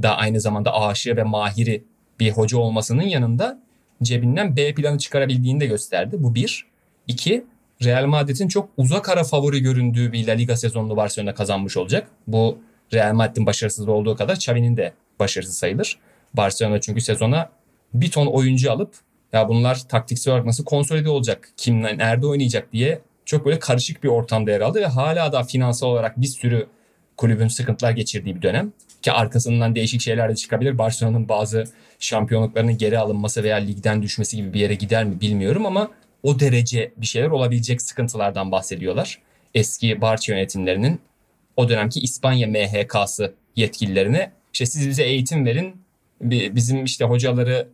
da 0.03 0.17
aynı 0.17 0.41
zamanda 0.41 0.73
aşığı 0.81 1.17
ve 1.17 1.23
mahiri 1.23 1.83
bir 2.19 2.31
hoca 2.31 2.57
olmasının 2.57 3.03
yanında 3.03 3.59
cebinden 4.03 4.55
B 4.55 4.73
planı 4.73 4.97
çıkarabildiğini 4.97 5.59
de 5.59 5.65
gösterdi. 5.65 6.15
Bu 6.19 6.35
bir. 6.35 6.65
İki, 7.07 7.45
Real 7.83 8.05
Madrid'in 8.05 8.47
çok 8.47 8.69
uzak 8.77 9.09
ara 9.09 9.23
favori 9.23 9.61
göründüğü 9.61 10.11
bir 10.11 10.27
La 10.27 10.31
Liga 10.31 10.57
sezonunu 10.57 10.97
Barcelona 10.97 11.33
kazanmış 11.33 11.77
olacak. 11.77 12.07
Bu 12.27 12.57
Real 12.93 13.13
Madrid'in 13.13 13.45
başarısız 13.45 13.87
olduğu 13.87 14.15
kadar 14.15 14.35
Xavi'nin 14.35 14.77
de 14.77 14.93
başarısız 15.19 15.57
sayılır. 15.57 15.97
Barcelona 16.33 16.81
çünkü 16.81 17.01
sezona 17.01 17.49
bir 17.93 18.11
ton 18.11 18.27
oyuncu 18.27 18.71
alıp 18.71 18.95
ya 19.33 19.49
bunlar 19.49 19.87
taktiksel 19.89 20.31
olarak 20.31 20.45
nasıl 20.45 20.65
konsolide 20.65 21.09
olacak, 21.09 21.49
kim 21.57 21.83
nerede 21.83 22.27
oynayacak 22.27 22.73
diye 22.73 23.01
çok 23.25 23.45
böyle 23.45 23.59
karışık 23.59 24.03
bir 24.03 24.09
ortamda 24.09 24.51
yer 24.51 24.61
aldı 24.61 24.81
ve 24.81 24.85
hala 24.85 25.31
da 25.31 25.43
finansal 25.43 25.87
olarak 25.87 26.21
bir 26.21 26.27
sürü 26.27 26.67
kulübün 27.17 27.47
sıkıntılar 27.47 27.91
geçirdiği 27.91 28.35
bir 28.35 28.41
dönem. 28.41 28.73
Ki 29.07 29.11
arkasından 29.11 29.75
değişik 29.75 30.01
şeyler 30.01 30.29
de 30.29 30.35
çıkabilir. 30.35 30.77
Barcelona'nın 30.77 31.29
bazı 31.29 31.63
şampiyonluklarının 31.99 32.77
geri 32.77 32.99
alınması 32.99 33.43
veya 33.43 33.57
ligden 33.57 34.03
düşmesi 34.03 34.37
gibi 34.37 34.53
bir 34.53 34.59
yere 34.59 34.75
gider 34.75 35.05
mi 35.05 35.21
bilmiyorum 35.21 35.65
ama 35.65 35.91
o 36.23 36.39
derece 36.39 36.91
bir 36.97 37.05
şeyler 37.05 37.27
olabilecek 37.27 37.81
sıkıntılardan 37.81 38.51
bahsediyorlar. 38.51 39.21
Eski 39.53 40.01
Barça 40.01 40.33
yönetimlerinin 40.33 40.99
o 41.55 41.69
dönemki 41.69 41.99
İspanya 41.99 42.47
MHK'sı 42.47 43.33
yetkililerine 43.55 44.31
işte 44.53 44.65
siz 44.65 44.89
bize 44.89 45.03
eğitim 45.03 45.45
verin 45.45 45.81
bizim 46.21 46.83
işte 46.83 47.05
hocaları 47.05 47.67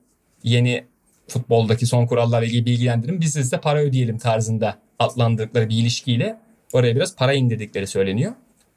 yeni 0.44 0.84
futboldaki 1.28 1.86
son 1.86 2.06
kurallarla 2.06 2.46
ilgili 2.46 2.66
bilgilendirin 2.66 3.22
biz 3.22 3.34
size 3.34 3.58
para 3.58 3.80
ödeyelim 3.80 4.18
tarzında 4.18 4.78
adlandırdıkları 5.00 5.70
bir 5.70 5.78
ilişkiyle 5.78 6.38
oraya 6.74 6.96
biraz 6.96 7.16
para 7.16 7.34
indirdikleri 7.34 7.88
söyleniyor. 7.88 8.34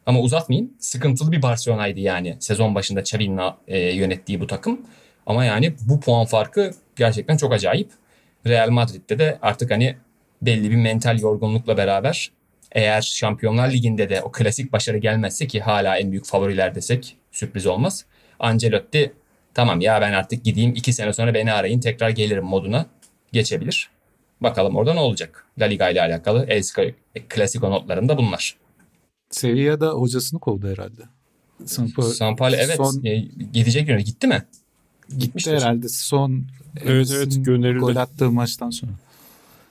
Ama 0.07 0.21
uzatmayayım. 0.21 0.73
Sıkıntılı 0.79 1.33
bir 1.33 1.43
Barcelona'ydı 1.43 2.01
yani 2.01 2.37
sezon 2.41 2.75
başında 2.75 3.01
Xavi'nin 3.01 3.41
e, 3.69 3.79
yönettiği 3.79 4.41
bu 4.41 4.47
takım. 4.47 4.81
Ama 5.27 5.45
yani 5.45 5.75
bu 5.81 6.01
puan 6.01 6.27
farkı 6.27 6.71
gerçekten 6.97 7.37
çok 7.37 7.53
acayip. 7.53 7.91
Real 8.47 8.71
Madrid'de 8.71 9.19
de 9.19 9.39
artık 9.43 9.71
hani 9.71 9.97
belli 10.43 10.71
bir 10.71 10.77
mental 10.77 11.21
yorgunlukla 11.21 11.77
beraber 11.77 12.31
eğer 12.73 13.03
Şampiyonlar 13.03 13.73
Ligi'nde 13.73 14.09
de 14.09 14.23
o 14.23 14.33
klasik 14.33 14.73
başarı 14.73 14.99
gelmezse 14.99 15.47
ki 15.47 15.61
hala 15.61 15.99
en 15.99 16.11
büyük 16.11 16.27
favoriler 16.27 16.75
desek 16.75 17.17
sürpriz 17.33 17.67
olmaz. 17.67 18.05
Ancelotti 18.39 19.13
tamam 19.55 19.81
ya 19.81 20.01
ben 20.01 20.13
artık 20.13 20.45
gideyim 20.45 20.73
iki 20.75 20.93
sene 20.93 21.13
sonra 21.13 21.35
beni 21.35 21.53
arayın 21.53 21.81
tekrar 21.81 22.11
gelirim 22.11 22.45
moduna 22.45 22.87
geçebilir. 23.33 23.91
Bakalım 24.41 24.77
orada 24.77 24.95
ne 24.95 25.01
olacak? 25.01 25.47
La 25.59 25.65
Liga 25.65 25.91
ile 25.91 26.01
alakalı 26.01 26.47
El 26.49 26.63
Clasico 27.35 27.71
notlarında 27.71 28.19
bunlar. 28.19 28.57
Sevilla'da 29.31 29.89
hocasını 29.91 30.41
kovdu 30.41 30.69
herhalde. 30.69 31.03
Sampoli 31.65 32.57
evet 32.57 32.77
son, 32.77 33.05
e, 33.05 33.19
gidecek 33.53 33.89
yöne 33.89 34.03
gitti 34.03 34.27
mi? 34.27 34.43
Gitti 35.09 35.19
Gitmiştir. 35.19 35.53
herhalde 35.53 35.89
son 35.89 36.47
evet, 36.85 37.11
evet, 37.17 37.45
gönderildi. 37.45 37.81
gol 37.81 37.97
attığı 37.97 38.31
maçtan 38.31 38.71
sonra. 38.71 38.93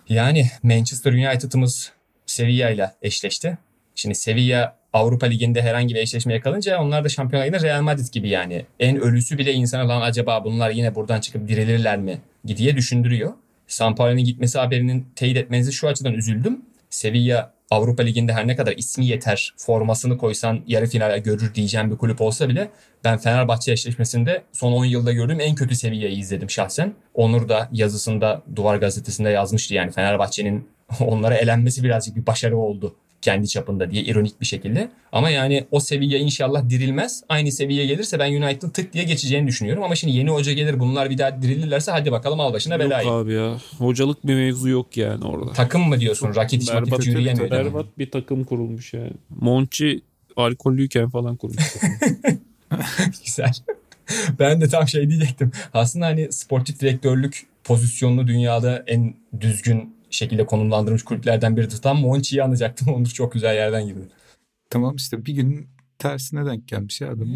Yani 0.09 0.49
Manchester 0.63 1.13
United'ımız 1.13 1.91
Sevilla 2.25 2.69
ile 2.69 2.91
eşleşti. 3.01 3.57
Şimdi 3.95 4.15
Sevilla 4.15 4.77
Avrupa 4.93 5.25
Ligi'nde 5.25 5.61
herhangi 5.61 5.95
bir 5.95 5.99
eşleşmeye 5.99 6.39
kalınca 6.39 6.81
onlar 6.81 7.03
da 7.03 7.09
Şampiyonlar 7.09 7.47
Ligi'nde 7.47 7.67
Real 7.67 7.81
Madrid 7.81 8.11
gibi 8.11 8.29
yani. 8.29 8.65
En 8.79 8.97
ölüsü 8.97 9.37
bile 9.37 9.53
insana 9.53 9.87
lan 9.87 10.01
acaba 10.01 10.43
bunlar 10.45 10.71
yine 10.71 10.95
buradan 10.95 11.21
çıkıp 11.21 11.47
dirilirler 11.47 11.97
mi 11.97 12.21
diye 12.47 12.75
düşündürüyor. 12.75 13.33
Sampaoli'nin 13.67 14.23
gitmesi 14.23 14.59
haberinin 14.59 15.07
teyit 15.15 15.37
etmenizi 15.37 15.73
şu 15.73 15.87
açıdan 15.87 16.13
üzüldüm. 16.13 16.61
Sevilla 16.89 17.53
Avrupa 17.71 18.03
Ligi'nde 18.03 18.33
her 18.33 18.47
ne 18.47 18.55
kadar 18.55 18.73
ismi 18.77 19.05
yeter 19.05 19.53
formasını 19.57 20.17
koysan 20.17 20.61
yarı 20.67 20.85
finale 20.85 21.19
görür 21.19 21.55
diyeceğim 21.55 21.91
bir 21.91 21.97
kulüp 21.97 22.21
olsa 22.21 22.49
bile 22.49 22.71
ben 23.03 23.17
Fenerbahçe 23.17 23.71
eşleşmesinde 23.71 24.43
son 24.51 24.71
10 24.71 24.85
yılda 24.85 25.11
gördüğüm 25.11 25.39
en 25.39 25.55
kötü 25.55 25.75
seviyeyi 25.75 26.17
izledim 26.17 26.49
şahsen. 26.49 26.93
Onur 27.13 27.49
da 27.49 27.69
yazısında 27.71 28.41
Duvar 28.55 28.77
Gazetesi'nde 28.77 29.29
yazmıştı 29.29 29.73
yani 29.73 29.91
Fenerbahçe'nin 29.91 30.69
onlara 30.99 31.35
elenmesi 31.35 31.83
birazcık 31.83 32.15
bir 32.15 32.25
başarı 32.25 32.57
oldu 32.57 32.95
kendi 33.21 33.47
çapında 33.47 33.91
diye 33.91 34.03
ironik 34.03 34.41
bir 34.41 34.45
şekilde. 34.45 34.89
Ama 35.11 35.29
yani 35.29 35.65
o 35.71 35.79
seviye 35.79 36.19
inşallah 36.19 36.69
dirilmez. 36.69 37.23
Aynı 37.29 37.51
seviye 37.51 37.85
gelirse 37.85 38.19
ben 38.19 38.33
United'ın 38.33 38.69
tık 38.69 38.93
diye 38.93 39.03
geçeceğini 39.03 39.47
düşünüyorum. 39.47 39.83
Ama 39.83 39.95
şimdi 39.95 40.17
yeni 40.17 40.29
hoca 40.29 40.53
gelir 40.53 40.79
bunlar 40.79 41.09
bir 41.09 41.17
daha 41.17 41.41
dirilirlerse 41.41 41.91
hadi 41.91 42.11
bakalım 42.11 42.39
al 42.39 42.53
başına 42.53 42.79
belayı. 42.79 43.07
Yok 43.07 43.15
abi 43.15 43.33
ya. 43.33 43.57
Hocalık 43.77 44.27
bir 44.27 44.35
mevzu 44.35 44.69
yok 44.69 44.97
yani 44.97 45.25
orada. 45.25 45.53
Takım 45.53 45.89
mı 45.89 45.99
diyorsun? 45.99 46.35
Rakitic 46.35 46.73
Makitic 46.73 47.11
yürüyemiyor. 47.11 47.51
Berbat 47.51 47.85
bir 47.97 48.11
takım 48.11 48.43
kurulmuş 48.43 48.93
yani. 48.93 49.11
Monchi 49.29 50.01
alkollüyken 50.35 51.09
falan 51.09 51.35
kurmuş. 51.35 51.63
Güzel. 53.25 53.53
ben 54.39 54.61
de 54.61 54.67
tam 54.67 54.87
şey 54.87 55.09
diyecektim. 55.09 55.51
Aslında 55.73 56.05
hani 56.05 56.31
sportif 56.31 56.79
direktörlük 56.79 57.45
pozisyonlu 57.63 58.27
dünyada 58.27 58.83
en 58.87 59.13
düzgün 59.41 59.94
şekilde 60.15 60.45
konumlandırmış 60.45 61.03
kulüplerden 61.03 61.57
biri. 61.57 61.69
Tam 61.69 61.99
Monchi'yi 61.99 62.43
anacaktım. 62.43 62.87
Onur 62.93 63.07
çok 63.07 63.33
güzel 63.33 63.55
yerden 63.55 63.85
girdi. 63.85 64.07
Tamam 64.69 64.95
işte 64.95 65.25
bir 65.25 65.33
gün 65.33 65.67
tersine 65.99 66.45
denk 66.45 66.67
gelmiş 66.67 67.01
ya 67.01 67.07
adam. 67.07 67.27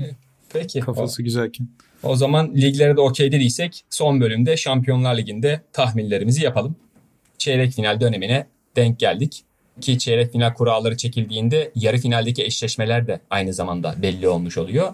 Peki. 0.53 0.79
Kafası 0.79 1.21
o, 1.21 1.25
güzelken. 1.25 1.67
O 2.03 2.15
zaman 2.15 2.55
liglere 2.55 2.97
de 2.97 3.01
okey 3.01 3.31
dediysek 3.31 3.83
son 3.89 4.21
bölümde 4.21 4.57
Şampiyonlar 4.57 5.17
Ligi'nde 5.17 5.61
tahminlerimizi 5.73 6.43
yapalım. 6.43 6.75
Çeyrek 7.37 7.71
final 7.73 8.01
dönemine 8.01 8.47
denk 8.75 8.99
geldik. 8.99 9.43
Ki 9.81 9.97
çeyrek 9.97 10.31
final 10.31 10.53
kuralları 10.53 10.97
çekildiğinde 10.97 11.71
yarı 11.75 11.97
finaldeki 11.97 12.43
eşleşmeler 12.43 13.07
de 13.07 13.19
aynı 13.29 13.53
zamanda 13.53 13.95
belli 14.01 14.27
olmuş 14.27 14.57
oluyor. 14.57 14.93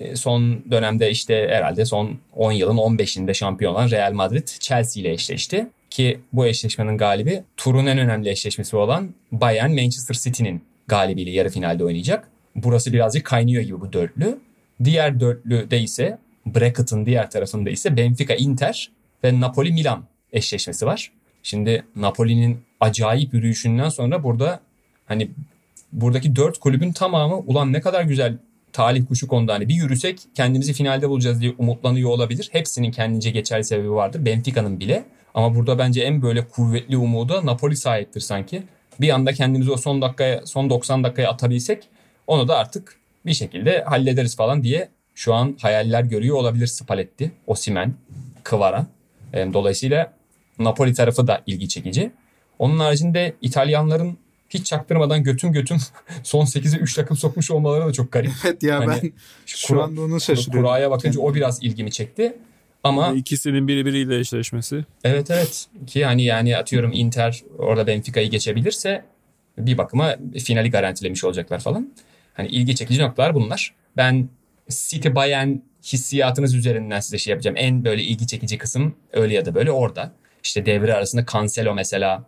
E, 0.00 0.16
son 0.16 0.70
dönemde 0.70 1.10
işte 1.10 1.48
herhalde 1.50 1.84
son 1.84 2.18
10 2.32 2.52
yılın 2.52 2.76
15'inde 2.76 3.34
şampiyon 3.34 3.72
olan 3.72 3.90
Real 3.90 4.12
Madrid 4.12 4.48
Chelsea 4.48 5.00
ile 5.00 5.12
eşleşti. 5.12 5.66
Ki 5.90 6.20
bu 6.32 6.46
eşleşmenin 6.46 6.98
galibi 6.98 7.42
turun 7.56 7.86
en 7.86 7.98
önemli 7.98 8.30
eşleşmesi 8.30 8.76
olan 8.76 9.14
Bayern 9.32 9.70
Manchester 9.70 10.14
City'nin 10.14 10.62
galibiyle 10.86 11.30
yarı 11.30 11.48
finalde 11.48 11.84
oynayacak. 11.84 12.28
Burası 12.54 12.92
birazcık 12.92 13.24
kaynıyor 13.24 13.62
gibi 13.62 13.80
bu 13.80 13.92
dörtlü. 13.92 14.38
Diğer 14.84 15.20
dörtlüde 15.20 15.80
ise 15.80 16.18
bracket'ın 16.46 17.06
diğer 17.06 17.30
tarafında 17.30 17.70
ise 17.70 17.96
Benfica 17.96 18.34
Inter 18.34 18.90
ve 19.24 19.40
Napoli 19.40 19.72
Milan 19.72 20.04
eşleşmesi 20.32 20.86
var. 20.86 21.12
Şimdi 21.42 21.84
Napoli'nin 21.96 22.58
acayip 22.80 23.34
yürüyüşünden 23.34 23.88
sonra 23.88 24.22
burada 24.22 24.60
hani 25.06 25.30
buradaki 25.92 26.36
dört 26.36 26.58
kulübün 26.58 26.92
tamamı 26.92 27.36
ulan 27.36 27.72
ne 27.72 27.80
kadar 27.80 28.02
güzel 28.02 28.38
talih 28.76 29.06
kuşu 29.06 29.28
konuda 29.28 29.54
hani 29.54 29.68
bir 29.68 29.74
yürüsek 29.74 30.20
kendimizi 30.34 30.72
finalde 30.72 31.08
bulacağız 31.08 31.40
diye 31.40 31.54
umutlanıyor 31.58 32.10
olabilir. 32.10 32.48
Hepsinin 32.52 32.90
kendince 32.90 33.30
geçerli 33.30 33.64
sebebi 33.64 33.90
vardır. 33.90 34.24
Benfica'nın 34.24 34.80
bile. 34.80 35.04
Ama 35.34 35.54
burada 35.54 35.78
bence 35.78 36.02
en 36.02 36.22
böyle 36.22 36.48
kuvvetli 36.48 36.96
umuda 36.96 37.46
Napoli 37.46 37.76
sahiptir 37.76 38.20
sanki. 38.20 38.62
Bir 39.00 39.10
anda 39.10 39.32
kendimizi 39.32 39.70
o 39.70 39.76
son 39.76 40.02
dakikaya, 40.02 40.46
son 40.46 40.70
90 40.70 41.04
dakikaya 41.04 41.30
atabilsek 41.30 41.88
onu 42.26 42.48
da 42.48 42.58
artık 42.58 42.96
bir 43.26 43.34
şekilde 43.34 43.82
hallederiz 43.82 44.36
falan 44.36 44.62
diye 44.62 44.88
şu 45.14 45.34
an 45.34 45.56
hayaller 45.62 46.02
görüyor 46.02 46.36
olabilir 46.36 46.66
Spalletti, 46.66 47.32
Osimen, 47.46 47.94
Kıvara. 48.42 48.86
Dolayısıyla 49.34 50.12
Napoli 50.58 50.94
tarafı 50.94 51.26
da 51.26 51.42
ilgi 51.46 51.68
çekici. 51.68 52.10
Onun 52.58 52.78
haricinde 52.78 53.34
İtalyanların 53.42 54.18
hiç 54.50 54.66
çaktırmadan 54.66 55.22
götüm 55.22 55.52
götüm 55.52 55.76
son 56.22 56.44
8'e 56.44 56.78
3 56.78 56.94
takım 56.94 57.16
sokmuş 57.16 57.50
olmaları 57.50 57.86
da 57.86 57.92
çok 57.92 58.12
garip. 58.12 58.32
Evet 58.44 58.62
ya 58.62 58.78
Hani 58.78 59.02
ben 59.02 59.12
şu 59.46 59.82
anda 59.82 60.00
onu 60.00 60.20
şaşırıyorum. 60.20 60.68
Kura'ya 60.68 60.90
bakınca 60.90 61.20
o 61.20 61.34
biraz 61.34 61.62
ilgimi 61.62 61.90
çekti. 61.90 62.36
Ama 62.84 63.12
İkisinin 63.12 63.68
birbiriyle 63.68 64.18
eşleşmesi. 64.18 64.84
evet 65.04 65.30
evet 65.30 65.66
ki 65.86 66.04
hani 66.04 66.24
yani 66.24 66.56
atıyorum 66.56 66.92
Inter 66.92 67.42
orada 67.58 67.86
Benfica'yı 67.86 68.30
geçebilirse 68.30 69.04
bir 69.58 69.78
bakıma 69.78 70.16
finali 70.44 70.70
garantilemiş 70.70 71.24
olacaklar 71.24 71.60
falan. 71.60 71.92
Hani 72.34 72.48
ilgi 72.48 72.76
çekici 72.76 73.02
noktalar 73.02 73.34
bunlar. 73.34 73.74
Ben 73.96 74.28
City 74.68 75.08
Bayern 75.14 75.56
hissiyatınız 75.82 76.54
üzerinden 76.54 77.00
size 77.00 77.18
şey 77.18 77.30
yapacağım. 77.30 77.56
En 77.58 77.84
böyle 77.84 78.02
ilgi 78.02 78.26
çekici 78.26 78.58
kısım 78.58 78.94
öyle 79.12 79.34
ya 79.34 79.44
da 79.44 79.54
böyle 79.54 79.70
orada. 79.70 80.12
İşte 80.42 80.66
devre 80.66 80.94
arasında 80.94 81.24
Cancelo 81.32 81.74
mesela 81.74 82.24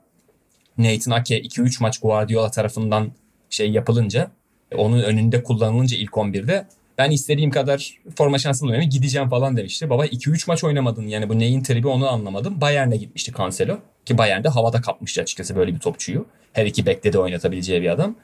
Nathan 0.79 1.11
Ake 1.11 1.43
2-3 1.43 1.83
maç 1.83 1.99
Guardiola 1.99 2.51
tarafından 2.51 3.13
şey 3.51 3.71
yapılınca 3.71 4.31
onun 4.77 5.03
önünde 5.03 5.43
kullanılınca 5.43 5.97
ilk 5.97 6.11
11'de 6.11 6.67
ben 6.99 7.11
istediğim 7.11 7.51
kadar 7.51 7.99
forma 8.17 8.39
şansı 8.39 8.63
bulmuyorum 8.63 8.89
gideceğim 8.89 9.29
falan 9.29 9.57
demişti. 9.57 9.91
Baba 9.91 10.07
2-3 10.07 10.45
maç 10.47 10.65
oynamadın 10.65 11.07
yani 11.07 11.29
bu 11.29 11.39
neyin 11.39 11.63
tribi 11.63 11.89
onu 11.89 12.09
anlamadım. 12.09 12.61
Bayern'e 12.61 12.97
gitmişti 12.97 13.33
Cancelo 13.39 13.79
ki 14.05 14.19
Bayern'de 14.19 14.49
havada 14.49 14.81
kapmıştı 14.81 15.21
açıkçası 15.21 15.57
böyle 15.57 15.75
bir 15.75 15.79
topçuyu. 15.79 16.27
Her 16.53 16.67
iki 16.67 16.87
bekte 16.87 17.13
de 17.13 17.19
oynatabileceği 17.19 17.83
bir 17.83 17.89
adam. 17.89 18.17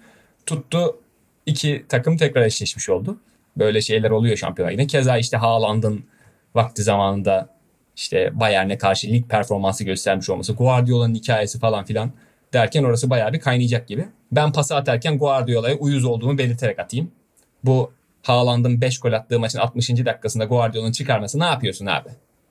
Tuttu 0.47 0.97
iki 1.47 1.85
takım 1.89 2.17
tekrar 2.17 2.43
eşleşmiş 2.43 2.89
oldu. 2.89 3.21
Böyle 3.57 3.81
şeyler 3.81 4.11
oluyor 4.11 4.37
şampiyonlar 4.37 4.73
yine. 4.73 4.87
Keza 4.87 5.19
işte 5.19 5.37
Haaland'ın 5.37 6.05
vakti 6.55 6.83
zamanında 6.83 7.49
işte 7.97 8.41
Bayern'e 8.41 8.79
karşı 8.79 9.07
lig 9.07 9.29
performansı 9.29 9.85
göstermiş 9.85 10.31
olması, 10.31 10.53
Guardiola'nın 10.53 11.15
hikayesi 11.15 11.59
falan 11.59 11.85
filan 11.85 12.13
derken 12.55 12.85
orası 12.85 13.11
bayağı 13.11 13.33
bir 13.33 13.41
kaynayacak 13.41 13.89
gibi. 13.89 14.09
Ben 14.33 14.53
pası 14.53 14.77
atarken 14.77 15.19
Guardiola'ya 15.19 15.77
uyuz 15.77 16.05
olduğumu 16.05 16.39
belirterek 16.39 16.79
atayım. 16.79 17.11
Bu 17.65 17.93
Haaland'ın 18.23 18.81
5 18.81 18.99
gol 18.99 19.13
attığı 19.13 19.41
maçın 19.41 19.59
60. 19.59 19.89
dakikasında 19.91 20.45
Guardiola'nın 20.45 20.93
çıkarması 20.93 21.41
ne 21.41 21.45
yapıyorsun 21.45 21.87
abi? 21.87 22.09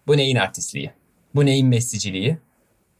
Bu 0.08 0.18
neyin 0.18 0.36
artistliği? 0.36 0.92
Bu 1.36 1.46
neyin 1.46 1.68
Messi'ciliği? 1.68 2.38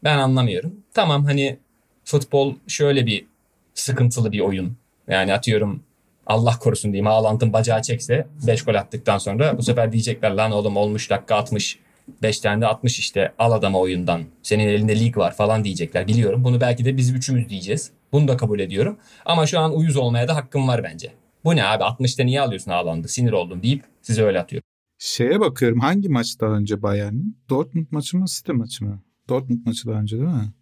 Ben 0.04 0.18
anlamıyorum. 0.18 0.76
Tamam 0.94 1.26
hani 1.26 1.60
futbol 2.06 2.56
şöyle 2.68 3.06
bir 3.06 3.26
sıkıntılı 3.74 4.32
bir 4.32 4.40
oyun. 4.40 4.78
Yani 5.08 5.34
atıyorum 5.34 5.84
Allah 6.28 6.60
korusun 6.60 6.94
diyeyim 6.94 7.06
Haaland'ın 7.06 7.54
bacağı 7.54 7.82
çekse 7.82 8.28
5 8.48 8.64
gol 8.64 8.76
attıktan 8.76 9.18
sonra 9.18 9.58
bu 9.58 9.64
sefer 9.64 9.92
diyecekler 9.92 10.32
lan 10.32 10.52
oğlum 10.52 10.78
olmuş 10.78 11.10
dakika 11.10 11.36
60 11.36 11.80
5 12.24 12.40
tane 12.40 12.62
de 12.62 12.66
60 12.68 13.00
işte 13.00 13.34
al 13.40 13.52
adama 13.52 13.80
oyundan. 13.80 14.24
Senin 14.44 14.68
elinde 14.68 15.00
lig 15.00 15.18
var 15.18 15.36
falan 15.36 15.64
diyecekler 15.64 16.08
biliyorum. 16.08 16.44
Bunu 16.44 16.62
belki 16.62 16.86
de 16.86 16.98
biz 16.98 17.10
üçümüz 17.10 17.50
diyeceğiz. 17.50 17.92
Bunu 18.12 18.28
da 18.28 18.38
kabul 18.38 18.60
ediyorum. 18.60 18.98
Ama 19.26 19.46
şu 19.46 19.60
an 19.60 19.76
uyuz 19.76 19.96
olmaya 19.96 20.28
da 20.28 20.36
hakkım 20.36 20.68
var 20.68 20.84
bence. 20.84 21.14
Bu 21.44 21.56
ne 21.56 21.66
abi 21.66 21.84
60'ta 21.84 22.24
niye 22.24 22.42
alıyorsun 22.42 22.72
Haaland'ı 22.72 23.08
sinir 23.08 23.32
oldum 23.32 23.64
deyip 23.64 23.84
size 24.02 24.24
öyle 24.24 24.40
atıyorum. 24.40 24.68
Şeye 24.98 25.40
bakıyorum 25.40 25.80
hangi 25.80 26.10
maç 26.10 26.40
daha 26.42 26.52
önce 26.52 26.82
Bayern'in? 26.82 27.38
Dortmund 27.50 27.88
maçı 27.92 28.18
mı 28.18 28.26
City 28.28 28.52
maçı 28.52 28.86
mı? 28.86 29.02
Dortmund 29.30 29.66
maçı 29.66 29.88
daha 29.88 30.00
önce 30.00 30.18
değil 30.18 30.30
mi? 30.30 30.54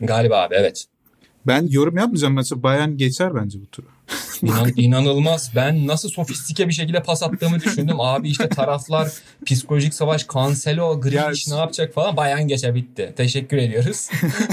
Galiba 0.00 0.42
abi 0.42 0.54
evet. 0.54 0.86
Ben 1.46 1.66
yorum 1.70 1.96
yapmayacağım 1.96 2.34
maçı. 2.34 2.62
Bayern 2.62 2.96
geçer 2.96 3.34
bence 3.34 3.60
bu 3.60 3.66
turu. 3.66 3.86
İnan, 4.42 4.72
inanılmaz. 4.76 5.52
Ben 5.56 5.86
nasıl 5.86 6.08
sofistike 6.08 6.68
bir 6.68 6.72
şekilde 6.72 7.02
pas 7.02 7.22
attığımı 7.22 7.60
düşündüm. 7.60 8.00
Abi 8.00 8.28
işte 8.28 8.48
taraflar, 8.48 9.12
psikolojik 9.46 9.94
savaş, 9.94 10.26
Cancelo, 10.34 11.00
Grealish 11.00 11.48
ne 11.48 11.56
yapacak 11.56 11.94
falan. 11.94 12.16
Bayan 12.16 12.48
geçe 12.48 12.74
bitti. 12.74 13.14
Teşekkür 13.16 13.56
ediyoruz. 13.56 14.08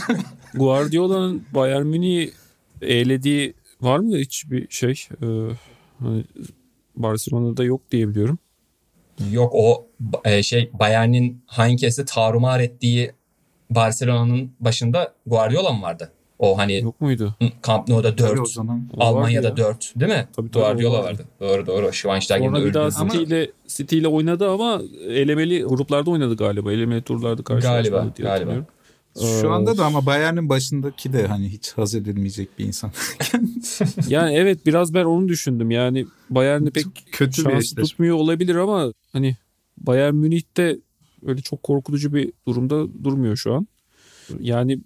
Guardiola'nın 0.53 1.45
Bayern 1.53 1.85
Münih'i 1.85 2.33
eğlediği 2.81 3.53
var 3.81 3.99
mı 3.99 4.17
hiç 4.17 4.51
bir 4.51 4.67
şey? 4.69 5.07
Ee, 5.21 5.25
hani 5.99 6.23
Barcelona'da 6.95 7.63
yok 7.63 7.81
diye 7.91 8.07
biliyorum. 8.07 8.39
Yok 9.31 9.51
o 9.55 9.87
e, 10.25 10.43
şey 10.43 10.69
Bayern'in 10.73 11.43
Heinkes'i 11.47 12.05
tarumar 12.05 12.59
ettiği 12.59 13.11
Barcelona'nın 13.69 14.51
başında 14.59 15.13
Guardiola 15.25 15.73
mı 15.73 15.81
vardı? 15.81 16.11
O 16.39 16.57
hani 16.57 16.81
Yok 16.81 17.01
muydu? 17.01 17.35
Camp 17.67 17.87
Nou'da 17.87 18.15
Tabii 18.15 18.29
4, 18.29 18.39
o 18.39 18.45
zaman. 18.45 18.89
O 18.97 19.03
Almanya'da 19.03 19.47
ya. 19.47 19.57
4 19.57 19.93
değil 19.95 20.11
mi? 20.11 20.27
Tabii, 20.35 20.51
tabii, 20.51 20.63
Guardiola 20.63 21.03
vardı. 21.03 21.25
Doğru 21.39 21.67
doğru. 21.67 21.93
Schweinsteigen'in 21.93 22.49
Sonra 22.53 22.65
bir 22.65 22.73
daha 22.73 22.91
City 22.91 23.23
ile 23.23 23.51
City 23.67 23.97
ile 23.97 24.07
oynadı 24.07 24.49
ama 24.49 24.81
elemeli 25.07 25.63
gruplarda 25.63 26.11
oynadı 26.11 26.35
galiba. 26.35 26.73
Elemeli 26.73 27.01
turlarda 27.01 27.43
karşılaşmadı 27.43 27.89
Galiba, 27.89 28.15
diye 28.17 28.27
galiba. 28.27 28.65
Şu 29.19 29.47
Ee, 29.47 29.49
anda 29.49 29.77
da 29.77 29.85
ama 29.85 30.05
Bayern'in 30.05 30.49
başındaki 30.49 31.13
de 31.13 31.27
hani 31.27 31.49
hiç 31.49 31.71
haz 31.73 31.95
edilmeyecek 31.95 32.59
bir 32.59 32.65
insan. 32.65 32.91
Yani 34.07 34.35
evet 34.35 34.65
biraz 34.65 34.93
ben 34.93 35.05
onu 35.05 35.27
düşündüm. 35.27 35.71
Yani 35.71 36.05
Bayern'i 36.29 36.71
pek 36.71 36.85
Kötü 37.11 37.37
bir 37.41 37.43
şansı 37.43 37.57
eşleşme. 37.57 37.83
tutmuyor 37.83 38.15
olabilir 38.15 38.55
ama 38.55 38.93
hani 39.13 39.35
Bayern 39.77 40.15
Münih'te 40.15 40.77
öyle 41.25 41.41
çok 41.41 41.63
korkutucu 41.63 42.13
bir 42.13 42.33
durumda 42.47 43.03
durmuyor 43.03 43.35
şu 43.35 43.53
an. 43.53 43.67
Yani 44.39 44.79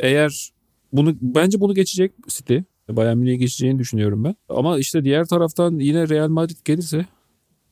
eğer 0.00 0.52
bunu 0.92 1.16
bence 1.20 1.60
bunu 1.60 1.74
geçecek 1.74 2.12
City. 2.28 2.56
Bayern 2.90 3.16
Münih'e 3.18 3.36
geçeceğini 3.36 3.78
düşünüyorum 3.78 4.24
ben. 4.24 4.36
Ama 4.48 4.78
işte 4.78 5.04
diğer 5.04 5.24
taraftan 5.24 5.78
yine 5.78 6.08
Real 6.08 6.28
Madrid 6.28 6.56
gelirse 6.64 7.06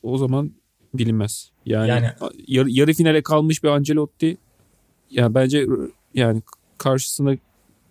o 0.02 0.18
zaman 0.18 0.52
bilinmez. 0.94 1.50
Yani, 1.66 1.88
Yani- 1.88 2.06
yarı, 2.46 2.70
yarı 2.70 2.92
finale 2.92 3.22
kalmış 3.22 3.62
bir 3.62 3.68
Ancelotti 3.68 4.36
yani 5.10 5.34
bence 5.34 5.66
yani 6.14 6.42
karşısında 6.78 7.36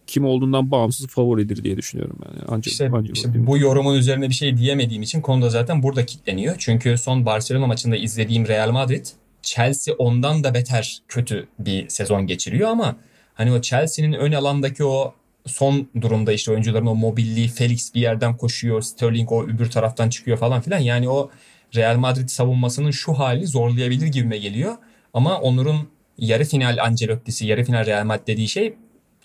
kim 0.08 0.26
olduğundan 0.26 0.72
bağımsız 0.72 1.08
favoridir 1.08 1.64
diye 1.64 1.78
düşünüyorum 1.78 2.18
yani. 2.26 2.40
Ancel, 2.48 2.72
İşte, 2.72 2.86
Ancelotti. 2.86 3.12
işte 3.14 3.48
bu 3.48 3.58
yorumun 3.58 3.96
üzerine 3.96 4.30
bir 4.30 4.34
şey 4.34 4.58
diyemediğim 4.58 5.04
için 5.04 5.22
konu 5.22 5.42
da 5.42 5.50
zaten 5.50 5.84
burada 5.84 6.06
kilitleniyor. 6.06 6.56
Çünkü 6.58 6.98
son 6.98 7.26
Barcelona 7.26 7.68
maçında 7.68 7.96
izlediğim 7.96 8.48
Real 8.48 8.72
Madrid 8.72 9.06
Chelsea 9.42 9.96
ondan 9.96 10.44
da 10.44 10.54
beter 10.54 11.02
kötü 11.08 11.48
bir 11.60 11.90
sezon 11.90 12.28
geçiriyor 12.28 12.70
ama 12.70 12.96
hani 13.34 13.52
o 13.52 13.62
Chelsea'nin 13.62 14.14
ön 14.14 14.32
alandaki 14.32 14.84
o 14.84 15.14
son 15.50 15.90
durumda 16.02 16.32
işte 16.32 16.52
oyuncuların 16.52 16.86
o 16.86 16.96
mobilliği 16.96 17.48
Felix 17.48 17.94
bir 17.96 18.02
yerden 18.02 18.38
koşuyor, 18.38 18.82
Sterling 18.82 19.32
o 19.32 19.44
öbür 19.44 19.72
taraftan 19.72 20.10
çıkıyor 20.10 20.38
falan 20.38 20.62
filan. 20.62 20.80
Yani 20.80 21.10
o 21.10 21.30
Real 21.76 21.98
Madrid 21.98 22.30
savunmasının 22.30 22.92
şu 22.92 23.14
hali 23.14 23.48
zorlayabilir 23.48 24.08
gibime 24.08 24.38
geliyor. 24.38 24.76
Ama 25.14 25.40
Onur'un 25.40 25.90
yarı 26.18 26.46
final 26.46 26.78
Ancelotti'si, 26.82 27.48
yarı 27.48 27.64
final 27.64 27.86
Real 27.86 28.06
Madrid 28.06 28.28
dediği 28.28 28.48
şey 28.48 28.74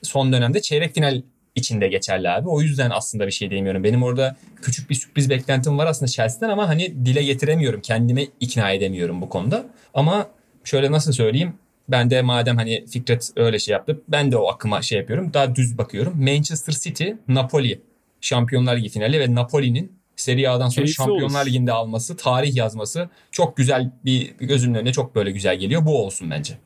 son 0.03 0.33
dönemde 0.33 0.63
çeyrek 0.63 0.95
final 0.95 1.23
içinde 1.55 1.89
geçerli 1.89 2.29
abi. 2.31 2.49
O 2.49 2.61
yüzden 2.63 2.91
aslında 2.91 3.27
bir 3.27 3.33
şey 3.33 3.51
demiyorum. 3.51 3.85
Benim 3.85 4.03
orada 4.03 4.37
küçük 4.63 4.91
bir 4.91 4.95
sürpriz 4.95 5.31
beklentim 5.31 5.79
var 5.79 5.87
aslında 5.87 6.11
Chelsea'den 6.11 6.53
ama 6.53 6.69
hani 6.69 7.07
dile 7.07 7.23
getiremiyorum. 7.23 7.81
Kendime 7.81 8.27
ikna 8.41 8.71
edemiyorum 8.71 9.21
bu 9.21 9.29
konuda. 9.29 9.67
Ama 9.95 10.27
şöyle 10.65 10.93
nasıl 10.93 11.13
söyleyeyim? 11.13 11.55
Ben 11.89 12.11
de 12.11 12.23
madem 12.23 12.57
hani 12.57 12.87
Fikret 12.87 13.31
öyle 13.37 13.59
şey 13.59 13.73
yaptı. 13.73 14.03
Ben 14.09 14.33
de 14.33 14.37
o 14.37 14.49
akıma 14.49 14.83
şey 14.83 14.99
yapıyorum. 14.99 15.31
Daha 15.35 15.55
düz 15.55 15.79
bakıyorum. 15.79 16.25
Manchester 16.25 16.73
City, 16.73 17.11
Napoli 17.29 17.81
Şampiyonlar 18.21 18.77
Ligi 18.77 18.89
finali 18.89 19.21
ve 19.21 19.35
Napoli'nin 19.35 19.93
Serie 20.17 20.49
A'dan 20.49 20.69
sonra 20.69 20.85
Keyifli 20.85 20.95
Şampiyonlar 20.95 21.41
olur. 21.41 21.47
Ligi'nde 21.47 21.73
alması, 21.73 22.17
tarih 22.17 22.57
yazması 22.57 23.09
çok 23.31 23.57
güzel 23.57 23.91
bir 24.05 24.31
gözümün 24.39 24.75
önüne 24.75 24.93
çok 24.93 25.15
böyle 25.15 25.31
güzel 25.31 25.57
geliyor. 25.59 25.87
Bu 25.87 26.05
olsun 26.05 26.31
bence. 26.31 26.59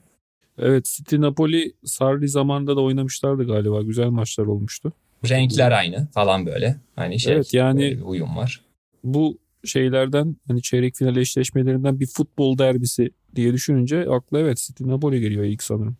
Evet 0.58 0.84
City 0.84 1.16
Napoli 1.20 1.72
Sarri 1.84 2.28
zamanında 2.28 2.76
da 2.76 2.80
oynamışlardı 2.80 3.46
galiba. 3.46 3.82
Güzel 3.82 4.06
maçlar 4.06 4.44
olmuştu. 4.44 4.92
Renkler 5.28 5.70
aynı 5.70 6.06
falan 6.06 6.46
böyle. 6.46 6.76
Hani 6.96 7.20
şey 7.20 7.34
Evet, 7.34 7.54
yani- 7.54 7.80
bir 7.80 8.00
uyum 8.00 8.36
var. 8.36 8.60
Bu 9.04 9.38
şeylerden 9.64 10.36
hani 10.48 10.62
çeyrek 10.62 10.94
final 10.94 11.16
eşleşmelerinden 11.16 12.00
bir 12.00 12.06
futbol 12.06 12.58
derbisi 12.58 13.10
diye 13.36 13.52
düşününce 13.52 14.06
akla 14.10 14.38
evet 14.38 14.58
City 14.58 14.84
Napoli 14.86 15.20
geliyor 15.20 15.44
ilk 15.44 15.62
sanırım. 15.62 15.96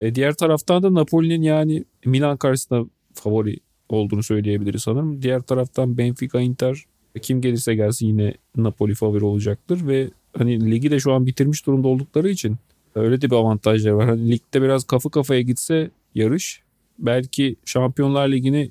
E 0.00 0.14
diğer 0.14 0.34
taraftan 0.34 0.82
da 0.82 0.94
Napoli'nin 0.94 1.42
yani 1.42 1.84
Milan 2.04 2.36
karşısında 2.36 2.84
favori 3.14 3.56
olduğunu 3.88 4.22
söyleyebiliriz 4.22 4.82
sanırım. 4.82 5.22
Diğer 5.22 5.40
taraftan 5.40 5.98
Benfica 5.98 6.40
Inter 6.40 6.84
kim 7.22 7.40
gelirse 7.40 7.74
gelsin 7.74 8.06
yine 8.06 8.34
Napoli 8.56 8.94
favori 8.94 9.24
olacaktır 9.24 9.86
ve 9.86 10.10
hani 10.38 10.70
ligi 10.70 10.90
de 10.90 11.00
şu 11.00 11.12
an 11.12 11.26
bitirmiş 11.26 11.66
durumda 11.66 11.88
oldukları 11.88 12.30
için 12.30 12.56
öyle 12.94 13.20
de 13.20 13.30
bir 13.30 13.36
avantajları 13.36 13.96
var. 13.96 14.08
Hani 14.08 14.30
ligde 14.30 14.62
biraz 14.62 14.84
kafa 14.84 15.10
kafaya 15.10 15.40
gitse 15.40 15.90
yarış 16.14 16.62
belki 16.98 17.56
Şampiyonlar 17.64 18.28
Ligi'ni 18.28 18.70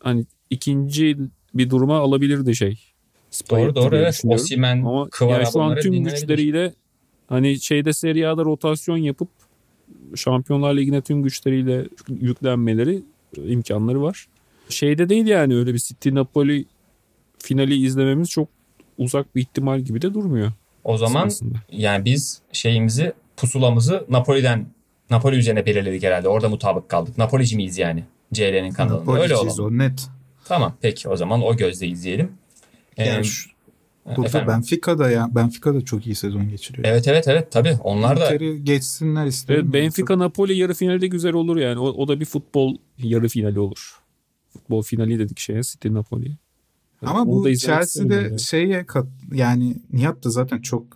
hani 0.00 0.26
ikinci 0.50 1.18
bir 1.54 1.70
duruma 1.70 1.98
alabilirdi 1.98 2.56
şey. 2.56 2.89
Spalletti 3.30 3.74
Doğru 3.74 3.96
evet. 3.96 4.22
Osimen, 4.24 4.78
Ama 4.82 5.08
Kıvara 5.10 5.42
yani 5.42 5.52
şu 5.52 5.62
an 5.62 5.76
tüm 5.76 6.04
güçleriyle 6.04 6.74
hani 7.28 7.60
şeyde 7.60 7.92
Serie 7.92 8.26
A'da 8.26 8.44
rotasyon 8.44 8.96
yapıp 8.96 9.28
Şampiyonlar 10.14 10.76
Ligi'ne 10.76 11.00
tüm 11.00 11.22
güçleriyle 11.22 11.86
yüklenmeleri 12.08 13.02
imkanları 13.36 14.02
var. 14.02 14.26
Şeyde 14.68 15.08
değil 15.08 15.26
yani 15.26 15.56
öyle 15.56 15.74
bir 15.74 15.78
City 15.78 16.14
Napoli 16.14 16.64
finali 17.38 17.74
izlememiz 17.74 18.30
çok 18.30 18.48
uzak 18.98 19.36
bir 19.36 19.40
ihtimal 19.40 19.80
gibi 19.80 20.02
de 20.02 20.14
durmuyor. 20.14 20.52
O 20.84 20.96
zaman 20.96 21.26
aslında. 21.26 21.58
yani 21.72 22.04
biz 22.04 22.40
şeyimizi 22.52 23.12
pusulamızı 23.36 24.04
Napoli'den 24.08 24.66
Napoli 25.10 25.36
üzerine 25.36 25.66
belirledik 25.66 26.02
herhalde. 26.02 26.28
Orada 26.28 26.48
mutabık 26.48 26.88
kaldık. 26.88 27.18
Napolici 27.18 27.56
miyiz 27.56 27.78
yani? 27.78 28.04
CL'nin 28.32 28.70
kanalında. 28.70 29.12
Öyle 29.12 29.22
Napoli'ciyiz 29.22 29.60
olalım. 29.60 29.74
o 29.74 29.78
net. 29.78 30.08
Tamam 30.44 30.76
peki 30.80 31.08
o 31.08 31.16
zaman 31.16 31.42
o 31.42 31.56
gözle 31.56 31.86
izleyelim. 31.86 32.32
Yani 32.96 33.20
Ee, 33.20 33.24
şu- 33.24 33.50
burada 34.06 34.26
efendim? 34.26 34.48
Benfica'da 34.48 35.10
ya 35.10 35.28
Benfica 35.34 35.74
da 35.74 35.80
çok 35.84 36.06
iyi 36.06 36.14
sezon 36.14 36.48
geçiriyor. 36.48 36.84
Evet 36.88 37.08
evet 37.08 37.28
evet 37.28 37.52
tabii 37.52 37.78
onlar 37.84 38.20
da 38.20 38.24
Inter'i 38.24 38.64
geçsinler 38.64 39.26
isterim. 39.26 39.60
Evet, 39.64 39.74
Benfica 39.74 40.18
Napoli 40.18 40.56
yarı 40.56 40.74
finalde 40.74 41.06
güzel 41.06 41.32
olur 41.32 41.56
yani. 41.56 41.78
O, 41.78 41.84
o 41.88 42.08
da 42.08 42.20
bir 42.20 42.24
futbol 42.24 42.76
yarı 42.98 43.28
finali 43.28 43.60
olur. 43.60 44.00
Futbol 44.52 44.82
finali 44.82 45.18
dedik 45.18 45.38
şeye 45.38 45.62
City 45.62 45.88
Napoli. 45.88 46.36
Ama 47.02 47.22
Onu 47.22 47.28
bu 47.44 47.54
Chelsea'de 47.56 48.14
yani. 48.14 48.40
şeye 48.40 48.86
kat, 48.86 49.06
yani 49.32 49.76
Nihat 49.92 50.24
da 50.24 50.30
zaten 50.30 50.60
çok 50.60 50.86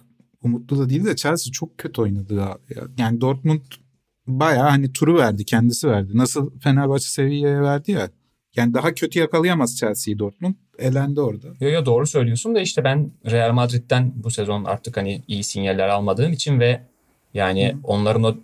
umutlu 0.43 0.79
da 0.79 0.89
değil 0.89 1.05
de 1.05 1.17
Chelsea 1.17 1.53
çok 1.53 1.79
kötü 1.79 2.01
oynadı 2.01 2.35
ya. 2.35 2.59
Yani 2.99 3.21
Dortmund 3.21 3.61
bayağı 4.27 4.69
hani 4.69 4.93
turu 4.93 5.19
verdi 5.19 5.45
kendisi 5.45 5.89
verdi. 5.89 6.11
Nasıl 6.15 6.51
Fenerbahçe 6.61 7.09
seviyeye 7.09 7.61
verdi 7.61 7.93
ya. 7.93 8.11
Yani 8.57 8.75
daha 8.75 8.95
kötü 8.95 9.19
yakalayamaz 9.19 9.79
Chelsea'yi 9.79 10.19
Dortmund. 10.19 10.55
Elendi 10.79 11.21
orada. 11.21 11.47
Yo 11.61 11.71
yo 11.71 11.87
doğru 11.87 12.07
söylüyorsun 12.07 12.55
da 12.55 12.61
işte 12.61 12.85
ben 12.85 13.11
Real 13.31 13.53
Madrid'den 13.53 14.13
bu 14.15 14.31
sezon 14.31 14.65
artık 14.65 14.97
hani 14.97 15.23
iyi 15.29 15.45
sinyaller 15.45 15.89
almadığım 15.89 16.33
için 16.33 16.61
ve 16.61 16.81
yani 17.35 17.77
onların 17.85 18.23
o 18.25 18.35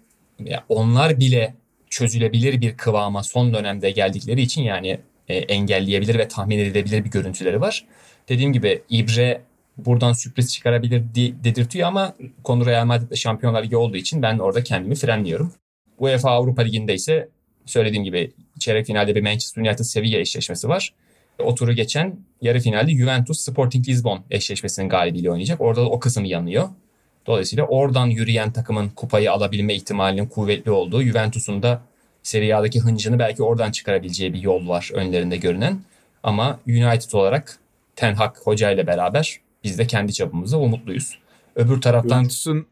onlar 0.68 1.20
bile 1.20 1.54
çözülebilir 1.90 2.60
bir 2.60 2.76
kıvama 2.76 3.22
son 3.22 3.54
dönemde 3.54 3.90
geldikleri 3.90 4.42
için 4.42 4.62
yani 4.62 5.00
e, 5.28 5.36
engelleyebilir 5.36 6.18
ve 6.18 6.28
tahmin 6.28 6.58
edilebilir 6.58 7.04
bir 7.04 7.10
görüntüleri 7.10 7.60
var. 7.60 7.86
Dediğim 8.28 8.52
gibi 8.52 8.82
İbre 8.88 9.42
buradan 9.76 10.12
sürpriz 10.12 10.52
çıkarabilir 10.54 11.02
di- 11.14 11.44
dedirtiyor 11.44 11.88
ama 11.88 12.14
konu 12.44 12.66
Real 12.66 12.84
Madrid'de 12.86 13.16
Şampiyonlar 13.16 13.64
Ligi 13.64 13.76
olduğu 13.76 13.96
için 13.96 14.22
ben 14.22 14.38
orada 14.38 14.62
kendimi 14.62 14.94
frenliyorum. 14.94 15.52
UEFA 15.98 16.30
Avrupa 16.30 16.62
Ligi'nde 16.62 16.94
ise 16.94 17.28
söylediğim 17.70 18.04
gibi 18.04 18.32
çeyrek 18.58 18.86
finalde 18.86 19.14
bir 19.14 19.22
Manchester 19.22 19.62
United 19.62 19.84
Sevilla 19.84 20.18
eşleşmesi 20.18 20.68
var. 20.68 20.94
O 21.38 21.54
turu 21.54 21.72
geçen 21.72 22.16
yarı 22.42 22.60
finalde 22.60 22.92
Juventus 22.92 23.40
Sporting 23.40 23.88
Lisbon 23.88 24.20
eşleşmesinin 24.30 24.88
galibiyle 24.88 25.30
oynayacak. 25.30 25.60
Orada 25.60 25.80
da 25.80 25.90
o 25.90 26.00
kısım 26.00 26.24
yanıyor. 26.24 26.68
Dolayısıyla 27.26 27.64
oradan 27.64 28.06
yürüyen 28.06 28.52
takımın 28.52 28.88
kupayı 28.88 29.32
alabilme 29.32 29.74
ihtimalinin 29.74 30.26
kuvvetli 30.26 30.70
olduğu 30.70 31.02
Juventus'un 31.02 31.62
da 31.62 31.82
Serie 32.22 32.54
A'daki 32.54 32.80
hıncını 32.80 33.18
belki 33.18 33.42
oradan 33.42 33.70
çıkarabileceği 33.70 34.32
bir 34.32 34.42
yol 34.42 34.68
var 34.68 34.90
önlerinde 34.94 35.36
görünen. 35.36 35.80
Ama 36.22 36.60
United 36.66 37.12
olarak 37.12 37.58
Ten 37.96 38.14
Hag 38.14 38.36
hoca 38.36 38.70
ile 38.70 38.86
beraber 38.86 39.40
biz 39.64 39.78
de 39.78 39.86
kendi 39.86 40.12
çapımızda 40.12 40.58
umutluyuz. 40.58 41.18
Öbür 41.56 41.80
taraftan 41.80 42.08
Juventus'un 42.08 42.66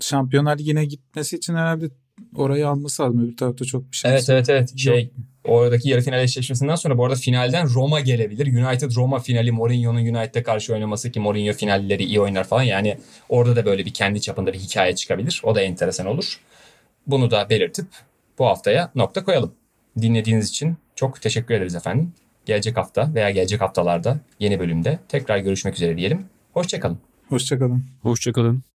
Şampiyonlar 0.00 0.58
Ligi'ne 0.58 0.84
gitmesi 0.84 1.36
için 1.36 1.54
herhalde 1.54 1.90
orayı 2.36 2.68
alması 2.68 3.02
lazım. 3.02 3.24
Öbür 3.24 3.36
tarafta 3.36 3.64
çok 3.64 3.92
bir 3.92 3.96
şey. 3.96 4.10
Evet 4.10 4.30
evet 4.30 4.50
evet. 4.50 4.78
Şey 4.78 5.10
oradaki 5.44 5.88
yarı 5.88 6.00
final 6.00 6.22
eşleşmesinden 6.22 6.74
sonra 6.74 6.98
bu 6.98 7.04
arada 7.04 7.16
finalden 7.16 7.74
Roma 7.74 8.00
gelebilir. 8.00 8.46
United 8.46 8.96
Roma 8.96 9.18
finali 9.18 9.52
Mourinho'nun 9.52 10.00
United'e 10.00 10.42
karşı 10.42 10.72
oynaması 10.72 11.10
ki 11.10 11.20
Mourinho 11.20 11.52
finalleri 11.52 12.04
iyi 12.04 12.20
oynar 12.20 12.44
falan. 12.44 12.62
Yani 12.62 12.98
orada 13.28 13.56
da 13.56 13.64
böyle 13.64 13.84
bir 13.84 13.92
kendi 13.92 14.20
çapında 14.20 14.52
bir 14.52 14.58
hikaye 14.58 14.94
çıkabilir. 14.94 15.40
O 15.44 15.54
da 15.54 15.60
enteresan 15.60 16.06
olur. 16.06 16.40
Bunu 17.06 17.30
da 17.30 17.50
belirtip 17.50 17.86
bu 18.38 18.46
haftaya 18.46 18.90
nokta 18.94 19.24
koyalım. 19.24 19.52
Dinlediğiniz 20.00 20.48
için 20.48 20.76
çok 20.94 21.20
teşekkür 21.20 21.54
ederiz 21.54 21.74
efendim. 21.74 22.12
Gelecek 22.46 22.76
hafta 22.76 23.14
veya 23.14 23.30
gelecek 23.30 23.60
haftalarda 23.60 24.20
yeni 24.40 24.60
bölümde 24.60 24.98
tekrar 25.08 25.38
görüşmek 25.38 25.74
üzere 25.74 25.96
diyelim. 25.96 26.26
Hoşçakalın. 26.52 26.98
Hoşçakalın. 27.28 27.84
Hoşçakalın. 28.02 28.73